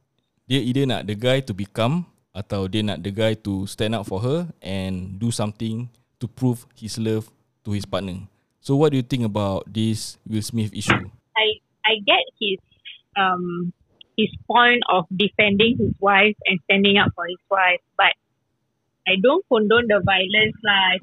dia 0.52 0.60
either 0.60 0.84
nak 0.84 1.08
the 1.08 1.16
guy 1.16 1.40
to 1.40 1.56
become 1.56 2.04
atau 2.36 2.68
dia 2.68 2.84
nak 2.84 3.00
the 3.00 3.08
guy 3.08 3.32
to 3.40 3.64
stand 3.72 3.96
up 3.96 4.04
for 4.04 4.20
her 4.20 4.52
and 4.60 5.16
do 5.16 5.32
something 5.32 5.88
to 6.20 6.28
prove 6.28 6.68
his 6.76 7.00
love 7.00 7.32
to 7.64 7.72
his 7.72 7.88
partner. 7.88 8.28
So 8.60 8.76
what 8.76 8.92
do 8.92 9.00
you 9.00 9.08
think 9.08 9.24
about 9.24 9.64
this 9.72 10.20
Will 10.28 10.44
Smith 10.44 10.76
issue? 10.76 11.08
I 11.40 11.48
I 11.88 12.04
get 12.04 12.20
his 12.36 12.60
um 13.16 13.72
his 14.20 14.28
point 14.44 14.84
of 14.92 15.08
defending 15.16 15.80
his 15.80 15.96
wife 16.04 16.36
and 16.44 16.60
standing 16.68 17.00
up 17.00 17.16
for 17.16 17.32
his 17.32 17.40
wife, 17.48 17.80
but 17.96 18.12
I 19.08 19.24
don't 19.24 19.48
condone 19.48 19.88
the 19.88 20.04
violence 20.04 20.60
not 20.68 21.00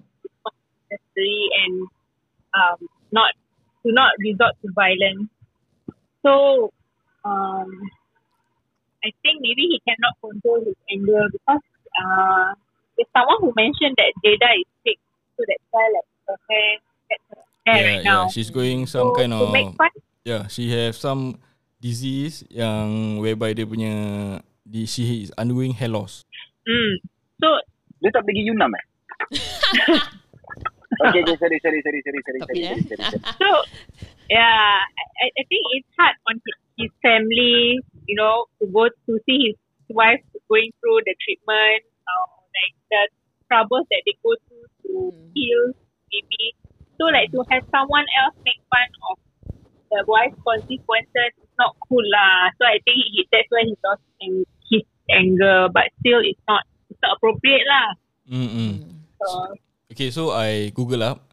necessary 0.92 1.48
and 1.64 1.88
um 2.52 2.78
not 3.16 3.32
to 3.80 3.96
not 3.96 4.12
resort 4.20 4.60
to 4.60 4.68
violence. 4.76 5.32
So 6.20 6.68
um 7.24 7.72
I 9.04 9.10
think 9.22 9.40
maybe 9.44 9.70
he 9.70 9.78
cannot 9.86 10.14
control 10.18 10.62
his 10.64 10.78
anger 10.90 11.26
because 11.30 11.64
uh 11.98 12.54
there's 12.98 13.10
someone 13.14 13.38
who 13.40 13.50
mentioned 13.54 13.94
that 13.98 14.10
Jada 14.24 14.58
is 14.58 14.68
sick, 14.82 14.98
so 15.38 15.46
that's 15.46 15.66
why 15.70 15.86
like 15.94 16.08
her 16.26 16.38
hair 16.50 16.70
her 17.10 17.42
hair 17.66 17.82
right 17.94 18.04
now. 18.04 18.28
she's 18.28 18.50
going 18.50 18.86
some 18.86 19.12
so, 19.12 19.16
kind 19.16 19.32
to 19.32 19.48
of 19.48 19.54
make 19.54 19.70
fun 19.78 19.92
yeah, 20.26 20.44
she 20.50 20.68
have 20.74 20.92
some 20.98 21.40
disease 21.80 22.44
yang 22.50 23.16
whereby 23.22 23.54
dia 23.54 23.64
punya 23.64 23.94
di, 24.66 24.84
she 24.84 25.24
is 25.24 25.30
undergoing 25.40 25.72
hair 25.72 25.88
loss. 25.88 26.26
Mm. 26.68 27.00
So 27.38 27.48
Dia 27.98 28.10
tak 28.14 28.22
pergi 28.22 28.46
Yunnan 28.46 28.70
eh? 28.70 28.84
okay, 31.02 31.20
okay, 31.26 31.36
sorry, 31.36 31.58
sorry, 31.58 31.80
sorry, 31.82 32.00
sorry, 32.06 32.20
sorry, 32.22 32.38
Topik, 32.38 32.46
sorry, 32.46 32.62
eh? 32.62 32.78
sorry, 32.78 32.86
sorry, 32.86 33.02
sorry. 33.10 33.34
so 33.42 33.48
yeah, 34.30 34.78
I, 34.86 35.26
I 35.34 35.42
think 35.50 35.62
it's 35.74 35.90
hard 35.98 36.14
on 36.30 36.38
his, 36.38 36.56
his 36.78 36.92
family, 37.02 37.82
you 38.08 38.16
know, 38.16 38.48
to 38.58 38.66
go 38.72 38.88
to 38.88 39.12
see 39.28 39.52
his 39.52 39.58
wife 39.92 40.20
going 40.48 40.72
through 40.80 41.04
the 41.04 41.14
treatment, 41.22 41.84
uh, 42.08 42.26
like 42.56 42.74
the 42.88 43.02
troubles 43.52 43.84
that 43.92 44.00
they 44.08 44.16
go 44.24 44.32
through 44.48 44.66
to 44.88 44.92
Hmm. 45.12 45.28
heal, 45.36 45.62
maybe. 46.08 46.56
So 46.96 47.12
like 47.12 47.30
to 47.36 47.44
have 47.52 47.62
someone 47.70 48.08
else 48.24 48.34
make 48.42 48.58
fun 48.72 48.88
of 49.12 49.16
the 49.92 50.00
wife's 50.08 50.36
consequences 50.44 51.32
is 51.38 51.52
not 51.60 51.76
cool 51.86 52.02
lah. 52.12 52.50
So 52.58 52.66
I 52.66 52.80
think 52.82 52.96
he, 53.12 53.24
that's 53.30 53.48
why 53.52 53.62
he 53.64 53.72
lost 53.84 54.02
ang- 54.24 54.48
his 54.72 54.84
anger, 55.12 55.68
but 55.72 55.88
still 56.00 56.20
it's 56.24 56.40
not 56.48 56.64
it's 56.90 57.00
not 57.04 57.16
appropriate 57.16 57.64
lah. 57.68 57.88
Mm-mm. 58.28 58.72
So 59.20 59.28
Okay, 59.92 60.10
so 60.12 60.36
I 60.36 60.68
Google 60.76 61.00
up. 61.04 61.24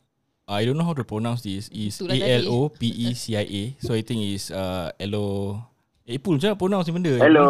I 0.47 0.63
don't 0.63 0.77
know 0.77 0.85
how 0.87 0.95
to 0.95 1.03
pronounce 1.03 1.41
this. 1.43 1.67
Is 1.73 1.99
A 1.99 2.15
L 2.39 2.45
O 2.47 2.59
P 2.69 2.87
E 2.87 3.11
C 3.17 3.35
I 3.35 3.43
A. 3.43 3.63
So 3.81 3.91
I 3.97 4.05
think 4.05 4.21
is 4.23 4.53
uh 4.53 4.93
Elo. 5.01 5.59
Eh, 6.05 6.21
Pul, 6.21 6.37
macam 6.37 6.53
mana 6.53 6.61
pronounce 6.61 6.85
ni 6.89 6.93
benda? 6.93 7.13
Hello. 7.17 7.45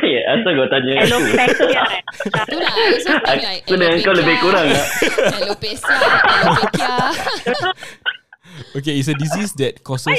Ya, 0.00 0.20
asal 0.32 0.56
kau 0.56 0.68
tanya 0.72 0.96
hello 0.96 1.20
aku. 1.20 1.68
Itulah, 2.24 2.72
I 2.72 2.84
also 2.88 3.12
think 3.20 3.44
like 3.44 3.62
Aku 3.68 3.76
dengan 3.76 4.00
kau 4.00 4.16
lebih 4.16 4.36
kurang 4.40 4.64
tak? 4.72 4.86
Alopecia, 5.44 5.96
alopecia. 6.24 6.92
Okay, 8.80 8.96
it's 8.96 9.12
a 9.12 9.16
disease 9.18 9.52
that 9.60 9.84
causes 9.84 10.16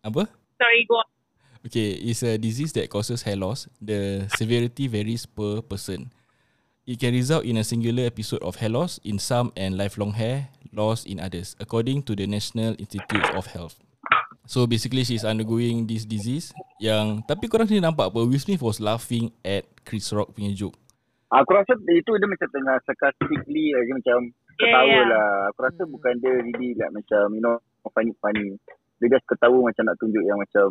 apa? 0.00 0.32
Sorry, 0.56 0.80
go 0.88 0.96
on. 0.96 1.08
Okay, 1.68 2.00
it's 2.08 2.24
a 2.24 2.40
disease 2.40 2.72
that 2.72 2.88
causes 2.88 3.20
hair 3.20 3.36
loss. 3.36 3.68
The 3.84 4.32
severity 4.40 4.88
varies 4.88 5.28
per 5.28 5.60
person. 5.60 6.08
It 6.88 6.96
can 6.96 7.12
result 7.12 7.44
in 7.44 7.60
a 7.60 7.64
singular 7.68 8.08
episode 8.08 8.40
of 8.40 8.64
hair 8.64 8.72
loss 8.72 8.96
in 9.04 9.20
some 9.20 9.52
and 9.60 9.76
lifelong 9.76 10.16
hair 10.16 10.48
loss 10.72 11.04
in 11.04 11.20
others, 11.20 11.52
according 11.60 12.00
to 12.08 12.16
the 12.16 12.24
National 12.24 12.72
Institute 12.80 13.28
of 13.36 13.52
Health. 13.52 13.76
So 14.48 14.64
basically 14.64 15.04
she's 15.04 15.28
undergoing 15.28 15.84
this 15.84 16.08
disease 16.08 16.56
yang 16.80 17.20
tapi 17.28 17.52
korang 17.52 17.68
sini 17.68 17.84
nampak 17.84 18.08
apa 18.08 18.24
Will 18.24 18.40
Smith 18.40 18.64
was 18.64 18.80
laughing 18.80 19.28
at 19.44 19.68
Chris 19.84 20.08
Rock 20.08 20.32
punya 20.32 20.56
joke. 20.56 20.72
Aku 21.28 21.52
rasa 21.52 21.76
itu 21.92 22.10
dia 22.16 22.24
macam 22.24 22.48
tengah 22.48 22.80
sarcastically 22.88 23.76
lagi 23.76 23.92
macam 23.92 24.32
ketawa 24.56 24.88
yeah. 24.88 25.04
lah. 25.04 25.28
Aku 25.52 25.60
rasa 25.68 25.82
bukan 25.84 26.16
dia 26.24 26.32
really 26.40 26.72
like 26.80 26.96
macam 26.96 27.36
you 27.36 27.44
know 27.44 27.60
funny-funny. 27.92 28.56
Dia 29.04 29.20
just 29.20 29.28
ketawa 29.28 29.68
macam 29.68 29.84
nak 29.84 30.00
tunjuk 30.00 30.24
yang 30.24 30.40
macam 30.40 30.66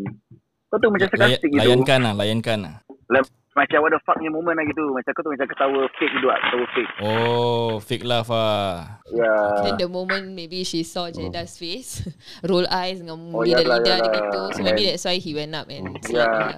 kau 0.73 0.77
tu 0.81 0.89
macam 0.89 1.07
sarcastic 1.13 1.49
gitu. 1.53 1.61
layankan 1.61 1.99
lah, 2.01 2.13
layankan 2.17 2.57
lah. 2.65 2.75
Like, 3.13 3.29
macam 3.57 3.81
what 3.81 3.89
the 3.89 3.99
fuck 4.05 4.15
punya 4.15 4.29
moment 4.29 4.53
lah 4.53 4.63
gitu. 4.63 4.83
Macam 4.93 5.09
kau 5.11 5.21
tu 5.21 5.31
macam 5.33 5.47
ketawa 5.49 5.79
fake 5.91 6.13
gitu 6.13 6.27
lah. 6.29 6.37
Ketawa 6.39 6.65
fake. 6.71 6.91
Oh, 7.01 7.71
fake 7.81 8.05
laugh 8.05 8.29
ah. 8.29 9.01
Ya. 9.09 9.33
Then 9.65 9.75
the 9.75 9.89
moment 9.89 10.29
maybe 10.29 10.61
she 10.61 10.85
saw 10.85 11.09
Jada's 11.09 11.57
face, 11.57 12.05
roll 12.49 12.69
eyes 12.69 13.01
dengan 13.01 13.17
Oh, 13.33 13.41
lidah 13.41 13.59
yalah, 13.59 13.77
lidah 13.81 13.97
dia 13.97 13.97
yalah. 13.97 14.13
gitu. 14.13 14.41
So 14.53 14.59
maybe 14.61 14.83
that's 14.85 15.03
why 15.03 15.17
he 15.17 15.33
went 15.33 15.51
up 15.51 15.65
and 15.67 15.97
Ya. 15.97 16.05
slapped 16.05 16.37
her. 16.37 16.53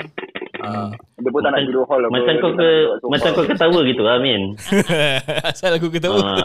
Hmm. 0.60 0.92
Dia 0.92 1.32
pun 1.32 1.40
tak 1.40 1.50
nak 1.50 1.56
Macam- 1.56 1.68
tidur 1.72 1.84
hall 1.88 2.02
apa. 2.04 2.12
Macam 2.12 2.34
kau 2.38 2.52
ke 2.52 2.70
macam 3.08 3.30
kau 3.32 3.46
ketawa 3.48 3.80
gitu 3.82 4.04
Amin. 4.04 4.42
Asal 5.50 5.72
aku 5.74 5.88
ketawa. 5.88 6.20
Ah. 6.20 6.44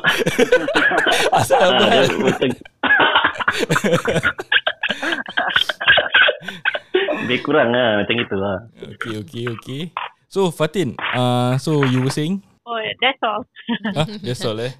Asal 1.42 1.58
apa? 1.66 1.82
Ah, 1.82 2.06
macam 2.22 2.48
Lebih 7.24 7.40
kurang 7.42 7.72
lah 7.72 7.98
macam 7.98 8.14
gitu 8.14 8.36
lah. 8.36 8.58
Okay, 8.94 9.14
okay, 9.18 9.44
okay. 9.50 9.82
So 10.34 10.50
Fatin, 10.50 10.98
uh, 10.98 11.54
so 11.62 11.86
you 11.86 12.02
were 12.02 12.10
saying? 12.10 12.42
Oh, 12.66 12.74
that's 12.98 13.22
all. 13.22 13.46
Huh? 13.94 14.06
That's 14.18 14.42
all 14.42 14.58
eh. 14.58 14.74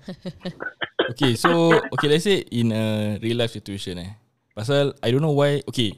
Okay, 1.15 1.39
so 1.39 1.79
okay, 1.95 2.11
let's 2.11 2.27
say 2.27 2.43
in 2.51 2.75
a 2.75 3.15
real 3.23 3.39
life 3.39 3.55
situation 3.55 4.03
eh. 4.03 4.19
Pasal 4.51 4.99
I 4.99 5.15
don't 5.15 5.23
know 5.23 5.31
why. 5.31 5.63
Okay, 5.71 5.95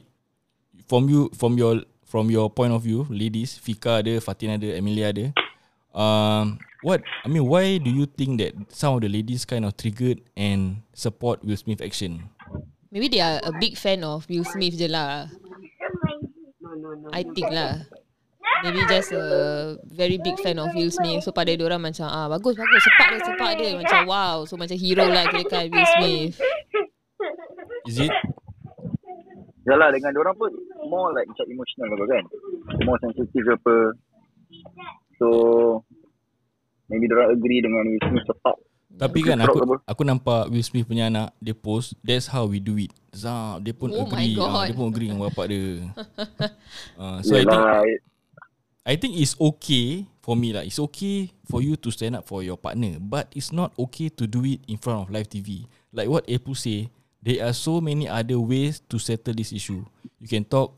from 0.85 1.09
you, 1.09 1.33
from 1.33 1.57
your, 1.57 1.81
from 2.05 2.29
your 2.29 2.53
point 2.53 2.69
of 2.69 2.85
view, 2.85 3.09
ladies, 3.09 3.57
Fika 3.57 4.05
ada, 4.05 4.21
Fatin 4.21 4.61
ada, 4.61 4.77
Amelia 4.77 5.09
ada. 5.09 5.25
Um, 5.89 6.61
what 6.85 7.01
I 7.25 7.27
mean, 7.33 7.49
why 7.49 7.81
do 7.81 7.89
you 7.89 8.05
think 8.05 8.37
that 8.45 8.53
some 8.69 8.93
of 8.93 9.01
the 9.01 9.09
ladies 9.09 9.41
kind 9.41 9.65
of 9.65 9.73
triggered 9.73 10.21
and 10.37 10.85
support 10.93 11.41
Will 11.41 11.57
Smith 11.57 11.81
action? 11.81 12.29
Maybe 12.93 13.09
they 13.09 13.25
are 13.25 13.41
a 13.41 13.49
big 13.57 13.73
fan 13.73 14.05
of 14.05 14.29
Will 14.29 14.45
Smith 14.45 14.77
je 14.77 14.85
lah. 14.85 15.33
I 17.09 17.25
think 17.25 17.49
lah. 17.49 17.89
Maybe 18.63 18.81
just 18.89 19.11
a 19.13 19.23
very 19.85 20.17
big 20.17 20.37
fan 20.39 20.57
of 20.57 20.73
Will 20.73 20.89
Smith. 20.89 21.21
So 21.21 21.29
pada 21.31 21.53
diorang 21.53 21.81
macam 21.81 22.07
ah 22.09 22.25
bagus 22.27 22.57
bagus 22.57 22.81
sepak 22.81 23.07
dia 23.13 23.21
sepak 23.21 23.51
dia 23.57 23.69
macam 23.77 23.99
wow. 24.07 24.37
So 24.45 24.57
macam 24.57 24.77
hero 24.77 25.05
lah 25.05 25.29
kira 25.29 25.45
kan 25.45 25.65
Will 25.69 25.89
Smith. 25.97 26.33
Is 27.85 27.97
it? 28.01 28.13
Yalah 29.67 29.91
dengan 29.91 30.15
orang 30.15 30.35
pun 30.39 30.51
more 30.87 31.11
like 31.11 31.27
macam 31.27 31.45
emotional 31.51 31.87
apa 31.91 32.05
kan. 32.07 32.23
More 32.87 32.99
sensitive 33.03 33.45
apa. 33.51 33.75
So 35.19 35.27
maybe 36.87 37.05
orang 37.11 37.35
agree 37.35 37.59
dengan 37.61 37.83
Will 37.85 38.03
Smith 38.07 38.25
sepak. 38.25 38.57
Tapi 38.97 39.19
kan 39.21 39.37
aku 39.45 39.77
aku 39.85 40.01
nampak 40.01 40.49
Will 40.49 40.65
Smith 40.65 40.89
punya 40.89 41.05
anak 41.05 41.29
dia 41.37 41.53
post 41.53 41.93
that's 42.01 42.25
how 42.25 42.49
we 42.49 42.57
do 42.57 42.79
it. 42.81 42.89
Zap 43.13 43.61
dia 43.61 43.75
pun 43.75 43.93
Oh 43.93 44.09
my 44.09 44.17
agree. 44.17 44.33
God. 44.33 44.49
Ah, 44.49 44.65
dia 44.65 44.73
pun 44.73 44.87
agree 44.89 45.07
dengan 45.11 45.29
bapak 45.29 45.45
dia. 45.53 45.85
uh, 46.97 47.19
so 47.25 47.37
I 47.37 47.45
think 47.45 47.61
Yalah, 47.61 47.85
I 48.87 48.95
think 48.95 49.19
it's 49.19 49.35
okay 49.35 50.07
for 50.23 50.39
me 50.39 50.55
lah, 50.55 50.63
it's 50.63 50.79
okay 50.79 51.27
for 51.43 51.59
you 51.59 51.75
to 51.75 51.91
stand 51.91 52.15
up 52.15 52.23
for 52.23 52.39
your 52.39 52.55
partner, 52.55 52.95
but 53.03 53.27
it's 53.35 53.51
not 53.51 53.75
okay 53.75 54.07
to 54.15 54.23
do 54.23 54.47
it 54.47 54.63
in 54.63 54.79
front 54.79 55.03
of 55.03 55.11
live 55.11 55.27
TV. 55.27 55.67
Like 55.91 56.07
what 56.07 56.23
Epu 56.23 56.55
say, 56.55 56.87
there 57.19 57.43
are 57.43 57.51
so 57.51 57.83
many 57.83 58.07
other 58.07 58.39
ways 58.39 58.79
to 58.87 58.95
settle 58.95 59.35
this 59.35 59.51
issue. 59.51 59.83
You 60.23 60.31
can 60.31 60.47
talk 60.47 60.71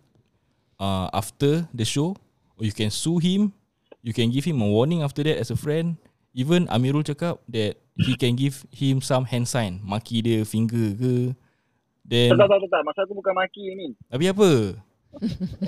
uh, 0.81 1.13
after 1.13 1.69
the 1.69 1.85
show, 1.85 2.17
or 2.57 2.65
you 2.65 2.73
can 2.73 2.89
sue 2.89 3.21
him. 3.21 3.53
You 4.01 4.17
can 4.17 4.33
give 4.33 4.41
him 4.41 4.57
a 4.57 4.65
warning 4.65 5.05
after 5.05 5.21
that 5.21 5.37
as 5.37 5.53
a 5.53 5.59
friend. 5.59 5.93
Even 6.33 6.65
Amirul 6.73 7.05
cakap 7.05 7.45
that 7.53 7.77
he 7.93 8.17
can 8.17 8.33
give 8.33 8.65
him 8.73 9.05
some 9.05 9.29
hand 9.29 9.45
sign, 9.45 9.85
maki 9.85 10.25
dia 10.25 10.41
finger 10.49 10.97
ke. 10.97 11.37
Then 12.09 12.33
Tak, 12.33 12.41
tak, 12.41 12.57
tak, 12.57 12.69
tak. 12.73 12.81
Masa 12.89 13.05
aku 13.05 13.13
bukan 13.13 13.37
maki 13.37 13.69
ni. 13.77 13.93
Habis 14.09 14.33
apa? 14.33 14.49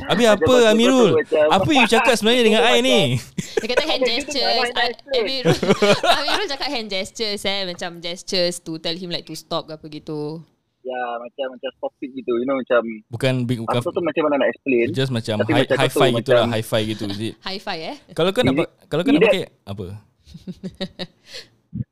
Habis 0.06 0.28
apa 0.38 0.54
Amirul? 0.70 1.18
Apa 1.50 1.70
you 1.74 1.86
cakap 1.90 2.14
sebenarnya 2.14 2.44
dengan 2.46 2.62
I 2.62 2.80
ni? 2.86 3.18
Dia 3.58 3.68
kata 3.74 3.84
hand 3.90 4.04
gestures. 4.06 4.70
Amirul, 5.18 5.56
Amirul 6.22 6.48
cakap 6.48 6.70
hand 6.70 6.90
gestures 6.94 7.42
eh. 7.50 7.66
Macam 7.66 7.98
gestures 7.98 8.62
to 8.62 8.78
tell 8.78 8.94
him 8.94 9.10
like 9.10 9.26
to 9.26 9.34
stop 9.34 9.66
ke 9.66 9.74
apa 9.74 9.86
gitu. 9.90 10.46
Ya, 10.82 11.02
macam 11.22 11.58
macam 11.58 11.70
stop 11.78 11.94
it 12.02 12.10
gitu. 12.10 12.42
You 12.42 12.46
know, 12.50 12.58
macam... 12.58 12.82
Bukan 13.14 13.34
big 13.46 13.62
bukan 13.62 13.82
Aku 13.82 13.94
tu 13.94 14.02
macam 14.02 14.22
mana 14.30 14.46
nak 14.46 14.50
explain. 14.50 14.86
just 14.94 15.14
macam 15.14 15.38
Tapi 15.46 15.52
high, 15.54 15.94
five 15.94 16.14
gitu 16.18 16.32
lah, 16.34 16.46
high 16.50 16.66
five 16.66 16.86
gitu 16.90 17.06
is 17.06 17.22
it? 17.22 17.34
High 17.42 17.62
five 17.62 17.82
eh. 17.82 17.98
Kalau 18.18 18.34
kau 18.34 18.42
nak 18.42 18.54
Ini- 18.58 18.70
kalau 18.90 19.02
kau 19.06 19.14
nak 19.14 19.22
ini 19.22 19.26
pakai 19.30 19.46
apa? 19.66 19.86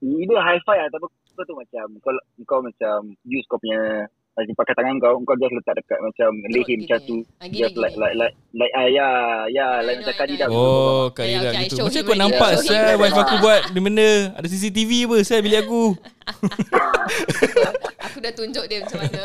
Either 0.01 0.39
high 0.41 0.61
five 0.65 0.81
ataupun 0.89 1.09
kau 1.37 1.43
tu 1.47 1.55
macam 1.55 1.85
kau, 2.03 2.11
kau 2.43 2.59
macam 2.59 3.15
use 3.23 3.47
kau 3.47 3.61
punya 3.61 4.09
lagi 4.39 4.53
pakai 4.55 4.73
tangan 4.73 4.95
kau 4.97 5.19
kau 5.21 5.35
just 5.35 5.51
letak 5.51 5.75
dekat 5.75 5.99
macam 5.99 6.29
leher 6.47 6.77
macam 6.79 6.99
tu 7.03 7.15
Ah, 7.37 7.47
just 7.47 7.75
like 7.75 7.95
like 7.95 8.15
like 8.15 8.33
like 8.55 8.71
ah 8.73 8.87
ya 8.87 9.07
ya 9.47 9.65
I 9.77 9.83
like 9.83 9.97
macam 9.99 10.15
I 10.15 10.19
kadi 10.23 10.33
know. 10.33 10.41
dah 10.41 10.47
Oh, 10.49 11.03
I 11.19 11.63
gitu. 11.67 11.83
Macam 11.83 12.01
kau 12.01 12.15
nampak 12.15 12.49
saya 12.61 12.95
wife 13.01 13.13
aku 13.13 13.35
buat 13.39 13.61
dia 13.69 13.81
benda 13.83 14.09
ada 14.33 14.47
CCTV 14.47 14.91
apa 15.05 15.17
saya 15.21 15.43
bilik 15.43 15.67
aku. 15.67 15.83
Aku 18.05 18.17
dah 18.21 18.31
tunjuk 18.31 18.65
dia 18.65 18.81
macam 18.81 19.01
mana. 19.01 19.23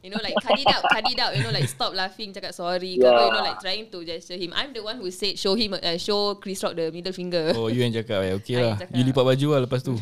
You 0.00 0.08
know 0.08 0.20
like 0.20 0.34
cut 0.40 0.56
it 0.56 0.64
out, 0.66 0.82
cut 0.82 1.04
it 1.04 1.20
out. 1.20 1.32
You 1.36 1.44
know 1.44 1.52
like 1.52 1.68
stop 1.68 1.92
laughing, 1.92 2.32
cakap 2.32 2.52
sorry. 2.52 2.96
Yeah. 2.96 3.08
Yeah. 3.08 3.24
you 3.24 3.30
know 3.30 3.44
like 3.44 3.60
trying 3.60 3.86
to 3.88 3.98
gesture 4.02 4.36
him. 4.36 4.52
I'm 4.52 4.72
the 4.72 4.80
one 4.80 4.96
who 4.96 5.12
said 5.12 5.36
show 5.36 5.52
him, 5.52 5.72
uh, 5.72 5.96
show 5.96 6.36
Chris 6.36 6.60
Rock 6.60 6.74
the 6.74 6.88
middle 6.88 7.12
finger. 7.12 7.52
Oh, 7.52 7.68
you 7.68 7.84
yang 7.84 7.92
cakap 7.92 8.24
eh. 8.24 8.32
Okay 8.40 8.56
I 8.56 8.60
lah. 8.64 8.74
cakap. 8.80 8.96
You 8.96 9.04
lipat 9.04 9.24
baju 9.24 9.46
lah 9.52 9.60
lepas 9.64 9.80
tu. 9.84 9.94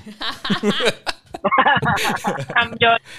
Come 2.56 2.72
John. 2.78 3.00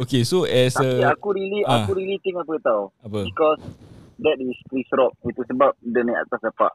Okay, 0.00 0.24
so 0.24 0.48
as 0.48 0.72
tapi 0.72 1.04
a 1.04 1.12
aku 1.12 1.36
really 1.36 1.60
ah. 1.68 1.84
aku 1.84 1.92
really 1.92 2.16
think 2.24 2.40
apa 2.40 2.56
tau 2.64 2.88
apa? 3.04 3.20
because 3.20 3.60
that 4.16 4.40
is 4.40 4.56
Chris 4.72 4.88
Rock 4.96 5.12
itu 5.28 5.44
sebab 5.44 5.76
dia 5.76 6.00
naik 6.00 6.24
atas 6.24 6.40
sepak 6.40 6.72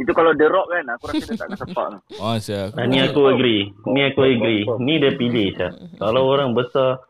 itu 0.00 0.08
kalau 0.16 0.32
The 0.32 0.48
Rock 0.48 0.72
kan 0.72 0.88
aku 0.88 1.04
rasa 1.04 1.20
dia 1.20 1.36
tak 1.36 1.46
akan 1.52 1.58
sepak 1.60 1.86
tu. 1.92 1.98
Oh, 2.16 2.36
saya 2.40 2.72
Ah, 2.72 2.88
ni 2.88 2.96
aku 3.00 3.28
agree. 3.28 3.72
Ni 3.84 4.00
aku 4.08 4.20
agree. 4.24 4.64
Ni 4.80 4.96
dia 4.96 5.12
pilih 5.12 5.52
sah. 5.52 5.72
Kalau 5.96 6.28
orang 6.28 6.52
besar 6.52 7.00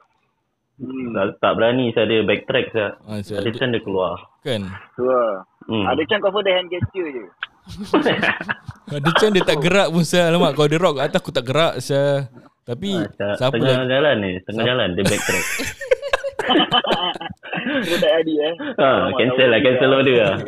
hmm. 0.79 1.15
tak, 1.15 1.27
tak 1.39 1.53
berani 1.55 1.95
saya 1.95 2.07
dia 2.07 2.27
backtrack 2.27 2.67
sah. 2.75 2.91
Ah, 3.07 3.23
saya 3.23 3.39
Ada 3.39 3.51
chance 3.55 3.71
dia 3.71 3.83
keluar. 3.87 4.19
kan. 4.43 4.67
tu 4.95 5.07
lah. 5.07 5.47
Hmm. 5.67 5.83
ada 5.83 6.03
chance 6.07 6.23
cover 6.23 6.43
dia 6.43 6.59
hand 6.59 6.71
gesture 6.71 7.11
je 7.11 7.25
Ada 8.95 9.09
macam 9.15 9.29
dia 9.31 9.43
tak 9.43 9.59
gerak 9.59 9.89
pun 9.91 10.03
saya. 10.03 10.31
Alamak, 10.31 10.55
kalau 10.55 10.69
dia 10.71 10.79
rock 10.79 10.95
kat 10.99 11.05
atas 11.11 11.19
aku 11.23 11.31
tak 11.31 11.47
gerak 11.47 11.75
saya. 11.79 12.31
Tapi 12.67 12.89
Ah, 12.93 13.07
tak- 13.09 13.37
siapa 13.39 13.55
tengah 13.55 13.79
lagi? 13.79 13.89
jalan 13.89 14.15
ni, 14.19 14.33
tengah 14.43 14.65
jalan 14.65 14.89
dia 14.93 15.05
backtrack. 15.07 15.47
dia 17.83 17.97
tak 17.97 18.11
jadi 18.17 18.33
eh 18.37 18.53
ha, 18.77 18.89
cancel 19.13 19.49
lah, 19.49 19.61
cancel 19.61 19.91
order 19.93 20.17
lah. 20.19 20.37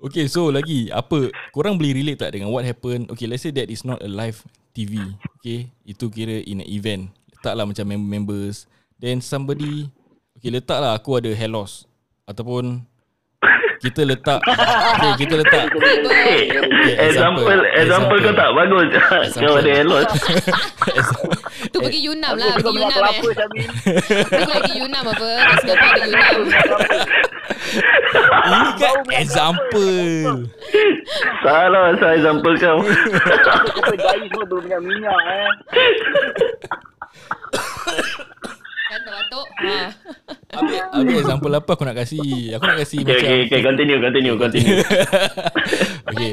Okay, 0.00 0.24
so 0.24 0.48
lagi 0.48 0.88
apa 0.88 1.28
korang 1.52 1.76
boleh 1.76 1.92
relate 1.92 2.18
tak 2.18 2.32
dengan 2.32 2.48
what 2.48 2.64
happened? 2.64 3.04
Okay, 3.06 3.26
let's 3.26 3.40
say 3.40 3.52
that 3.52 3.68
is 3.68 3.82
not 3.82 4.00
a 4.00 4.08
live 4.08 4.40
TV. 4.72 4.96
Okay, 5.36 5.68
itu 5.84 6.08
kira 6.08 6.40
in 6.40 6.58
an 6.58 6.66
event. 6.66 7.12
Letaklah 7.30 7.62
macam 7.62 7.84
mem- 7.84 8.08
members. 8.08 8.64
Then 8.96 9.20
somebody 9.20 9.92
Okay, 10.32 10.48
letaklah 10.50 10.92
aku 10.92 11.16
ada 11.16 11.28
hair 11.28 11.48
loss 11.48 11.84
ataupun 12.24 12.80
kita 13.82 14.02
letak 14.06 14.40
okay, 14.44 15.12
kita 15.20 15.34
letak 15.40 15.64
Hey, 16.26 16.50
example, 17.12 17.46
example, 17.46 17.56
example 17.76 18.18
kau 18.18 18.34
tak 18.34 18.50
bagus. 18.56 18.88
Kau 19.38 19.54
ada 19.58 19.70
elot. 19.70 20.08
Tu 21.72 21.78
pergi 21.78 22.00
Yunam 22.08 22.34
lah, 22.34 22.54
pergi 22.58 22.78
Yunam 22.82 23.00
eh. 23.04 23.20
pergi 24.46 24.74
Yunam 24.80 25.04
apa? 25.06 25.28
Singapore 25.62 25.90
ada 25.92 26.06
Yunam. 26.06 26.38
ini 28.46 28.70
kan 28.80 28.98
example. 29.22 30.46
Salah 31.42 31.94
saya 31.98 32.14
example 32.18 32.54
kau. 32.58 32.78
Apa 32.82 33.92
dahi 33.94 34.26
semua 34.30 34.46
berminyak-minyak 34.50 35.20
eh 35.30 35.48
Kan 38.86 39.00
tak 39.02 39.12
batuk. 39.18 39.46
Ha. 39.66 39.78
Habis, 40.54 40.78
habis 40.94 41.16
example 41.26 41.52
apa 41.58 41.70
aku 41.74 41.82
nak 41.82 41.96
kasih? 41.98 42.54
Aku 42.54 42.64
nak 42.70 42.78
kasih 42.78 42.98
Okay, 43.02 43.10
macam 43.10 43.26
okay, 43.26 43.38
okay, 43.50 43.60
continue, 43.66 43.98
continue, 43.98 44.34
continue. 44.38 44.78
okay. 46.14 46.30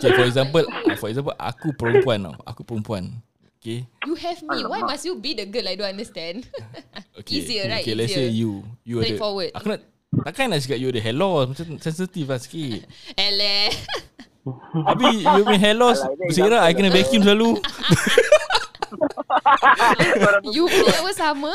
Okay, 0.00 0.10
for 0.16 0.24
example, 0.24 0.64
for 0.96 1.08
example, 1.12 1.34
aku 1.36 1.68
perempuan 1.76 2.18
tau. 2.24 2.34
Aku 2.48 2.64
perempuan. 2.64 3.12
Okay. 3.60 3.84
You 4.08 4.14
have 4.16 4.40
me. 4.48 4.64
Why 4.64 4.80
must 4.80 5.04
you 5.04 5.20
be 5.20 5.36
the 5.36 5.44
girl? 5.44 5.68
I 5.68 5.76
don't 5.76 5.92
understand. 5.92 6.48
okay. 7.20 7.36
Easier, 7.36 7.68
right? 7.68 7.84
Okay, 7.84 7.92
let's 7.92 8.16
say 8.16 8.32
Easier. 8.32 8.48
you. 8.48 8.64
You 8.88 9.04
ada. 9.04 9.12
Straightforward. 9.12 9.50
Aku 9.52 9.66
nak, 9.68 9.80
takkan 10.24 10.48
nak 10.48 10.64
cakap 10.64 10.78
you 10.80 10.88
ada 10.88 11.12
loss. 11.12 11.52
Macam 11.52 11.76
sensitif 11.76 12.24
lah 12.32 12.40
sikit. 12.40 12.88
Eleh. 13.28 13.68
Habis 14.72 15.20
you 15.20 15.44
punya 15.44 15.76
Alah, 15.76 15.92
ini 15.92 16.24
bersirap, 16.32 16.60
I 16.64 16.72
kena 16.72 16.88
vacuum 16.88 17.20
selalu. 17.20 17.60
You 20.48 20.68
punya 20.68 20.96
apa 21.00 21.12
sama? 21.12 21.52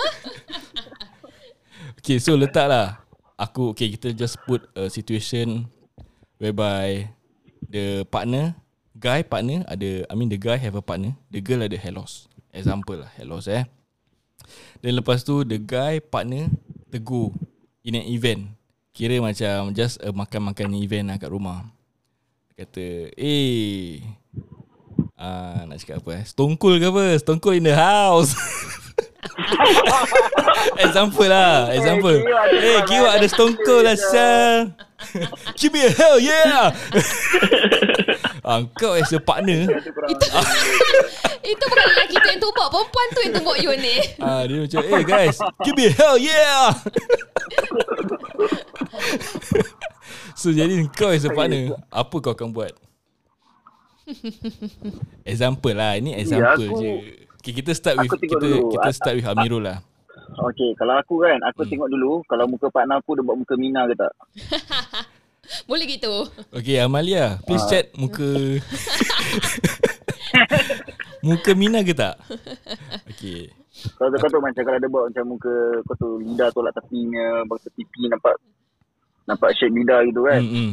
Okay, 1.99 2.19
so 2.19 2.35
letaklah. 2.37 2.99
Aku, 3.33 3.73
okay, 3.73 3.89
kita 3.89 4.13
just 4.13 4.37
put 4.45 4.61
a 4.77 4.87
situation 4.87 5.65
whereby 6.37 7.09
the 7.65 8.05
partner, 8.07 8.53
guy 8.93 9.25
partner 9.25 9.65
ada, 9.65 10.05
I 10.05 10.13
mean 10.13 10.29
the 10.29 10.37
guy 10.37 10.55
have 10.61 10.77
a 10.77 10.83
partner, 10.85 11.17
the 11.33 11.41
girl 11.41 11.65
ada 11.65 11.75
hair 11.75 11.95
loss. 11.95 12.29
Example 12.53 13.01
lah, 13.01 13.09
hair 13.17 13.25
loss 13.25 13.49
eh. 13.49 13.65
Then 14.85 14.99
lepas 14.99 15.25
tu, 15.25 15.41
the 15.41 15.57
guy 15.57 15.97
partner 15.97 16.51
tegur 16.93 17.33
in 17.81 17.97
an 17.97 18.05
event. 18.05 18.53
Kira 18.93 19.17
macam 19.17 19.73
just 19.73 19.97
a 20.05 20.13
makan-makan 20.13 20.77
event 20.77 21.09
lah 21.09 21.17
kat 21.17 21.33
rumah. 21.33 21.65
Dia 22.53 22.69
kata, 22.69 23.09
eh, 23.17 24.05
ah, 25.23 25.63
nak 25.63 25.79
cakap 25.79 26.03
apa 26.03 26.11
eh? 26.19 26.23
Stone 26.27 26.59
Cold 26.59 26.83
ke 26.83 26.87
apa? 26.91 27.15
Stone 27.23 27.39
Cold 27.39 27.63
in 27.63 27.71
the 27.71 27.75
house. 27.75 28.35
example 30.83 31.27
lah, 31.27 31.71
example. 31.71 32.17
Eh, 32.19 32.69
orang 32.75 32.87
kiwak 32.87 33.13
ada 33.15 33.19
ada 33.23 33.27
Stone 33.31 33.55
Cold 33.63 33.83
lah, 33.87 33.95
Syal. 33.95 34.75
Give 35.59 35.75
me 35.75 35.83
a 35.83 35.91
hell 35.91 36.15
yeah. 36.15 36.71
ah, 38.47 38.63
kau 38.71 38.95
as 38.95 39.11
a 39.11 39.19
partner, 39.19 39.67
Itu 41.43 41.63
bukan 41.71 41.85
lelaki 41.91 42.15
tu 42.19 42.27
yang 42.31 42.39
tumbuk. 42.39 42.67
Perempuan 42.71 43.07
tu 43.11 43.19
yang 43.19 43.33
tumbuk 43.35 43.57
you 43.59 43.71
ni. 43.75 43.99
ah, 44.23 44.47
dia 44.47 44.63
macam, 44.63 44.79
eh 44.79 45.03
guys, 45.03 45.37
give 45.67 45.75
me 45.75 45.91
a 45.91 45.93
hell 45.95 46.15
yeah. 46.15 46.71
so 50.39 50.55
jadi 50.55 50.87
kau 50.95 51.11
as 51.11 51.27
a 51.27 51.31
partner, 51.31 51.75
apa 51.91 52.15
kau 52.23 52.31
akan 52.31 52.55
buat? 52.55 52.71
Example 55.31 55.75
lah, 55.75 55.97
ini 55.97 56.13
example 56.17 56.67
aku- 56.69 56.81
je. 56.81 56.91
Okay, 57.43 57.53
kita 57.59 57.75
start 57.75 57.99
with 57.99 58.11
kita 58.15 58.39
dulu. 58.39 58.71
kita 58.71 58.89
start 58.95 59.19
with 59.19 59.27
Amirul 59.27 59.67
lah. 59.67 59.83
Okay, 60.33 60.71
kalau 60.79 60.95
aku 60.95 61.19
kan, 61.21 61.37
aku 61.43 61.67
tengok 61.67 61.91
dulu 61.91 62.23
kalau 62.25 62.47
muka 62.47 62.71
partner 62.71 63.03
aku 63.03 63.19
dia 63.19 63.23
buat 63.27 63.37
muka 63.37 63.53
Mina 63.59 63.83
ke 63.85 63.93
tak. 63.93 64.13
Boleh 65.69 65.83
gitu. 65.83 66.23
Okay, 66.55 66.79
Amalia, 66.79 67.43
please 67.43 67.67
chat 67.67 67.91
muka 67.99 68.23
muka 71.27 71.51
Mina 71.51 71.83
ke 71.83 71.91
tak? 71.91 72.15
Okay. 73.11 73.51
Kalau 73.99 74.15
kau 74.15 74.31
tahu 74.31 74.39
macam 74.39 74.63
kalau 74.63 74.79
dia 74.79 74.89
buat 74.89 75.03
macam 75.11 75.35
muka 75.35 75.55
kau 75.83 75.95
tu 75.99 76.09
lidah 76.23 76.47
tolak 76.55 76.71
tepinya, 76.71 77.43
bangsa 77.43 77.67
pipi 77.75 78.07
nampak 78.07 78.39
nampak 79.27 79.51
shape 79.59 79.75
lidah 79.75 79.99
gitu 80.07 80.23
kan. 80.23 80.39
Hmm, 80.39 80.51
hmm. 80.51 80.71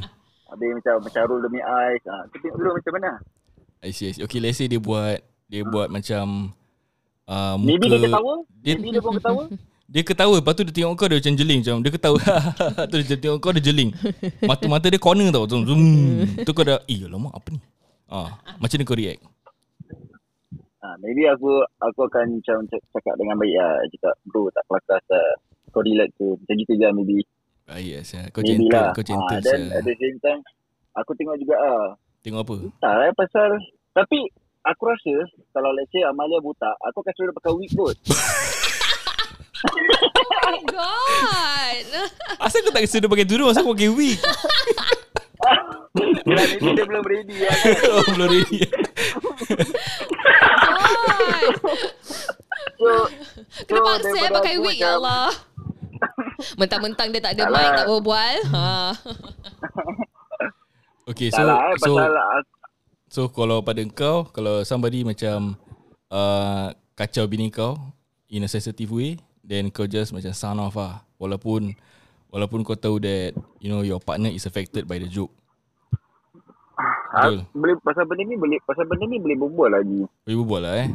Habis 0.50 0.68
macam 0.82 0.94
macam 1.06 1.22
roll 1.30 1.42
demi 1.46 1.60
eyes. 1.62 2.02
Ha, 2.10 2.26
kita 2.34 2.50
tengok 2.50 2.58
dulu 2.58 2.70
macam 2.74 2.92
mana. 2.98 3.10
I 3.80 3.90
see, 3.94 4.10
I 4.10 4.12
see. 4.18 4.22
Okay, 4.26 4.42
let's 4.42 4.58
say 4.58 4.66
dia 4.66 4.82
buat 4.82 5.22
dia 5.46 5.62
buat 5.62 5.86
macam 5.88 6.54
uh, 7.30 7.54
muka 7.56 7.70
Maybe 7.70 7.86
dia 7.86 8.00
ketawa. 8.02 8.34
Dia, 8.58 8.74
Maybe 8.74 8.88
dia 8.90 9.02
pun 9.02 9.12
ketawa. 9.14 9.42
dia 9.94 10.02
ketawa, 10.06 10.34
lepas 10.42 10.52
tu 10.58 10.62
dia 10.66 10.74
tengok 10.74 10.92
kau 10.98 11.06
dia 11.06 11.18
macam 11.22 11.34
jeling 11.38 11.58
macam 11.62 11.76
dia 11.82 11.92
ketawa. 11.94 12.18
tu 12.90 12.96
dia 12.98 13.18
tengok 13.18 13.38
kau 13.38 13.52
dia 13.54 13.62
jeling. 13.62 13.90
Mata-mata 14.42 14.86
dia 14.90 15.00
corner 15.00 15.30
tau. 15.30 15.46
Zoom. 15.46 15.62
zoom. 15.66 15.82
Tu 16.42 16.50
kau 16.50 16.66
dah, 16.66 16.82
eh 16.90 17.06
alamak 17.06 17.34
apa 17.34 17.48
ni? 17.54 17.60
Ah, 18.10 18.42
macam 18.58 18.74
ni 18.74 18.84
kau 18.86 18.98
react? 18.98 19.22
Ha, 20.80 20.96
maybe 20.98 21.28
aku 21.30 21.62
aku 21.78 22.08
akan 22.08 22.40
macam 22.40 22.66
cak- 22.66 22.88
cakap 22.90 23.14
dengan 23.20 23.38
baik 23.38 23.54
lah. 23.54 23.74
Cakap 23.94 24.14
bro 24.26 24.50
tak 24.50 24.64
kelakas 24.66 25.04
lah. 25.12 25.28
Kau 25.70 25.84
relax 25.86 26.10
tu. 26.18 26.34
Macam 26.34 26.54
gitu 26.58 26.72
je 26.74 26.82
lah 26.82 26.92
maybe. 26.96 27.22
Ah, 27.70 27.78
yes, 27.78 28.10
ya. 28.10 28.26
Kau 28.30 28.42
Maybe 28.42 28.66
gentle, 28.66 28.74
lah. 28.74 28.90
kau 28.90 29.04
gentle. 29.04 29.30
Ah, 29.30 29.38
then 29.38 29.70
at 29.70 29.86
the 29.86 29.94
same 29.94 30.18
time, 30.18 30.42
aku 30.92 31.14
tengok 31.14 31.38
juga 31.38 31.54
ah. 31.56 31.86
Tengok 32.20 32.42
apa? 32.42 32.54
Tak 32.82 32.92
lah 32.92 33.14
pasal, 33.14 33.50
tapi 33.94 34.18
aku 34.60 34.82
rasa 34.84 35.14
kalau 35.50 35.70
let's 35.72 35.86
say 35.88 36.02
Amalia 36.02 36.42
buta, 36.42 36.66
aku 36.82 36.98
akan 37.00 37.12
suruh 37.14 37.30
dia 37.30 37.38
pakai 37.38 37.52
wig 37.54 37.70
kot. 37.72 37.96
Oh 39.60 40.50
my 40.50 40.60
god. 40.66 41.86
Asal 42.40 42.58
kau 42.60 42.72
tak 42.72 42.82
kasi 42.82 42.98
dia 42.98 43.06
pakai 43.06 43.22
tudung, 43.22 43.48
asal 43.48 43.62
kau 43.62 43.72
pakai 43.72 43.86
wig? 43.86 44.18
Bulan 46.26 46.46
ni 46.60 46.68
dia 46.74 46.84
belum 46.84 47.04
ready 47.06 47.34
lah 47.38 47.54
kan. 47.62 47.74
oh, 47.88 48.04
belum 48.10 48.28
ready. 48.30 48.58
God. 50.50 51.44
So, 52.80 52.88
Kena 53.62 53.76
so 53.76 53.84
paksa 53.84 54.08
eh 54.08 54.12
daripada 54.16 54.36
pakai 54.40 54.54
wig 54.58 54.78
ya 54.80 54.96
Allah. 54.96 55.28
Mentang-mentang 56.60 57.08
dia 57.12 57.20
tak 57.22 57.32
ada 57.38 57.42
Tak 57.46 57.52
mic, 57.52 57.62
lah. 57.62 57.76
tak 57.76 57.86
berbual. 57.88 58.34
Ha. 58.54 58.92
Okay, 61.10 61.28
so 61.34 61.42
lah 61.42 61.74
eh, 61.74 61.74
so 61.82 61.98
pasal 61.98 62.12
aku, 62.14 62.52
so 63.10 63.20
kalau 63.34 63.58
pada 63.66 63.82
kau, 63.90 64.30
kalau 64.30 64.62
somebody 64.62 65.02
macam 65.02 65.58
uh, 66.06 66.70
kacau 66.94 67.26
bini 67.26 67.50
kau 67.50 67.74
in 68.30 68.46
a 68.46 68.48
sensitive 68.50 68.94
way, 68.94 69.18
then 69.42 69.74
kau 69.74 69.90
just 69.90 70.14
macam 70.14 70.30
sound 70.30 70.62
off 70.62 70.78
lah. 70.78 71.02
Walaupun 71.18 71.74
walaupun 72.30 72.62
kau 72.62 72.78
tahu 72.78 73.02
that 73.02 73.34
you 73.58 73.66
know 73.66 73.82
your 73.82 73.98
partner 73.98 74.30
is 74.30 74.46
affected 74.46 74.86
by 74.86 75.02
the 75.02 75.10
joke. 75.10 75.34
Betul. 77.10 77.42
aku, 77.42 77.58
boleh 77.58 77.74
pasal 77.82 78.04
benda 78.06 78.22
ni 78.22 78.36
boleh 78.38 78.58
pasal 78.62 78.84
benda 78.86 79.04
ni 79.10 79.18
boleh 79.18 79.36
berbual 79.36 79.70
lagi. 79.74 80.00
Boleh 80.22 80.36
berbual 80.38 80.60
lah 80.62 80.74
eh. 80.86 80.88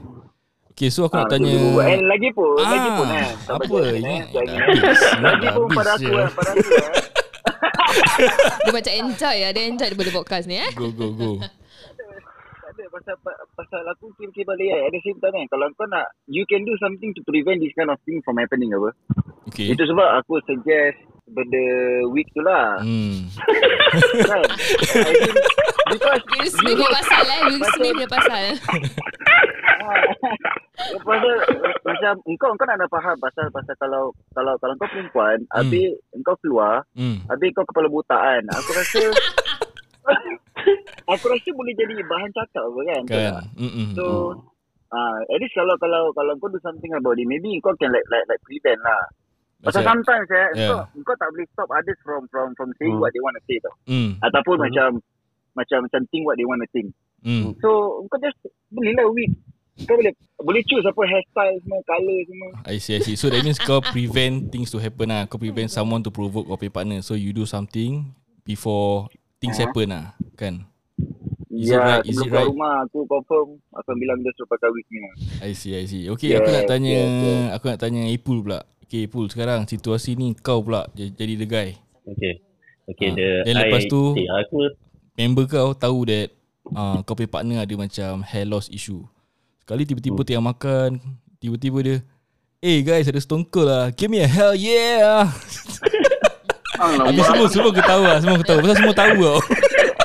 Okay, 0.76 0.92
so 0.92 1.08
aku 1.08 1.16
Ah, 1.16 1.24
nak 1.24 1.32
tanya. 1.32 1.56
And 1.88 2.04
lagi 2.04 2.36
pun, 2.36 2.52
lagi 2.60 2.90
pun 2.92 3.08
Ah, 3.08 3.16
eh. 3.16 3.32
apa? 3.48 3.64
jangan, 3.64 3.96
Ini 3.96 4.12
eh. 4.12 4.24
Lagi 5.24 5.48
pun 5.50 5.66
pada 5.72 5.92
aku 5.96 6.12
eh, 6.12 6.28
pada 6.30 6.50
aku 6.52 6.68
eh. 6.68 6.92
Dia 8.60 8.72
macam 8.74 8.94
enjoy 8.94 9.36
ya. 9.38 9.50
Dia 9.50 9.64
enjoy 9.66 9.88
daripada 9.88 10.12
podcast 10.12 10.46
ni 10.46 10.60
eh. 10.60 10.72
Go 10.76 10.92
go 10.92 11.08
go. 11.10 11.32
Tak 12.66 12.76
ada 12.76 12.92
pasal 12.92 13.16
pasal 13.56 13.82
aku 13.88 14.12
kira-kira 14.20 14.52
balik 14.52 14.68
eh. 14.68 14.82
At 14.84 14.92
the 14.92 15.00
same 15.00 15.16
time 15.16 15.32
kan, 15.34 15.48
kalau 15.48 15.72
kau 15.72 15.88
nak, 15.88 16.12
you 16.28 16.44
can 16.44 16.68
do 16.68 16.76
something 16.76 17.16
to 17.16 17.24
prevent 17.24 17.64
this 17.64 17.72
kind 17.72 17.88
of 17.88 17.96
thing 18.04 18.20
from 18.20 18.36
happening 18.36 18.68
apa. 18.70 18.92
Okay. 19.48 19.72
Itu 19.72 19.80
sebab 19.86 20.20
aku 20.20 20.44
suggest 20.44 21.00
benda 21.28 21.66
week 22.10 22.30
tu 22.32 22.42
lah. 22.42 22.78
Hmm. 22.80 23.26
kan? 24.22 24.42
Because 25.86 26.22
Will 26.32 26.50
Smith 26.50 26.76
punya 26.76 26.90
pasal 26.92 27.24
eh. 27.24 27.40
Will 27.48 27.66
Smith 27.72 27.94
punya 27.94 28.10
pasal. 28.10 28.44
pasal 30.98 31.34
macam 31.84 32.14
engkau 32.26 32.50
engkau 32.52 32.66
nak, 32.68 32.90
faham 32.90 33.16
pasal 33.18 33.46
pasal 33.50 33.74
kalau 33.76 34.04
kalau 34.34 34.54
kalau 34.58 34.74
kau 34.76 34.88
perempuan 34.88 35.38
Hmm. 35.40 35.54
habis 35.56 35.88
engkau 36.12 36.36
keluar 36.40 36.82
Hmm. 36.94 37.22
habis 37.28 37.50
kau 37.54 37.64
kepala 37.64 37.88
butaan 37.88 38.42
aku 38.50 38.70
rasa 38.72 39.02
aku 41.12 41.26
rasa 41.28 41.50
boleh 41.52 41.74
jadi 41.74 41.94
bahan 42.02 42.32
cakap 42.32 42.64
apa 42.64 42.80
kan 42.84 43.02
Kan. 43.06 43.18
tak? 43.32 43.46
Mm-mm. 43.58 43.88
so 43.94 44.06
ah 44.90 45.16
at 45.24 45.40
least 45.40 45.54
kalau 45.54 45.74
kalau 45.78 46.10
kalau 46.14 46.34
kau 46.38 46.50
do 46.50 46.60
something 46.60 46.94
about 46.94 47.16
it 47.16 47.26
maybe 47.26 47.50
kau 47.60 47.74
can 47.76 47.90
like 47.90 48.06
like 48.08 48.26
like 48.26 48.42
prevent 48.44 48.80
lah 48.82 49.02
pasal 49.66 49.82
sometimes 49.84 50.28
eh 50.30 50.38
Yeah. 50.38 50.54
engkau 50.54 50.80
engkau 50.96 51.16
tak 51.18 51.30
boleh 51.34 51.46
stop 51.52 51.70
others 51.70 52.00
from 52.00 52.22
from 52.30 52.48
from 52.54 52.70
saying 52.78 52.94
Hmm. 52.94 53.02
what 53.02 53.12
they 53.12 53.20
want 53.20 53.36
to 53.36 53.44
say 53.44 53.58
tau 53.60 53.74
Hmm. 53.90 54.10
ataupun 54.22 54.56
Hmm. 54.56 54.66
macam 54.70 54.88
macam 55.54 55.78
macam 55.82 56.02
think 56.08 56.24
what 56.24 56.38
they 56.38 56.46
want 56.46 56.62
to 56.62 56.70
think 56.70 56.94
Hmm. 57.26 57.58
So 57.58 57.70
kau 58.06 58.22
just 58.22 58.38
belilah 58.70 59.10
wig. 59.10 59.34
Kau 59.90 59.98
boleh 59.98 60.14
boleh 60.38 60.62
choose 60.64 60.86
apa 60.86 61.02
hairstyle 61.04 61.58
semua, 61.60 61.82
colour 61.84 62.20
semua. 62.24 62.50
I 62.64 62.78
see, 62.78 62.96
I 62.96 63.02
see. 63.02 63.18
So 63.18 63.28
that 63.28 63.42
means 63.42 63.58
kau 63.58 63.82
prevent 63.82 64.54
things 64.54 64.70
to 64.70 64.78
happen 64.78 65.10
lah. 65.10 65.26
Kau 65.26 65.36
prevent 65.36 65.68
someone 65.68 66.06
to 66.06 66.14
provoke 66.14 66.46
kau 66.46 66.56
partner. 66.70 67.02
So 67.02 67.18
you 67.18 67.34
do 67.34 67.44
something 67.44 68.14
before 68.46 69.10
things 69.42 69.58
Ah. 69.58 69.66
happen 69.66 69.88
lah. 69.90 70.06
Kan? 70.38 70.70
Is 71.56 71.66
it 71.66 71.72
ya, 71.72 71.80
right? 71.80 72.04
Is 72.04 72.18
it 72.18 72.28
right? 72.28 72.46
rumah 72.46 72.84
aku 72.84 73.08
confirm 73.08 73.48
akan 73.72 73.96
bilang 73.96 74.18
dia 74.20 74.32
suruh 74.36 74.50
pakai 74.50 74.70
wig 74.70 74.88
ni. 74.90 75.00
I 75.40 75.52
see, 75.52 75.72
I 75.72 75.86
see. 75.86 76.06
Okay, 76.10 76.36
Yes, 76.36 76.44
aku 76.44 76.50
nak 76.52 76.66
tanya, 76.68 76.92
yes, 76.92 77.08
yes. 77.08 77.44
aku 77.56 77.66
nak 77.72 77.80
tanya 77.80 78.02
Ipul 78.06 78.44
pula. 78.44 78.60
Okay, 78.84 79.08
Ipul 79.08 79.26
sekarang 79.28 79.64
situasi 79.64 80.14
ni 80.14 80.36
kau 80.36 80.60
pula 80.60 80.86
jadi 80.92 81.34
the 81.34 81.48
guy. 81.48 81.80
Okay. 82.06 82.44
Okay, 82.86 83.10
Ah, 83.10 83.16
the 83.16 83.28
then 83.44 83.56
lepas 83.58 83.82
I, 83.82 83.90
tu- 83.90 84.14
okay, 84.14 84.28
aku 84.28 84.58
Member 85.16 85.46
kau 85.48 85.72
tahu 85.72 86.06
that 86.06 86.28
uh, 86.70 87.00
kau 87.02 87.16
punya 87.16 87.32
partner 87.32 87.58
ada 87.64 87.74
macam 87.74 88.20
hair 88.22 88.44
loss 88.44 88.68
issue. 88.68 89.02
Sekali 89.64 89.88
tiba-tiba 89.88 90.20
Hmm. 90.20 90.28
tengah 90.28 90.46
makan, 90.46 90.90
tiba-tiba 91.40 91.80
dia, 91.80 91.98
Eh 92.60 92.78
hey 92.78 92.80
guys, 92.82 93.06
ada 93.06 93.18
stone 93.18 93.42
cold 93.44 93.70
lah. 93.70 93.90
Give 93.90 94.10
me 94.10 94.20
a 94.20 94.28
hell 94.28 94.52
yeah. 94.52 95.30
Habis 96.76 97.24
semua 97.24 97.48
semua 97.48 97.72
ketawa, 97.72 98.12
semua 98.20 98.38
ketawa. 98.38 98.60
Pasal 98.60 98.76
semua 98.76 98.94
tahu 98.94 99.14
tau. 99.18 99.40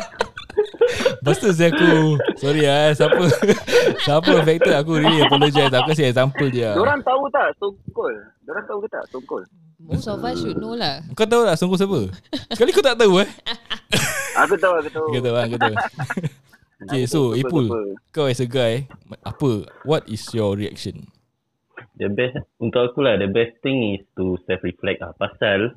Lepas 1.20 1.36
tu 1.36 1.48
saya 1.52 1.68
aku 1.68 2.16
Sorry 2.40 2.64
lah 2.64 2.88
eh, 2.88 2.92
Siapa 2.96 3.22
Siapa 4.08 4.30
affected 4.40 4.72
aku 4.72 4.96
really 4.96 5.20
apologize 5.20 5.68
Aku 5.68 5.92
kasi 5.92 6.08
example 6.08 6.48
je 6.48 6.64
lah. 6.64 6.74
Diorang 6.74 7.00
tahu 7.04 7.28
tak 7.28 7.52
Stone 7.60 7.76
Cold? 7.92 8.16
Diorang 8.48 8.64
tahu 8.64 8.78
ke 8.80 8.88
tak 8.88 9.02
Stone 9.12 9.26
Cold? 9.28 9.46
Most 9.80 10.08
of 10.08 10.20
us 10.24 10.36
should 10.40 10.56
know 10.56 10.72
lah. 10.72 11.04
Kau 11.12 11.28
tahu 11.28 11.44
tak 11.44 11.56
Songkong 11.60 11.80
siapa 11.80 12.00
Sekali 12.56 12.70
kau 12.72 12.84
tak 12.84 12.96
tahu 12.96 13.20
eh 13.20 13.28
Aku 14.46 14.54
tahu, 14.56 14.72
aku 14.80 14.88
tahu. 14.88 15.06
Kau 15.12 15.20
tahu 15.20 15.34
Kau 15.36 15.60
tahu 15.60 15.74
Okay 16.88 17.02
so 17.04 17.36
Ipul? 17.36 17.66
Kau 18.08 18.24
as 18.24 18.40
a 18.40 18.48
guy 18.48 18.88
Apa 19.20 19.68
What 19.84 20.08
is 20.08 20.24
your 20.32 20.56
reaction 20.56 21.12
the 22.00 22.08
best 22.08 22.40
untuk 22.56 22.80
aku 22.92 23.04
lah 23.04 23.20
the 23.20 23.28
best 23.28 23.60
thing 23.60 23.92
is 23.92 24.02
to 24.16 24.40
self 24.48 24.64
reflect 24.64 25.04
lah 25.04 25.12
pasal 25.20 25.76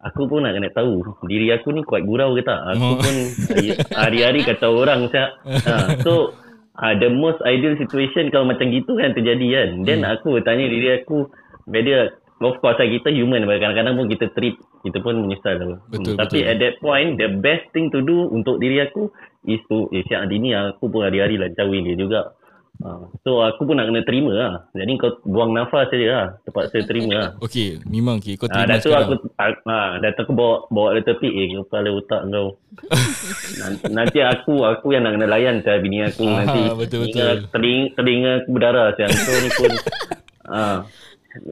aku 0.00 0.26
pun 0.26 0.40
nak 0.40 0.56
kena 0.56 0.72
tahu 0.72 1.04
diri 1.24 1.52
aku 1.52 1.70
ni 1.70 1.84
kuat 1.84 2.02
gurau 2.02 2.32
ke 2.32 2.42
tak 2.42 2.56
aku 2.72 2.80
Oh. 2.82 2.96
pun 2.96 3.14
hari- 3.52 3.78
hari-hari 3.92 4.40
kata 4.42 4.66
orang 4.66 5.04
macam 5.04 5.26
ha, 5.44 5.74
so 6.00 6.32
uh, 6.74 6.94
the 6.96 7.08
most 7.08 7.36
ideal 7.44 7.76
situation 7.76 8.28
kalau 8.28 8.48
macam 8.48 8.68
gitu 8.68 8.96
kan 8.96 9.12
terjadi 9.12 9.46
kan 9.46 9.68
then 9.84 10.00
Hmm. 10.00 10.12
aku 10.14 10.40
tanya 10.40 10.64
diri 10.64 10.98
aku 10.98 11.28
whether 11.68 12.16
of 12.40 12.56
course 12.58 12.80
lah, 12.80 12.88
kita 12.88 13.12
human 13.12 13.44
kadang-kadang 13.44 13.94
pun 13.94 14.08
kita 14.08 14.32
trip 14.32 14.56
kita 14.80 14.96
pun 14.98 15.12
menyesal 15.20 15.60
tau. 15.60 15.76
Betul, 15.92 16.16
tapi 16.16 16.40
betul. 16.40 16.48
at 16.48 16.56
that 16.56 16.74
point 16.80 17.20
the 17.20 17.28
best 17.36 17.68
thing 17.70 17.92
to 17.92 18.00
do 18.00 18.32
untuk 18.32 18.56
diri 18.56 18.80
aku 18.80 19.12
is 19.44 19.60
to 19.68 19.92
eh 19.92 20.00
siap 20.08 20.24
ni 20.26 20.56
aku 20.56 20.88
pun 20.88 21.04
hari-hari 21.04 21.36
lah 21.36 21.52
jauhin 21.52 21.84
dia 21.84 22.00
juga 22.00 22.32
Ha, 22.80 22.96
so 23.20 23.44
aku 23.44 23.68
pun 23.68 23.76
nak 23.76 23.92
kena 23.92 24.00
terima 24.02 24.32
lah. 24.32 24.52
Jadi 24.72 24.96
kau 24.96 25.12
buang 25.22 25.52
nafas 25.52 25.92
saja 25.92 26.06
lah. 26.08 26.26
Terpaksa 26.42 26.80
terima 26.82 27.12
lah. 27.12 27.28
Okay 27.44 27.76
Memang 27.84 28.16
okay 28.18 28.40
Kau 28.40 28.48
Ha, 28.48 28.64
terima 28.64 28.66
dah 28.66 28.76
tu 28.80 28.90
aku 28.90 29.12
sekarang 29.20 29.56
ha, 29.68 29.78
dah 30.00 30.10
tu 30.10 30.20
aku 30.24 30.32
bawa 30.32 30.54
bawa 30.68 30.88
dia 30.96 31.04
tepi 31.06 31.28
eh 31.28 31.46
kepala 31.60 31.88
otak 31.92 32.20
kau. 32.24 32.48
nanti, 33.92 34.18
aku 34.18 34.64
aku 34.64 34.86
yang 34.90 35.04
nak 35.04 35.12
kena 35.12 35.28
layan 35.28 35.60
saya 35.60 35.76
bini 35.78 36.00
aku 36.02 36.24
Ah, 36.24 36.40
nanti. 36.40 36.60
betul, 36.72 37.04
telinga, 37.04 37.20
betul. 37.36 37.48
Telinga, 37.52 37.86
telinga 37.94 38.30
aku 38.40 38.48
berdarah 38.48 38.86
siang 38.96 39.12
kau 39.12 39.36
ni 39.36 39.50
pun. 39.52 39.70
ha, 40.52 40.64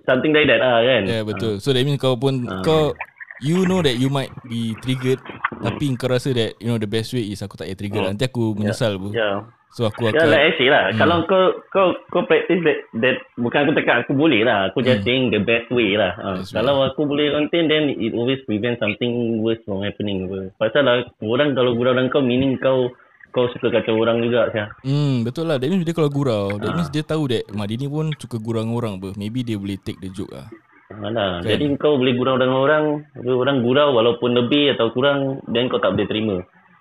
something 0.04 0.32
like 0.32 0.48
that 0.48 0.58
lah 0.58 0.80
kan. 0.80 1.02
Ya 1.04 1.12
yeah, 1.12 1.22
betul 1.22 1.60
So 1.60 1.70
that 1.70 1.84
means 1.84 1.98
kau 1.98 2.16
pun 2.16 2.48
Ah. 2.48 2.64
Kau 2.64 2.96
You 3.38 3.62
know 3.62 3.78
that 3.78 3.94
you 3.94 4.10
might 4.10 4.34
be 4.42 4.74
triggered 4.82 5.22
Tapi 5.54 5.94
kau 5.94 6.10
rasa 6.10 6.34
that 6.34 6.58
You 6.58 6.66
know 6.66 6.80
the 6.80 6.90
best 6.90 7.14
way 7.14 7.22
is 7.22 7.38
Aku 7.38 7.54
tak 7.54 7.70
payah 7.70 7.78
trigger 7.78 8.00
Oh. 8.02 8.08
Nanti 8.08 8.26
aku 8.26 8.50
menyesal 8.50 8.98
pun 8.98 9.14
Ya. 9.14 9.46
So 9.68 9.84
aku 9.84 10.08
akan 10.08 10.26
like 10.26 10.44
I 10.48 10.52
say 10.56 10.66
lah 10.66 10.88
Hmm. 10.88 10.96
Kalau 10.96 11.16
kau 11.24 11.44
Kau 11.68 11.86
kau 12.08 12.24
practice 12.24 12.64
that, 12.64 12.78
that 12.96 13.16
Bukan 13.36 13.58
aku 13.62 13.72
cakap 13.74 14.00
Aku 14.02 14.16
boleh 14.16 14.40
lah 14.40 14.72
Aku 14.72 14.80
just 14.80 15.04
Hmm. 15.04 15.06
saying 15.06 15.24
the 15.28 15.38
best 15.38 15.68
way 15.68 15.92
lah 15.92 16.12
ha. 16.14 16.28
Way. 16.34 16.48
Kalau 16.48 16.82
aku 16.82 17.04
boleh 17.04 17.28
contain 17.30 17.68
Then 17.68 17.92
it 17.92 18.12
always 18.12 18.40
prevent 18.42 18.76
something 18.76 19.12
Worse 19.38 19.60
from 19.62 19.84
happening. 19.84 20.24
Pasal 20.56 20.82
lah 20.82 21.04
Orang 21.20 21.52
kalau 21.52 21.72
gurau 21.72 21.92
dengan 21.92 22.08
kau 22.08 22.20
Meaning 22.20 22.56
kau 22.56 22.88
Kau 23.28 23.44
suka 23.52 23.68
kacau 23.70 24.00
orang 24.00 24.24
juga 24.24 24.48
Syah. 24.50 24.72
Hmm 24.80 25.20
betul 25.20 25.44
lah 25.44 25.60
That 25.60 25.68
means 25.68 25.84
dia 25.84 25.92
kalau 25.92 26.08
gurau 26.08 26.56
That 26.56 26.72
Ah. 26.72 26.74
means 26.74 26.88
dia 26.88 27.04
tahu 27.04 27.28
that 27.28 27.44
Mak 27.48 27.68
ni 27.68 27.84
pun 27.84 28.08
suka 28.14 28.40
gurau 28.40 28.64
dengan 28.64 28.72
orang 28.74 28.92
apa 28.96 29.08
Maybe 29.14 29.44
dia 29.44 29.60
boleh 29.60 29.76
take 29.78 30.00
the 30.00 30.08
joke 30.08 30.32
lah 30.32 30.48
Alah, 30.88 31.44
Kan? 31.44 31.52
Jadi 31.52 31.76
kau 31.76 32.00
boleh 32.00 32.16
gurau 32.16 32.40
dengan 32.40 32.58
orang 32.58 32.84
Orang 33.20 33.60
gurau 33.60 33.92
Walaupun 33.92 34.32
lebih 34.34 34.72
atau 34.72 34.88
kurang 34.90 35.44
Then 35.44 35.68
kau 35.68 35.76
tak 35.76 35.92
boleh 35.92 36.08
terima 36.08 36.36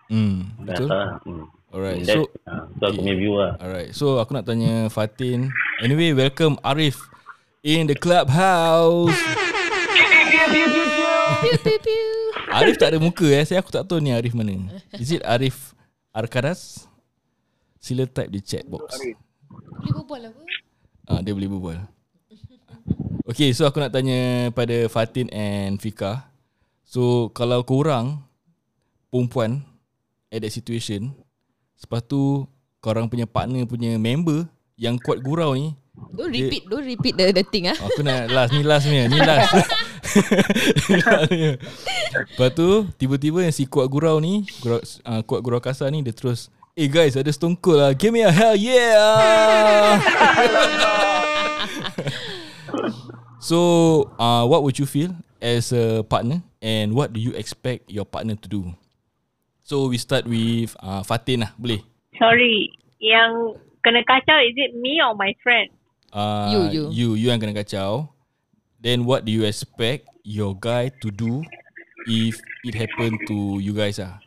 Hmm 0.07 0.55
Betul 0.63 0.87
hmm. 0.87 1.56
Alright 1.67 2.07
so 2.07 2.31
tu 2.79 2.83
aku 2.83 3.03
punya 3.03 3.15
view 3.19 3.35
lah 3.35 3.59
Alright 3.59 3.91
So 3.91 4.23
aku 4.23 4.31
nak 4.31 4.47
tanya 4.47 4.87
Fatin 4.87 5.51
Anyway 5.83 6.15
welcome 6.15 6.55
Arif 6.63 6.95
In 7.59 7.91
the 7.91 7.97
clubhouse. 7.99 9.11
Arif 12.55 12.79
tak 12.79 12.95
ada 12.95 12.97
muka 13.03 13.27
eh 13.27 13.43
Saya 13.43 13.59
aku 13.59 13.75
tak 13.75 13.83
tahu 13.83 13.99
ni 13.99 14.15
Arif 14.15 14.31
mana 14.31 14.55
Is 14.95 15.11
it 15.11 15.19
Arif 15.27 15.75
Arkadas 16.15 16.87
Sila 17.83 18.07
type 18.07 18.31
di 18.31 18.39
chat 18.39 18.63
box 18.63 18.95
Boleh 19.51 19.91
berbual 19.91 20.21
apa? 20.31 20.41
Ah, 21.07 21.23
dia 21.23 21.31
boleh 21.31 21.47
berbual. 21.47 21.79
Okay, 23.23 23.55
so 23.55 23.63
aku 23.63 23.79
nak 23.79 23.95
tanya 23.95 24.51
pada 24.51 24.91
Fatin 24.91 25.31
and 25.31 25.79
Fika. 25.79 26.27
So, 26.83 27.31
kalau 27.31 27.63
korang 27.63 28.27
perempuan 29.07 29.63
at 30.27 30.43
that 30.43 30.51
situation, 30.51 31.15
lepas 31.83 32.01
tu 32.03 32.45
korang 32.81 33.09
punya 33.09 33.25
partner 33.25 33.65
punya 33.65 33.97
member 33.97 34.45
yang 34.77 34.97
kuat 35.01 35.21
gurau 35.21 35.57
ni, 35.57 35.73
Don't 36.13 36.29
Dia- 36.29 36.45
repeat, 36.45 36.63
don't 36.69 36.85
repeat 36.85 37.13
the 37.17 37.33
the 37.33 37.41
thing 37.41 37.65
ah. 37.65 37.73
aku 37.73 38.05
nak 38.05 38.29
last 38.29 38.53
ni 38.53 38.61
last 38.61 38.85
punya, 38.85 39.09
ni 39.09 39.17
last. 39.17 39.49
Lepas 42.33 42.49
tu 42.55 42.85
Tiba-tiba 42.95 43.43
yang 43.43 43.53
si 43.53 43.67
kuat 43.67 43.85
gurau 43.91 44.17
ni 44.21 44.45
gurau, 44.63 44.79
uh, 44.81 45.21
Kuat 45.25 45.41
gurau 45.43 45.59
kasar 45.61 45.91
ni 45.91 46.01
Dia 46.01 46.15
terus 46.15 46.47
Eh 46.77 46.87
guys 46.87 47.17
ada 47.17 47.29
Stone 47.29 47.57
Cold 47.59 47.77
lah 47.81 47.91
Give 47.93 48.13
me 48.13 48.23
a 48.23 48.31
hell 48.31 48.55
yeah 48.55 49.99
So 53.47 53.57
uh, 54.17 54.45
What 54.47 54.63
would 54.63 54.79
you 54.79 54.87
feel 54.87 55.13
As 55.37 55.69
a 55.75 56.01
partner 56.07 56.41
And 56.63 56.93
what 56.95 57.13
do 57.13 57.19
you 57.19 57.35
expect 57.37 57.91
Your 57.91 58.05
partner 58.07 58.37
to 58.39 58.47
do 58.47 58.73
So 59.67 59.91
we 59.91 59.99
start 59.99 60.23
with 60.23 60.71
uh, 60.79 61.03
Fatin 61.03 61.43
lah 61.43 61.51
Boleh 61.59 61.83
Sorry, 62.15 62.71
yang 63.03 63.59
kena 63.83 63.99
kacau 64.07 64.39
is 64.47 64.55
it 64.55 64.71
me 64.79 65.03
or 65.03 65.11
my 65.11 65.35
friend? 65.43 65.67
uh, 66.15 66.47
You, 66.47 66.59
you. 66.71 66.83
You 66.87 67.07
You 67.19 67.27
yang 67.35 67.43
kena 67.43 67.51
kacau 67.51 68.07
Then 68.79 69.03
what 69.03 69.27
do 69.27 69.31
you 69.35 69.43
expect 69.43 70.07
Your 70.23 70.55
guy 70.55 70.87
to 71.03 71.11
do 71.11 71.43
If 72.07 72.39
it 72.63 72.79
happen 72.79 73.19
to 73.27 73.59
you 73.59 73.75
guys 73.75 73.99
ah 73.99 74.23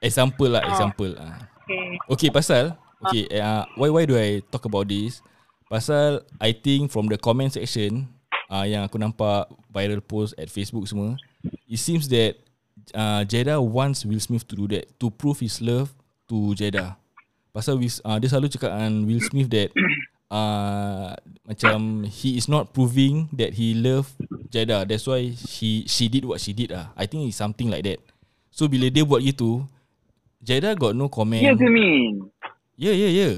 Example 0.00 0.56
lah 0.56 0.64
Example 0.64 1.12
ah. 1.20 1.44
Okay. 1.68 1.84
Okay 2.08 2.28
pasal 2.32 2.72
Okay 3.04 3.28
uh, 3.36 3.68
why, 3.76 3.92
why 3.92 4.08
do 4.08 4.16
I 4.16 4.40
talk 4.48 4.64
about 4.64 4.88
this 4.88 5.20
Pasal 5.68 6.24
I 6.40 6.56
think 6.56 6.88
from 6.88 7.12
the 7.12 7.20
comment 7.20 7.52
section 7.52 8.08
uh, 8.48 8.64
Yang 8.64 8.88
aku 8.88 8.96
nampak 8.96 9.44
Viral 9.68 10.00
post 10.00 10.32
at 10.40 10.48
Facebook 10.48 10.88
semua 10.88 11.20
It 11.68 11.76
seems 11.76 12.08
that 12.08 12.40
uh, 12.92 13.22
Jeddah 13.24 13.62
wants 13.62 14.04
Will 14.04 14.20
Smith 14.20 14.44
to 14.50 14.54
do 14.54 14.68
that 14.68 14.84
To 15.00 15.08
prove 15.08 15.40
his 15.40 15.64
love 15.64 15.96
To 16.28 16.52
Jeddah 16.52 17.00
Pasal 17.54 17.80
Will, 17.80 17.92
uh, 18.04 18.18
dia 18.20 18.28
selalu 18.28 18.52
cakap 18.52 18.76
dengan 18.76 19.08
Will 19.08 19.22
Smith 19.24 19.48
that 19.48 19.72
uh, 20.34 21.16
Macam 21.48 22.04
He 22.04 22.36
is 22.36 22.50
not 22.50 22.76
proving 22.76 23.32
That 23.32 23.56
he 23.56 23.72
love 23.72 24.12
Jeddah 24.52 24.84
That's 24.84 25.08
why 25.08 25.32
he, 25.32 25.88
She 25.88 26.12
did 26.12 26.28
what 26.28 26.42
she 26.44 26.52
did 26.52 26.74
lah 26.76 26.92
I 26.98 27.08
think 27.08 27.24
it's 27.24 27.40
something 27.40 27.72
like 27.72 27.88
that 27.88 28.02
So 28.52 28.68
bila 28.68 28.92
dia 28.92 29.06
buat 29.06 29.24
gitu 29.24 29.64
Jeddah 30.44 30.76
got 30.76 30.92
no 30.92 31.08
comment 31.08 31.40
Yes, 31.40 31.56
you 31.56 31.72
mean. 31.72 32.28
Yeah, 32.76 32.92
yeah, 32.92 33.12
yeah. 33.14 33.34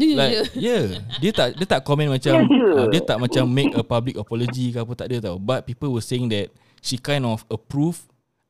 Like, 0.00 0.56
yeah. 0.56 0.84
Dia 1.20 1.30
tak 1.34 1.48
dia 1.60 1.66
tak 1.68 1.80
komen 1.84 2.08
macam 2.08 2.46
uh, 2.48 2.86
dia 2.88 3.00
tak 3.04 3.20
macam 3.20 3.44
make 3.44 3.72
a 3.76 3.84
public 3.84 4.16
apology 4.16 4.72
ke 4.72 4.78
apa 4.80 4.92
tak 4.96 5.06
ada 5.12 5.16
tau. 5.30 5.36
But 5.36 5.68
people 5.68 5.92
were 5.92 6.04
saying 6.04 6.32
that 6.32 6.48
she 6.80 6.96
kind 6.96 7.28
of 7.28 7.44
approve 7.52 8.00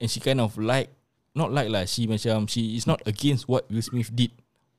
and 0.01 0.11
she 0.11 0.19
kind 0.19 0.41
of 0.41 0.57
like 0.57 0.89
not 1.37 1.53
like 1.53 1.69
lah. 1.69 1.85
She 1.85 2.09
macam 2.09 2.49
she 2.49 2.75
is 2.75 2.89
not 2.89 3.05
against 3.07 3.47
what 3.47 3.69
Will 3.71 3.85
Smith 3.85 4.11
did 4.11 4.33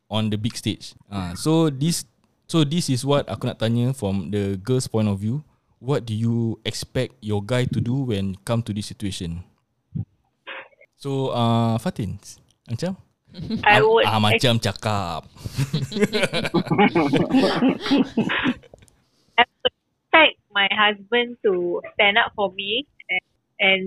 on 0.10 0.34
the 0.34 0.38
big 0.38 0.58
stage. 0.58 0.98
Ah, 1.08 1.32
uh, 1.32 1.34
so 1.38 1.70
this 1.70 2.04
so 2.50 2.66
this 2.68 2.90
is 2.92 3.08
what 3.08 3.30
aku 3.32 3.48
nak 3.48 3.62
tanya 3.62 3.96
from 3.96 4.34
the 4.34 4.60
girl's 4.60 4.90
point 4.90 5.08
of 5.08 5.22
view. 5.22 5.46
What 5.82 6.06
do 6.06 6.14
you 6.14 6.62
expect 6.62 7.18
your 7.26 7.42
guy 7.42 7.66
to 7.66 7.82
do 7.82 8.14
when 8.14 8.38
come 8.46 8.62
to 8.70 8.74
this 8.74 8.86
situation? 8.86 9.42
So, 11.02 11.34
uh, 11.34 11.82
Fatin, 11.82 12.22
macam? 12.70 12.94
I 13.66 13.82
would 13.82 14.06
ah, 14.06 14.22
macam 14.22 14.62
cakap. 14.62 15.26
I 19.42 19.44
would 19.50 19.74
expect 19.74 20.38
my 20.54 20.70
husband 20.70 21.42
to 21.42 21.82
stand 21.98 22.22
up 22.22 22.38
for 22.38 22.54
me 22.54 22.86
and, 23.10 23.26
and 23.58 23.84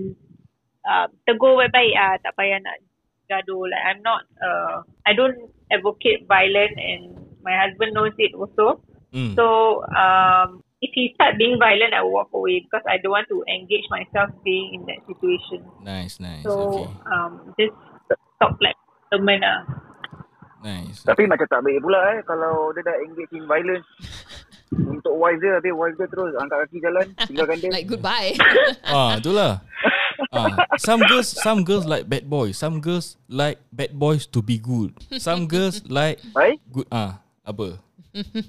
uh, 0.85 1.05
tegur 1.25 1.57
baik-baik 1.57 1.93
ah 1.97 2.15
tak 2.21 2.33
payah 2.37 2.61
nak 2.61 2.77
gaduh 3.25 3.65
like 3.65 3.83
I'm 3.83 4.01
not 4.05 4.21
uh, 4.39 4.85
I 5.05 5.17
don't 5.17 5.49
advocate 5.73 6.29
violent 6.29 6.77
and 6.77 7.17
my 7.41 7.57
husband 7.57 7.93
knows 7.93 8.13
it 8.17 8.33
also 8.33 8.81
Mm. 9.15 9.31
so 9.31 9.79
um 9.95 10.59
if 10.83 10.91
he 10.91 11.15
start 11.15 11.39
being 11.39 11.55
violent 11.55 11.95
I 11.95 12.03
will 12.03 12.11
walk 12.11 12.35
away 12.35 12.59
because 12.59 12.83
I 12.83 12.99
don't 12.99 13.15
want 13.15 13.31
to 13.31 13.47
engage 13.47 13.87
myself 13.87 14.27
being 14.43 14.75
in 14.75 14.83
that 14.91 14.99
situation 15.07 15.63
Nice, 15.79 16.19
nice. 16.19 16.43
so 16.43 16.83
okay. 16.83 16.91
um 17.15 17.55
just 17.55 17.71
stop 18.35 18.59
like 18.59 18.75
teman 19.15 19.39
ah 19.39 19.63
Nice. 20.65 21.05
Tapi 21.05 21.29
macam 21.29 21.45
tak 21.45 21.61
baik 21.61 21.77
pula 21.77 22.01
eh 22.17 22.19
kalau 22.25 22.73
dia 22.73 22.81
dah 22.81 22.97
engage 23.05 23.29
in 23.37 23.45
violence. 23.45 23.85
Untuk 24.73 25.13
wife 25.21 25.37
dia, 25.37 25.61
habis 25.61 25.73
wife 25.73 25.95
dia 25.97 26.07
terus 26.09 26.31
angkat 26.41 26.57
kaki 26.65 26.77
jalan, 26.81 27.05
tinggalkan 27.29 27.57
dia. 27.61 27.69
Like 27.69 27.87
goodbye. 27.89 28.33
Ah, 28.85 29.21
itulah. 29.21 29.61
Ah, 30.31 30.67
some 30.79 31.03
girls, 31.05 31.27
some 31.27 31.61
girls 31.61 31.85
like 31.85 32.07
bad 32.07 32.25
boys. 32.25 32.55
Some 32.55 32.79
girls 32.79 33.19
like 33.27 33.59
bad 33.69 33.93
boys 33.95 34.25
to 34.31 34.39
be 34.41 34.57
good. 34.57 34.95
Some 35.19 35.47
girls 35.47 35.83
like 35.85 36.23
Baik? 36.31 36.59
good. 36.71 36.87
Ah, 36.89 37.21
apa? 37.43 37.79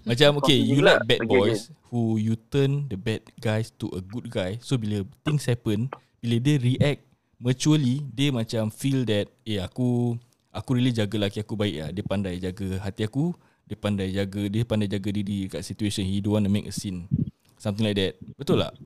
Macam 0.07 0.39
okay, 0.39 0.55
you 0.55 0.79
like 0.79 1.03
bad 1.05 1.27
Okay, 1.27 1.31
boys 1.31 1.75
who 1.91 2.19
you 2.23 2.39
turn 2.39 2.87
the 2.87 2.95
bad 2.95 3.23
guys 3.43 3.75
to 3.83 3.91
a 3.95 4.01
good 4.03 4.31
guy. 4.31 4.59
So 4.62 4.79
bila 4.79 5.03
things 5.27 5.47
happen, 5.51 5.91
bila 6.23 6.39
dia 6.39 6.57
react 6.62 7.03
maturely, 7.43 8.03
dia 8.14 8.31
macam 8.31 8.71
feel 8.71 9.03
that 9.11 9.27
eh 9.43 9.59
aku 9.59 10.14
aku 10.55 10.71
really 10.79 10.95
jaga 10.95 11.19
laki 11.19 11.43
aku 11.43 11.59
baik 11.59 11.77
lah. 11.83 11.91
Dia 11.91 12.05
pandai 12.07 12.39
jaga 12.39 12.79
hati 12.79 13.07
aku, 13.07 13.35
dia 13.67 13.75
pandai 13.75 14.14
jaga 14.14 14.43
dia 14.47 14.62
pandai 14.62 14.87
jaga 14.87 15.11
diri 15.11 15.51
kat 15.51 15.67
situation 15.67 16.07
he 16.07 16.23
don't 16.23 16.39
want 16.39 16.47
to 16.47 16.53
make 16.53 16.71
a 16.71 16.75
scene. 16.75 17.11
Something 17.59 17.91
like 17.91 17.99
that. 17.99 18.14
Betul 18.39 18.62
tak? 18.62 18.79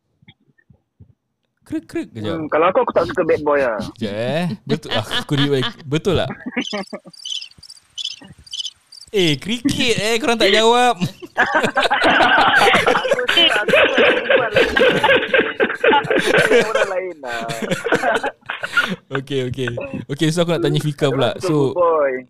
Krek 1.69 1.85
krek 1.85 2.09
kejap. 2.17 2.35
Hmm, 2.41 2.49
kalau 2.49 2.73
aku, 2.73 2.83
aku 2.83 2.93
tak 2.97 3.05
suka 3.13 3.23
bad 3.23 3.41
boy 3.45 3.61
lah. 3.61 3.79
Sekejap 3.87 4.15
eh. 4.17 4.47
Betul 4.65 4.91
ah, 4.97 5.05
aku 5.21 5.33
rewind. 5.37 5.69
Betul 5.85 6.15
tak? 6.25 6.31
Eh, 9.11 9.35
kriket 9.43 9.97
eh. 9.99 10.15
Korang 10.23 10.39
tak 10.39 10.55
jawab. 10.55 10.95
Aku 10.95 11.09
aku 16.31 16.71
orang 16.71 16.91
lain 16.95 17.17
lah. 17.19 17.43
okay, 19.19 19.51
okay. 19.51 19.71
Okay, 20.07 20.29
so 20.31 20.47
aku 20.47 20.55
nak 20.55 20.63
tanya 20.63 20.79
Fika 20.79 21.11
pula. 21.11 21.35
So, 21.43 21.75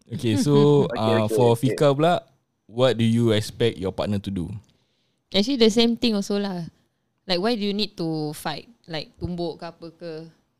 okay, 0.08 0.40
so 0.40 0.84
uh, 1.00 1.28
for. 1.28 1.52
Fika 1.52 1.92
pula, 1.92 2.24
what 2.70 2.94
do 2.94 3.04
you 3.04 3.34
expect 3.34 3.76
your 3.78 3.90
partner 3.90 4.22
to 4.22 4.30
do? 4.30 4.46
Actually 5.34 5.58
the 5.58 5.70
same 5.70 5.98
thing 5.98 6.14
also 6.14 6.38
lah. 6.38 6.70
Like 7.26 7.42
why 7.42 7.58
do 7.58 7.62
you 7.66 7.74
need 7.74 7.98
to 7.98 8.30
fight? 8.34 8.70
Like 8.86 9.14
tumbuk 9.18 9.58
ke 9.58 9.66
apa 9.66 9.86
ke? 9.94 10.12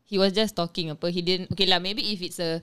He 0.07 0.19
was 0.19 0.35
just 0.35 0.55
talking 0.55 0.91
apa. 0.91 1.07
He 1.07 1.23
didn't 1.23 1.51
Okay 1.55 1.67
lah 1.67 1.79
maybe 1.79 2.03
if 2.11 2.19
it's 2.19 2.39
a 2.43 2.59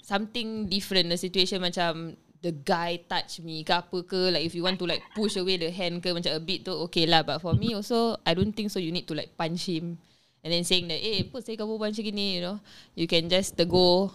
something 0.00 0.64
different 0.68 1.12
the 1.12 1.20
situation 1.20 1.60
macam 1.60 2.16
the 2.40 2.52
guy 2.52 3.00
touch 3.08 3.40
me 3.44 3.64
ke 3.64 3.72
apa 3.72 3.98
ke 4.04 4.32
like 4.32 4.44
if 4.44 4.52
you 4.56 4.64
want 4.64 4.80
to 4.80 4.88
like 4.88 5.04
push 5.16 5.36
away 5.36 5.56
the 5.60 5.68
hand 5.72 6.00
ke 6.00 6.08
macam 6.12 6.32
a 6.36 6.40
bit 6.40 6.64
tu 6.64 6.72
okay 6.88 7.08
lah 7.08 7.24
but 7.24 7.40
for 7.40 7.56
me 7.56 7.72
also 7.72 8.16
I 8.24 8.36
don't 8.36 8.52
think 8.52 8.72
so 8.72 8.78
you 8.78 8.92
need 8.92 9.08
to 9.08 9.16
like 9.16 9.34
punch 9.34 9.66
him 9.66 9.98
and 10.44 10.50
then 10.52 10.62
saying 10.62 10.86
that 10.92 11.00
eh 11.00 11.26
apa 11.26 11.42
saya 11.42 11.58
kamu 11.58 11.80
punch 11.80 11.98
gini 11.98 12.38
you 12.38 12.42
know 12.44 12.62
you 12.94 13.08
can 13.10 13.26
just 13.26 13.58
tegur 13.58 14.14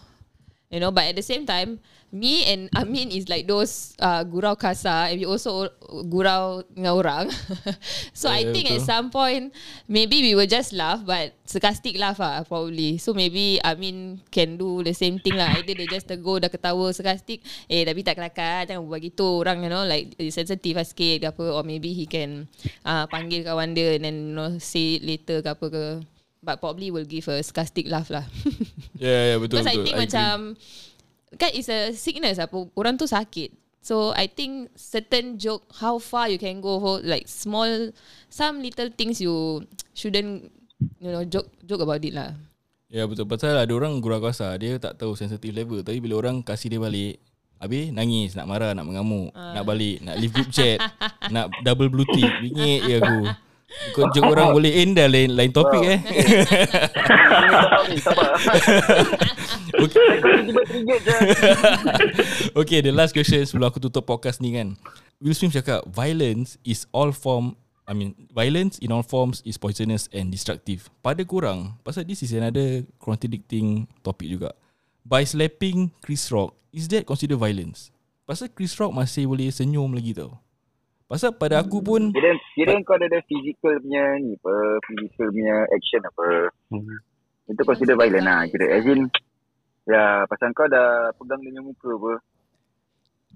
You 0.72 0.80
know, 0.80 0.90
but 0.90 1.04
at 1.04 1.20
the 1.20 1.22
same 1.22 1.44
time, 1.44 1.84
me 2.12 2.44
and 2.44 2.68
Amin 2.76 3.08
is 3.08 3.32
like 3.32 3.48
those 3.48 3.96
uh, 3.98 4.20
gurau 4.28 4.60
kasar 4.60 5.08
and 5.10 5.20
we 5.20 5.26
also 5.26 5.72
gurau 6.12 6.60
dengan 6.76 6.94
orang. 7.00 7.26
so 8.14 8.28
I 8.28 8.44
Yeah, 8.44 8.52
think 8.52 8.68
at 8.68 8.84
betul. 8.84 8.86
some 8.86 9.08
point, 9.10 9.56
maybe 9.88 10.20
we 10.20 10.36
will 10.36 10.48
just 10.48 10.76
laugh, 10.76 11.00
but 11.08 11.32
sarcastic 11.48 11.96
laugh 11.96 12.20
lah 12.20 12.44
probably. 12.44 13.00
So 13.00 13.16
maybe 13.16 13.64
Amin 13.64 14.20
can 14.28 14.60
do 14.60 14.84
the 14.84 14.92
same 14.92 15.24
thing 15.24 15.40
lah. 15.40 15.56
Either 15.56 15.72
they 15.72 15.88
just 15.88 16.12
tegur, 16.12 16.44
dah 16.44 16.52
ketawa 16.52 16.92
sarcastic, 16.92 17.40
eh 17.72 17.88
tapi 17.88 18.04
tak 18.04 18.20
kelakar, 18.20 18.68
jangan 18.68 18.84
buat 18.84 19.00
gitu. 19.00 19.40
Orang, 19.48 19.64
you 19.64 19.72
know, 19.72 19.88
like 19.88 20.12
eh, 20.20 20.28
sensitive 20.30 20.76
lah 20.76 20.86
sikit 20.86 21.16
ke 21.24 21.28
apa. 21.32 21.46
Or 21.48 21.64
maybe 21.64 21.96
he 21.96 22.04
can 22.04 22.52
uh, 22.84 23.08
panggil 23.08 23.48
kawan 23.48 23.72
dia 23.72 23.96
and 23.96 24.04
then, 24.04 24.18
you 24.32 24.36
know, 24.36 24.60
say 24.60 25.00
it 25.00 25.08
later 25.08 25.40
ke 25.40 25.48
apa 25.48 25.66
ke. 25.72 25.86
But 26.42 26.58
probably 26.58 26.90
will 26.90 27.06
give 27.06 27.30
a 27.30 27.38
sarcastic 27.40 27.86
laugh 27.86 28.10
lah. 28.10 28.26
Yeah, 28.98 29.34
yeah, 29.34 29.38
betul. 29.38 29.62
Because 29.62 29.70
I 29.70 29.78
betul. 29.78 29.86
think 29.86 29.96
agree. 29.98 30.06
macam 30.10 30.36
kan 31.40 31.52
it's 31.56 31.72
a 31.72 31.96
sickness 31.96 32.40
apa 32.40 32.68
orang 32.76 32.96
tu 33.00 33.08
sakit. 33.08 33.56
So 33.82 34.14
I 34.14 34.30
think 34.30 34.70
certain 34.78 35.42
joke 35.42 35.66
how 35.82 35.98
far 35.98 36.30
you 36.30 36.38
can 36.38 36.62
go 36.62 36.78
for 36.78 37.02
like 37.02 37.26
small 37.26 37.90
some 38.30 38.62
little 38.62 38.94
things 38.94 39.18
you 39.18 39.66
shouldn't 39.98 40.54
you 41.02 41.10
know 41.10 41.26
joke 41.26 41.50
joke 41.66 41.82
about 41.82 42.04
it 42.06 42.14
lah. 42.14 42.38
Ya 42.92 43.08
betul. 43.08 43.24
Pasal 43.24 43.56
ada 43.56 43.72
orang 43.72 44.04
gurau 44.04 44.20
kasar 44.20 44.60
Dia 44.60 44.76
tak 44.76 45.00
tahu 45.00 45.16
sensitive 45.16 45.56
level. 45.56 45.80
Tapi 45.80 46.04
bila 46.04 46.20
orang 46.20 46.44
kasih 46.44 46.68
dia 46.68 46.76
balik 46.76 47.24
Habis 47.56 47.88
nangis 47.96 48.36
Nak 48.36 48.44
marah 48.44 48.76
Nak 48.76 48.84
mengamuk 48.84 49.32
Nak 49.32 49.64
balik 49.64 50.04
Nak 50.04 50.20
leave 50.20 50.36
group 50.36 50.52
chat 50.52 50.76
Nak 51.34 51.56
double 51.64 51.88
blue 51.88 52.04
tick 52.12 52.28
Bingit 52.44 52.84
je 52.84 52.96
aku 53.00 53.32
Kau 53.96 54.08
joke 54.12 54.30
orang 54.36 54.52
boleh 54.58 54.84
end 54.84 55.00
dah 55.00 55.08
lain, 55.08 55.32
lain 55.34 55.52
topik 55.56 55.84
eh. 55.88 56.00
Okay. 62.56 62.80
The 62.86 62.92
last 62.92 63.16
question 63.16 63.42
Sebelum 63.48 63.72
aku 63.72 63.80
tutup 63.80 64.06
podcast 64.06 64.44
ni 64.44 64.54
kan. 64.56 64.76
Will 65.24 65.36
Smith 65.36 65.56
cakap 65.56 65.88
Violence 65.88 66.60
is 66.68 66.86
all 66.92 67.16
form 67.16 67.56
I 67.88 67.96
mean 67.96 68.14
Violence 68.36 68.78
in 68.84 68.92
all 68.92 69.04
forms 69.06 69.40
Is 69.48 69.58
poisonous 69.58 70.12
and 70.12 70.30
destructive. 70.30 70.92
Pada 71.00 71.24
korang 71.24 71.80
Pasal 71.82 72.04
this 72.04 72.22
is 72.22 72.36
another 72.36 72.84
Contradicting 73.00 73.88
topic 74.04 74.28
juga. 74.28 74.52
By 75.02 75.24
slapping 75.26 75.90
Chris 76.04 76.28
Rock 76.30 76.54
Is 76.76 76.92
that 76.92 77.08
consider 77.08 77.40
violence? 77.40 77.90
Pasal 78.28 78.52
Chris 78.52 78.76
Rock 78.78 78.94
masih 78.94 79.26
boleh 79.28 79.50
senyum 79.50 79.92
lagi 79.96 80.14
tau 80.16 80.38
Pasal 81.12 81.36
pada 81.36 81.60
aku 81.60 81.84
pun 81.84 82.16
Kira, 82.16 82.32
kira 82.56 82.72
kau 82.88 82.96
ada, 82.96 83.04
ada 83.04 83.20
physical 83.28 83.76
punya 83.84 84.16
ni 84.24 84.32
apa, 84.40 84.54
physical 84.88 85.28
punya 85.28 85.56
action 85.68 86.02
apa. 86.08 86.28
Hmm. 86.72 86.98
Itu 87.52 87.62
consider 87.68 88.00
violent 88.00 88.24
lah. 88.24 88.48
Kira 88.48 88.80
as 88.80 88.88
in, 88.88 89.12
ya 89.92 90.24
pasal 90.24 90.56
kau 90.56 90.72
dah 90.72 91.12
pegang 91.20 91.44
dia 91.44 91.60
muka 91.60 91.92
apa. 91.92 92.14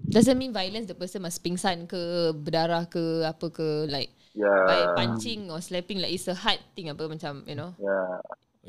Doesn't 0.08 0.40
mean 0.40 0.56
violence 0.56 0.88
the 0.88 0.96
person 0.96 1.20
must 1.20 1.44
pingsan 1.44 1.84
ke 1.84 2.32
berdarah 2.32 2.88
ke 2.88 3.28
apa 3.28 3.46
ke 3.52 3.84
like 3.92 4.08
Ya. 4.36 4.52
by 4.68 4.80
punching 4.92 5.48
or 5.48 5.64
slapping 5.64 5.96
like 5.96 6.12
it's 6.12 6.28
a 6.28 6.36
hard 6.36 6.60
thing 6.76 6.92
apa 6.92 7.08
macam 7.08 7.40
you 7.44 7.56
know. 7.56 7.72
Ya. 7.76 8.00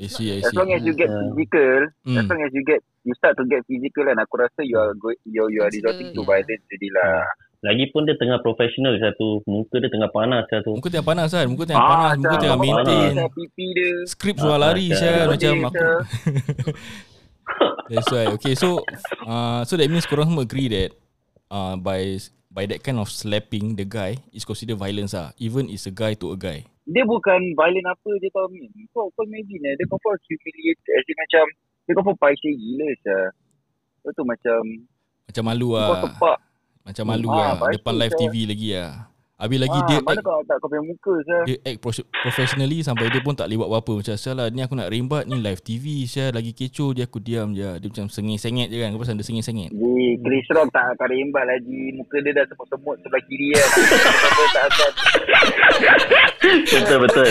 I 0.00 0.08
see, 0.08 0.32
I 0.32 0.40
As 0.40 0.48
see. 0.48 0.56
long 0.56 0.72
as 0.72 0.80
you 0.80 0.92
get 0.92 1.08
Yeah. 1.12 1.20
physical, 1.32 1.80
as 1.84 2.24
Hmm. 2.24 2.28
long 2.28 2.40
as 2.40 2.52
you 2.52 2.64
get 2.64 2.80
you 3.04 3.12
start 3.16 3.36
to 3.36 3.44
get 3.44 3.64
physical 3.68 4.04
kan 4.04 4.16
aku 4.16 4.36
rasa 4.40 4.64
you 4.64 4.76
are 4.76 4.92
go, 4.96 5.12
you, 5.28 5.44
you 5.48 5.60
are 5.60 5.68
resorting 5.68 6.12
to 6.12 6.20
yeah. 6.20 6.28
violence 6.28 6.64
jadi 6.68 6.88
lah. 6.92 7.24
Lagipun 7.58 8.06
dia 8.06 8.14
tengah 8.14 8.38
professional 8.38 8.94
satu. 9.02 9.42
Muka 9.42 9.82
dia 9.82 9.90
tengah 9.90 10.06
panas 10.14 10.46
satu. 10.46 10.78
Muka 10.78 10.94
tengah 10.94 11.06
panas 11.06 11.28
kan 11.34 11.46
Muka 11.50 11.64
tengah 11.66 11.82
panas 11.82 12.12
Muka 12.14 12.36
tengah 12.38 12.58
panas 12.58 12.86
maintain 12.86 13.12
pipi 13.34 13.66
dia. 13.74 13.90
Skrip 14.06 14.36
suara 14.38 14.58
lari 14.70 14.86
Ah, 14.88 14.94
Syah 14.94 15.10
dah. 15.10 15.26
Macam 15.26 15.52
Dia 15.58 15.66
aku 15.66 15.86
That's 17.90 18.08
why 18.12 18.24
Okay 18.38 18.54
so 18.54 18.84
uh, 19.24 19.66
So 19.66 19.74
that 19.74 19.90
means 19.90 20.06
korang 20.06 20.30
semua 20.30 20.46
agree 20.46 20.70
that 20.70 20.94
uh, 21.50 21.74
By 21.74 22.22
By 22.46 22.70
that 22.70 22.80
kind 22.80 23.02
of 23.02 23.10
slapping 23.10 23.74
The 23.74 23.84
guy 23.84 24.22
Is 24.30 24.46
considered 24.46 24.78
violence 24.78 25.18
lah 25.18 25.34
Even 25.42 25.66
is 25.66 25.82
a 25.88 25.92
guy 25.92 26.14
to 26.22 26.30
a 26.30 26.38
guy 26.38 26.62
Dia 26.86 27.02
bukan 27.04 27.58
violent 27.58 27.84
apa 27.84 28.10
je 28.16 28.28
tau 28.30 28.46
Min. 28.48 28.70
Kau, 28.94 29.10
kau 29.12 29.26
imagine 29.26 29.60
eh, 29.60 29.74
dia 29.76 29.84
confirm 29.84 30.16
humiliated. 30.24 30.88
As 30.88 31.04
in 31.04 31.16
macam, 31.20 31.44
dia 31.84 31.92
confirm 31.92 32.16
paiseh 32.16 32.48
gila 32.48 32.88
sah. 33.04 33.28
Lepas 34.00 34.12
tu 34.16 34.24
macam, 34.24 34.60
Macam 35.28 35.42
malu 35.44 35.68
kau 35.68 35.76
lah 35.76 36.00
sepak. 36.00 36.36
Macam 36.88 37.04
malu 37.04 37.28
Ah, 37.28 37.36
lah 37.54 37.70
Depan 37.70 37.94
live 37.94 38.10
Syah. 38.10 38.20
TV 38.22 38.34
lagi 38.44 38.68
lah 38.72 38.92
Habis 39.38 39.58
lagi 39.60 39.78
ah, 39.78 39.86
dia 39.86 39.98
mana 40.00 40.10
act, 40.12 40.26
kau 40.26 40.42
tak 40.42 40.56
kau 40.58 40.66
punya 40.66 40.82
muka 40.82 41.14
sah. 41.22 41.42
dia 41.46 41.56
act 41.62 41.78
pro- 41.78 41.94
professionally 42.18 42.82
Sampai 42.82 43.06
dia 43.06 43.20
pun 43.20 43.30
tak 43.32 43.46
boleh 43.46 43.58
buat 43.60 43.70
apa-apa 43.70 43.92
Macam 44.02 44.14
salah 44.16 44.48
ni 44.48 44.58
aku 44.58 44.74
nak 44.74 44.88
rembat 44.88 45.24
Ni 45.24 45.38
live 45.38 45.60
TV 45.60 45.84
Syah 46.04 46.32
Lagi 46.32 46.50
kecoh 46.50 46.90
Dia 46.90 47.06
aku 47.06 47.18
diam 47.18 47.52
je 47.52 47.70
Dia 47.76 47.86
macam 47.86 48.08
sengit-sengit 48.08 48.66
je 48.66 48.76
kan 48.76 48.90
Kau 48.90 48.98
pasal 48.98 49.14
dia 49.14 49.22
sengit-sengit 49.22 49.70
Ji, 49.70 49.94
Chris 50.18 50.48
Rock 50.50 50.72
tak 50.72 50.90
akan 50.90 51.06
rembat 51.06 51.44
lagi. 51.44 51.92
Muka 51.92 52.18
dia 52.18 52.32
dah 52.32 52.44
semut-semut 52.46 52.96
sebelah 52.98 53.22
kiri 53.22 53.52
kan. 53.52 53.68
Apa 53.68 54.42
tak 54.48 54.64
akan. 54.64 54.92
betul 56.72 56.98
betul. 56.98 57.28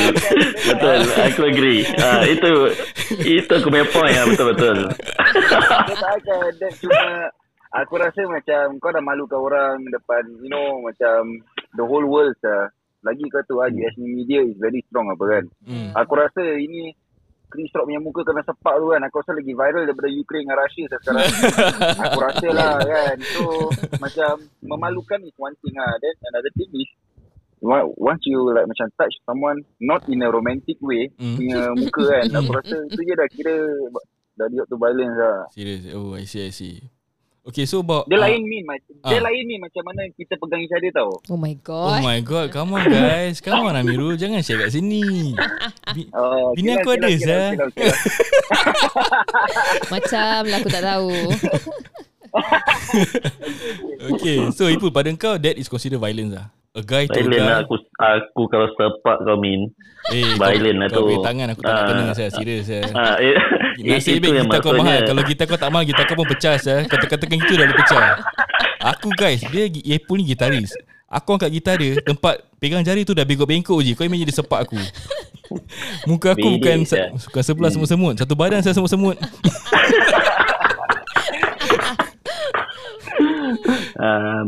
betul. 0.68 0.98
Aku 1.26 1.42
agree. 1.44 1.82
Ah 1.98 2.22
itu 2.24 2.52
itu 3.26 3.50
aku 3.50 3.68
punya 3.68 3.88
point 3.88 4.14
ah 4.14 4.26
betul 4.26 4.46
betul. 4.54 4.78
Dia 4.88 5.96
tak 5.96 6.12
akan. 6.18 6.48
Dia 6.54 6.70
cuma, 6.78 7.04
aku 7.72 7.94
rasa 7.98 8.22
macam 8.26 8.78
kau 8.78 8.90
dah 8.90 9.00
malukan 9.00 9.38
orang 9.38 9.84
depan, 9.88 10.24
you 10.40 10.48
know, 10.48 10.80
macam 10.80 11.42
the 11.74 11.84
whole 11.84 12.06
world 12.06 12.36
sah. 12.40 12.70
Lagi 13.02 13.24
kau 13.28 13.40
tu 13.44 13.58
ah, 13.58 13.68
US 13.68 13.96
media 13.98 14.42
is 14.42 14.58
very 14.58 14.84
strong 14.86 15.08
apa 15.08 15.24
kan. 15.24 15.44
hmm. 15.64 15.90
Aku 15.96 16.14
rasa 16.14 16.44
ini 16.58 16.92
Chris 17.48 17.72
Rock 17.72 17.88
punya 17.88 18.04
muka 18.04 18.28
kena 18.28 18.44
sepak 18.44 18.76
tu 18.76 18.92
kan. 18.92 19.00
Aku 19.08 19.24
rasa 19.24 19.32
lagi 19.32 19.56
viral 19.56 19.88
daripada 19.88 20.12
Ukraine 20.12 20.44
dengan 20.44 20.60
Russia 20.60 20.84
sekarang. 20.92 21.28
aku 22.04 22.20
rasa 22.20 22.48
lah 22.52 22.76
kan. 22.78 23.16
So 23.32 23.44
macam 23.98 24.34
memalukan 24.60 25.24
is 25.24 25.36
one 25.40 25.56
thing 25.62 25.72
lah. 25.74 25.96
Then 25.98 26.12
another 26.28 26.52
thing 26.54 26.68
is 26.74 26.90
once 27.64 28.22
you 28.28 28.38
like 28.52 28.68
macam 28.68 28.92
touch 29.00 29.16
someone 29.24 29.58
not 29.80 30.04
in 30.06 30.22
a 30.22 30.30
romantic 30.30 30.76
way 30.78 31.10
Hmm. 31.16 31.40
punya 31.40 31.62
muka 31.72 32.04
kan. 32.04 32.28
aku 32.36 32.52
rasa 32.52 32.76
tu 32.92 33.00
je 33.00 33.14
dah 33.16 33.30
kira 33.32 33.56
dah 34.36 34.46
dia 34.52 34.68
to 34.68 34.76
violence 34.76 35.16
lah. 35.16 35.40
Serious 35.50 35.88
Oh 35.96 36.14
I 36.14 36.28
see 36.28 36.44
I 36.44 36.52
see 36.52 36.84
Okay 37.48 37.64
so 37.64 37.80
about 37.80 38.04
Dia 38.06 38.20
ah, 38.20 38.28
lain 38.28 38.44
ni 38.44 38.60
macam 38.62 38.92
dia 39.00 39.18
ah. 39.18 39.24
lain 39.24 39.44
ni 39.44 39.56
macam 39.56 39.80
mana 39.82 40.04
kita 40.12 40.36
pegang 40.36 40.60
each 40.60 40.76
other 40.76 40.92
tau. 40.92 41.12
Oh 41.28 41.40
my 41.40 41.56
Oh 41.56 41.64
god. 41.64 42.00
my 42.02 42.20
god 42.20 42.48
Come 42.52 42.76
on 42.76 42.84
guys 42.84 43.40
Come 43.40 43.64
on 43.64 43.72
Amirul 43.74 44.16
Jangan 44.16 44.44
share 44.44 44.60
kat 44.60 44.74
sini 44.74 45.32
Bi- 45.90 46.12
Uh, 46.12 46.52
Bini 46.52 46.76
aku 46.76 46.92
ada, 46.92 47.08
Zah. 47.16 47.56
Macam 49.88 50.40
lah 50.44 50.58
aku 50.60 50.70
tak 50.70 50.84
tahu. 50.84 51.12
Okay 54.14 54.52
So 54.52 54.68
Ipul 54.68 54.92
pada 54.92 55.08
kau 55.14 55.40
That 55.40 55.56
is 55.56 55.66
considered 55.66 55.98
violence 55.98 56.36
lah 56.36 56.48
A 56.78 56.82
guy 56.82 57.04
to 57.04 57.14
Violent 57.16 57.34
guy. 57.34 57.42
lah 57.44 57.58
aku 57.60 57.76
aku 57.92 58.42
kalau 58.48 58.70
sepak 58.70 59.18
kau 59.20 59.34
min. 59.36 59.66
Eh 60.08 60.38
violent 60.38 60.78
lah 60.78 60.88
kau, 60.88 60.94
Kau 60.94 61.02
tu. 61.02 61.08
beri 61.10 61.18
tangan 61.20 61.48
Aku 61.50 61.60
tak 61.60 61.68
nak 61.68 61.82
Ah. 61.82 61.88
kena 61.90 62.14
saya 62.14 62.30
Serius 62.30 62.64
saya 62.64 62.86
Ah 62.94 63.16
eh, 63.18 63.34
Nasib 63.90 64.22
baik 64.22 64.34
gitar 64.40 64.60
kau 64.62 64.72
mahal. 64.72 65.02
Kalau 65.04 65.22
gitar 65.22 65.46
kau 65.46 65.58
tak 65.58 65.68
mahal 65.68 65.84
Gitar 65.84 66.06
kau 66.06 66.16
pun 66.16 66.28
pecah 66.28 66.56
saya 66.56 66.86
Kata-katakan 66.86 67.36
gitu 67.36 67.54
dah 67.54 67.66
boleh 67.66 67.78
pecah. 67.78 68.06
Aku 68.88 69.10
guys 69.12 69.42
Dia 69.44 69.66
Ipul 69.68 70.22
ni 70.22 70.30
gitaris. 70.30 70.72
Aku 71.08 71.34
angkat 71.34 71.50
gitar 71.52 71.76
dia 71.76 71.98
Tempat 72.00 72.46
pegang 72.56 72.82
jari 72.82 73.02
tu 73.02 73.12
dah 73.12 73.24
bengkok-bengkok 73.24 73.82
je. 73.82 73.92
Kau 73.92 74.04
imagine 74.04 74.24
dia 74.24 74.38
sepak 74.38 74.64
aku. 74.64 74.78
Muka 76.06 76.36
aku 76.36 76.48
bukan 76.54 76.84
se- 76.84 77.10
Bukan 77.26 77.42
sebelah 77.42 77.70
semut-semut. 77.70 78.14
Satu 78.16 78.32
badan 78.34 78.62
saya 78.62 78.72
semut-semut 78.74 79.18
Ah, 84.00 84.44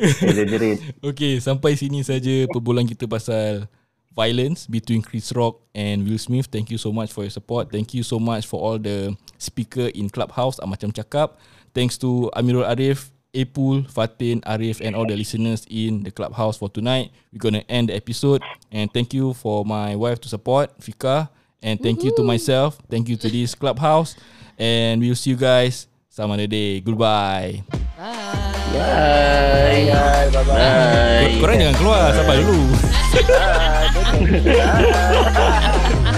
exaggerate. 0.00 0.80
Okay, 1.10 1.40
sampai 1.42 1.74
sini 1.76 2.04
saja 2.04 2.46
perbualan 2.50 2.86
kita 2.86 3.08
pasal 3.10 3.66
violence 4.14 4.66
between 4.66 5.00
Chris 5.02 5.30
Rock 5.32 5.62
and 5.74 6.02
Will 6.04 6.18
Smith. 6.18 6.50
Thank 6.50 6.70
you 6.70 6.78
so 6.78 6.90
much 6.92 7.12
for 7.14 7.22
your 7.24 7.32
support. 7.32 7.70
Thank 7.70 7.94
you 7.94 8.02
so 8.02 8.18
much 8.18 8.46
for 8.46 8.60
all 8.60 8.78
the 8.78 9.14
speaker 9.38 9.88
in 9.94 10.10
Clubhouse. 10.10 10.58
Ah, 10.60 10.68
macam 10.68 10.90
cakap. 10.90 11.38
Thanks 11.72 11.94
to 12.02 12.28
Amirul 12.34 12.66
Arif, 12.66 13.14
Epul, 13.30 13.86
Fatin, 13.86 14.42
Arif 14.42 14.82
and 14.82 14.98
all 14.98 15.06
the 15.06 15.14
listeners 15.14 15.62
in 15.70 16.02
the 16.02 16.10
Clubhouse 16.10 16.58
for 16.58 16.66
tonight. 16.66 17.14
We're 17.30 17.42
gonna 17.42 17.62
end 17.70 17.88
the 17.90 17.94
episode. 17.94 18.42
And 18.74 18.90
thank 18.90 19.14
you 19.14 19.34
for 19.38 19.62
my 19.62 19.94
wife 19.94 20.18
to 20.26 20.28
support, 20.28 20.74
Fika. 20.82 21.30
And 21.62 21.78
thank 21.78 22.02
you 22.02 22.10
to 22.16 22.22
myself. 22.24 22.80
Thank 22.90 23.06
you 23.08 23.16
to 23.20 23.28
this 23.28 23.54
Clubhouse. 23.54 24.16
And 24.58 25.00
we'll 25.00 25.14
see 25.16 25.30
you 25.32 25.40
guys 25.40 25.86
some 26.10 26.34
other 26.34 26.50
day. 26.50 26.80
Goodbye. 26.82 27.62
Bye. 27.96 28.10
Bye. 28.74 30.26
Bye 30.34 30.42
bye. 30.42 30.42
Bye. 30.44 31.38
Korang 31.38 31.56
jangan 31.62 31.76
keluar. 31.78 32.10
Sabar 32.12 32.34
dulu. 32.42 32.60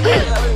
Bye. 0.03 0.49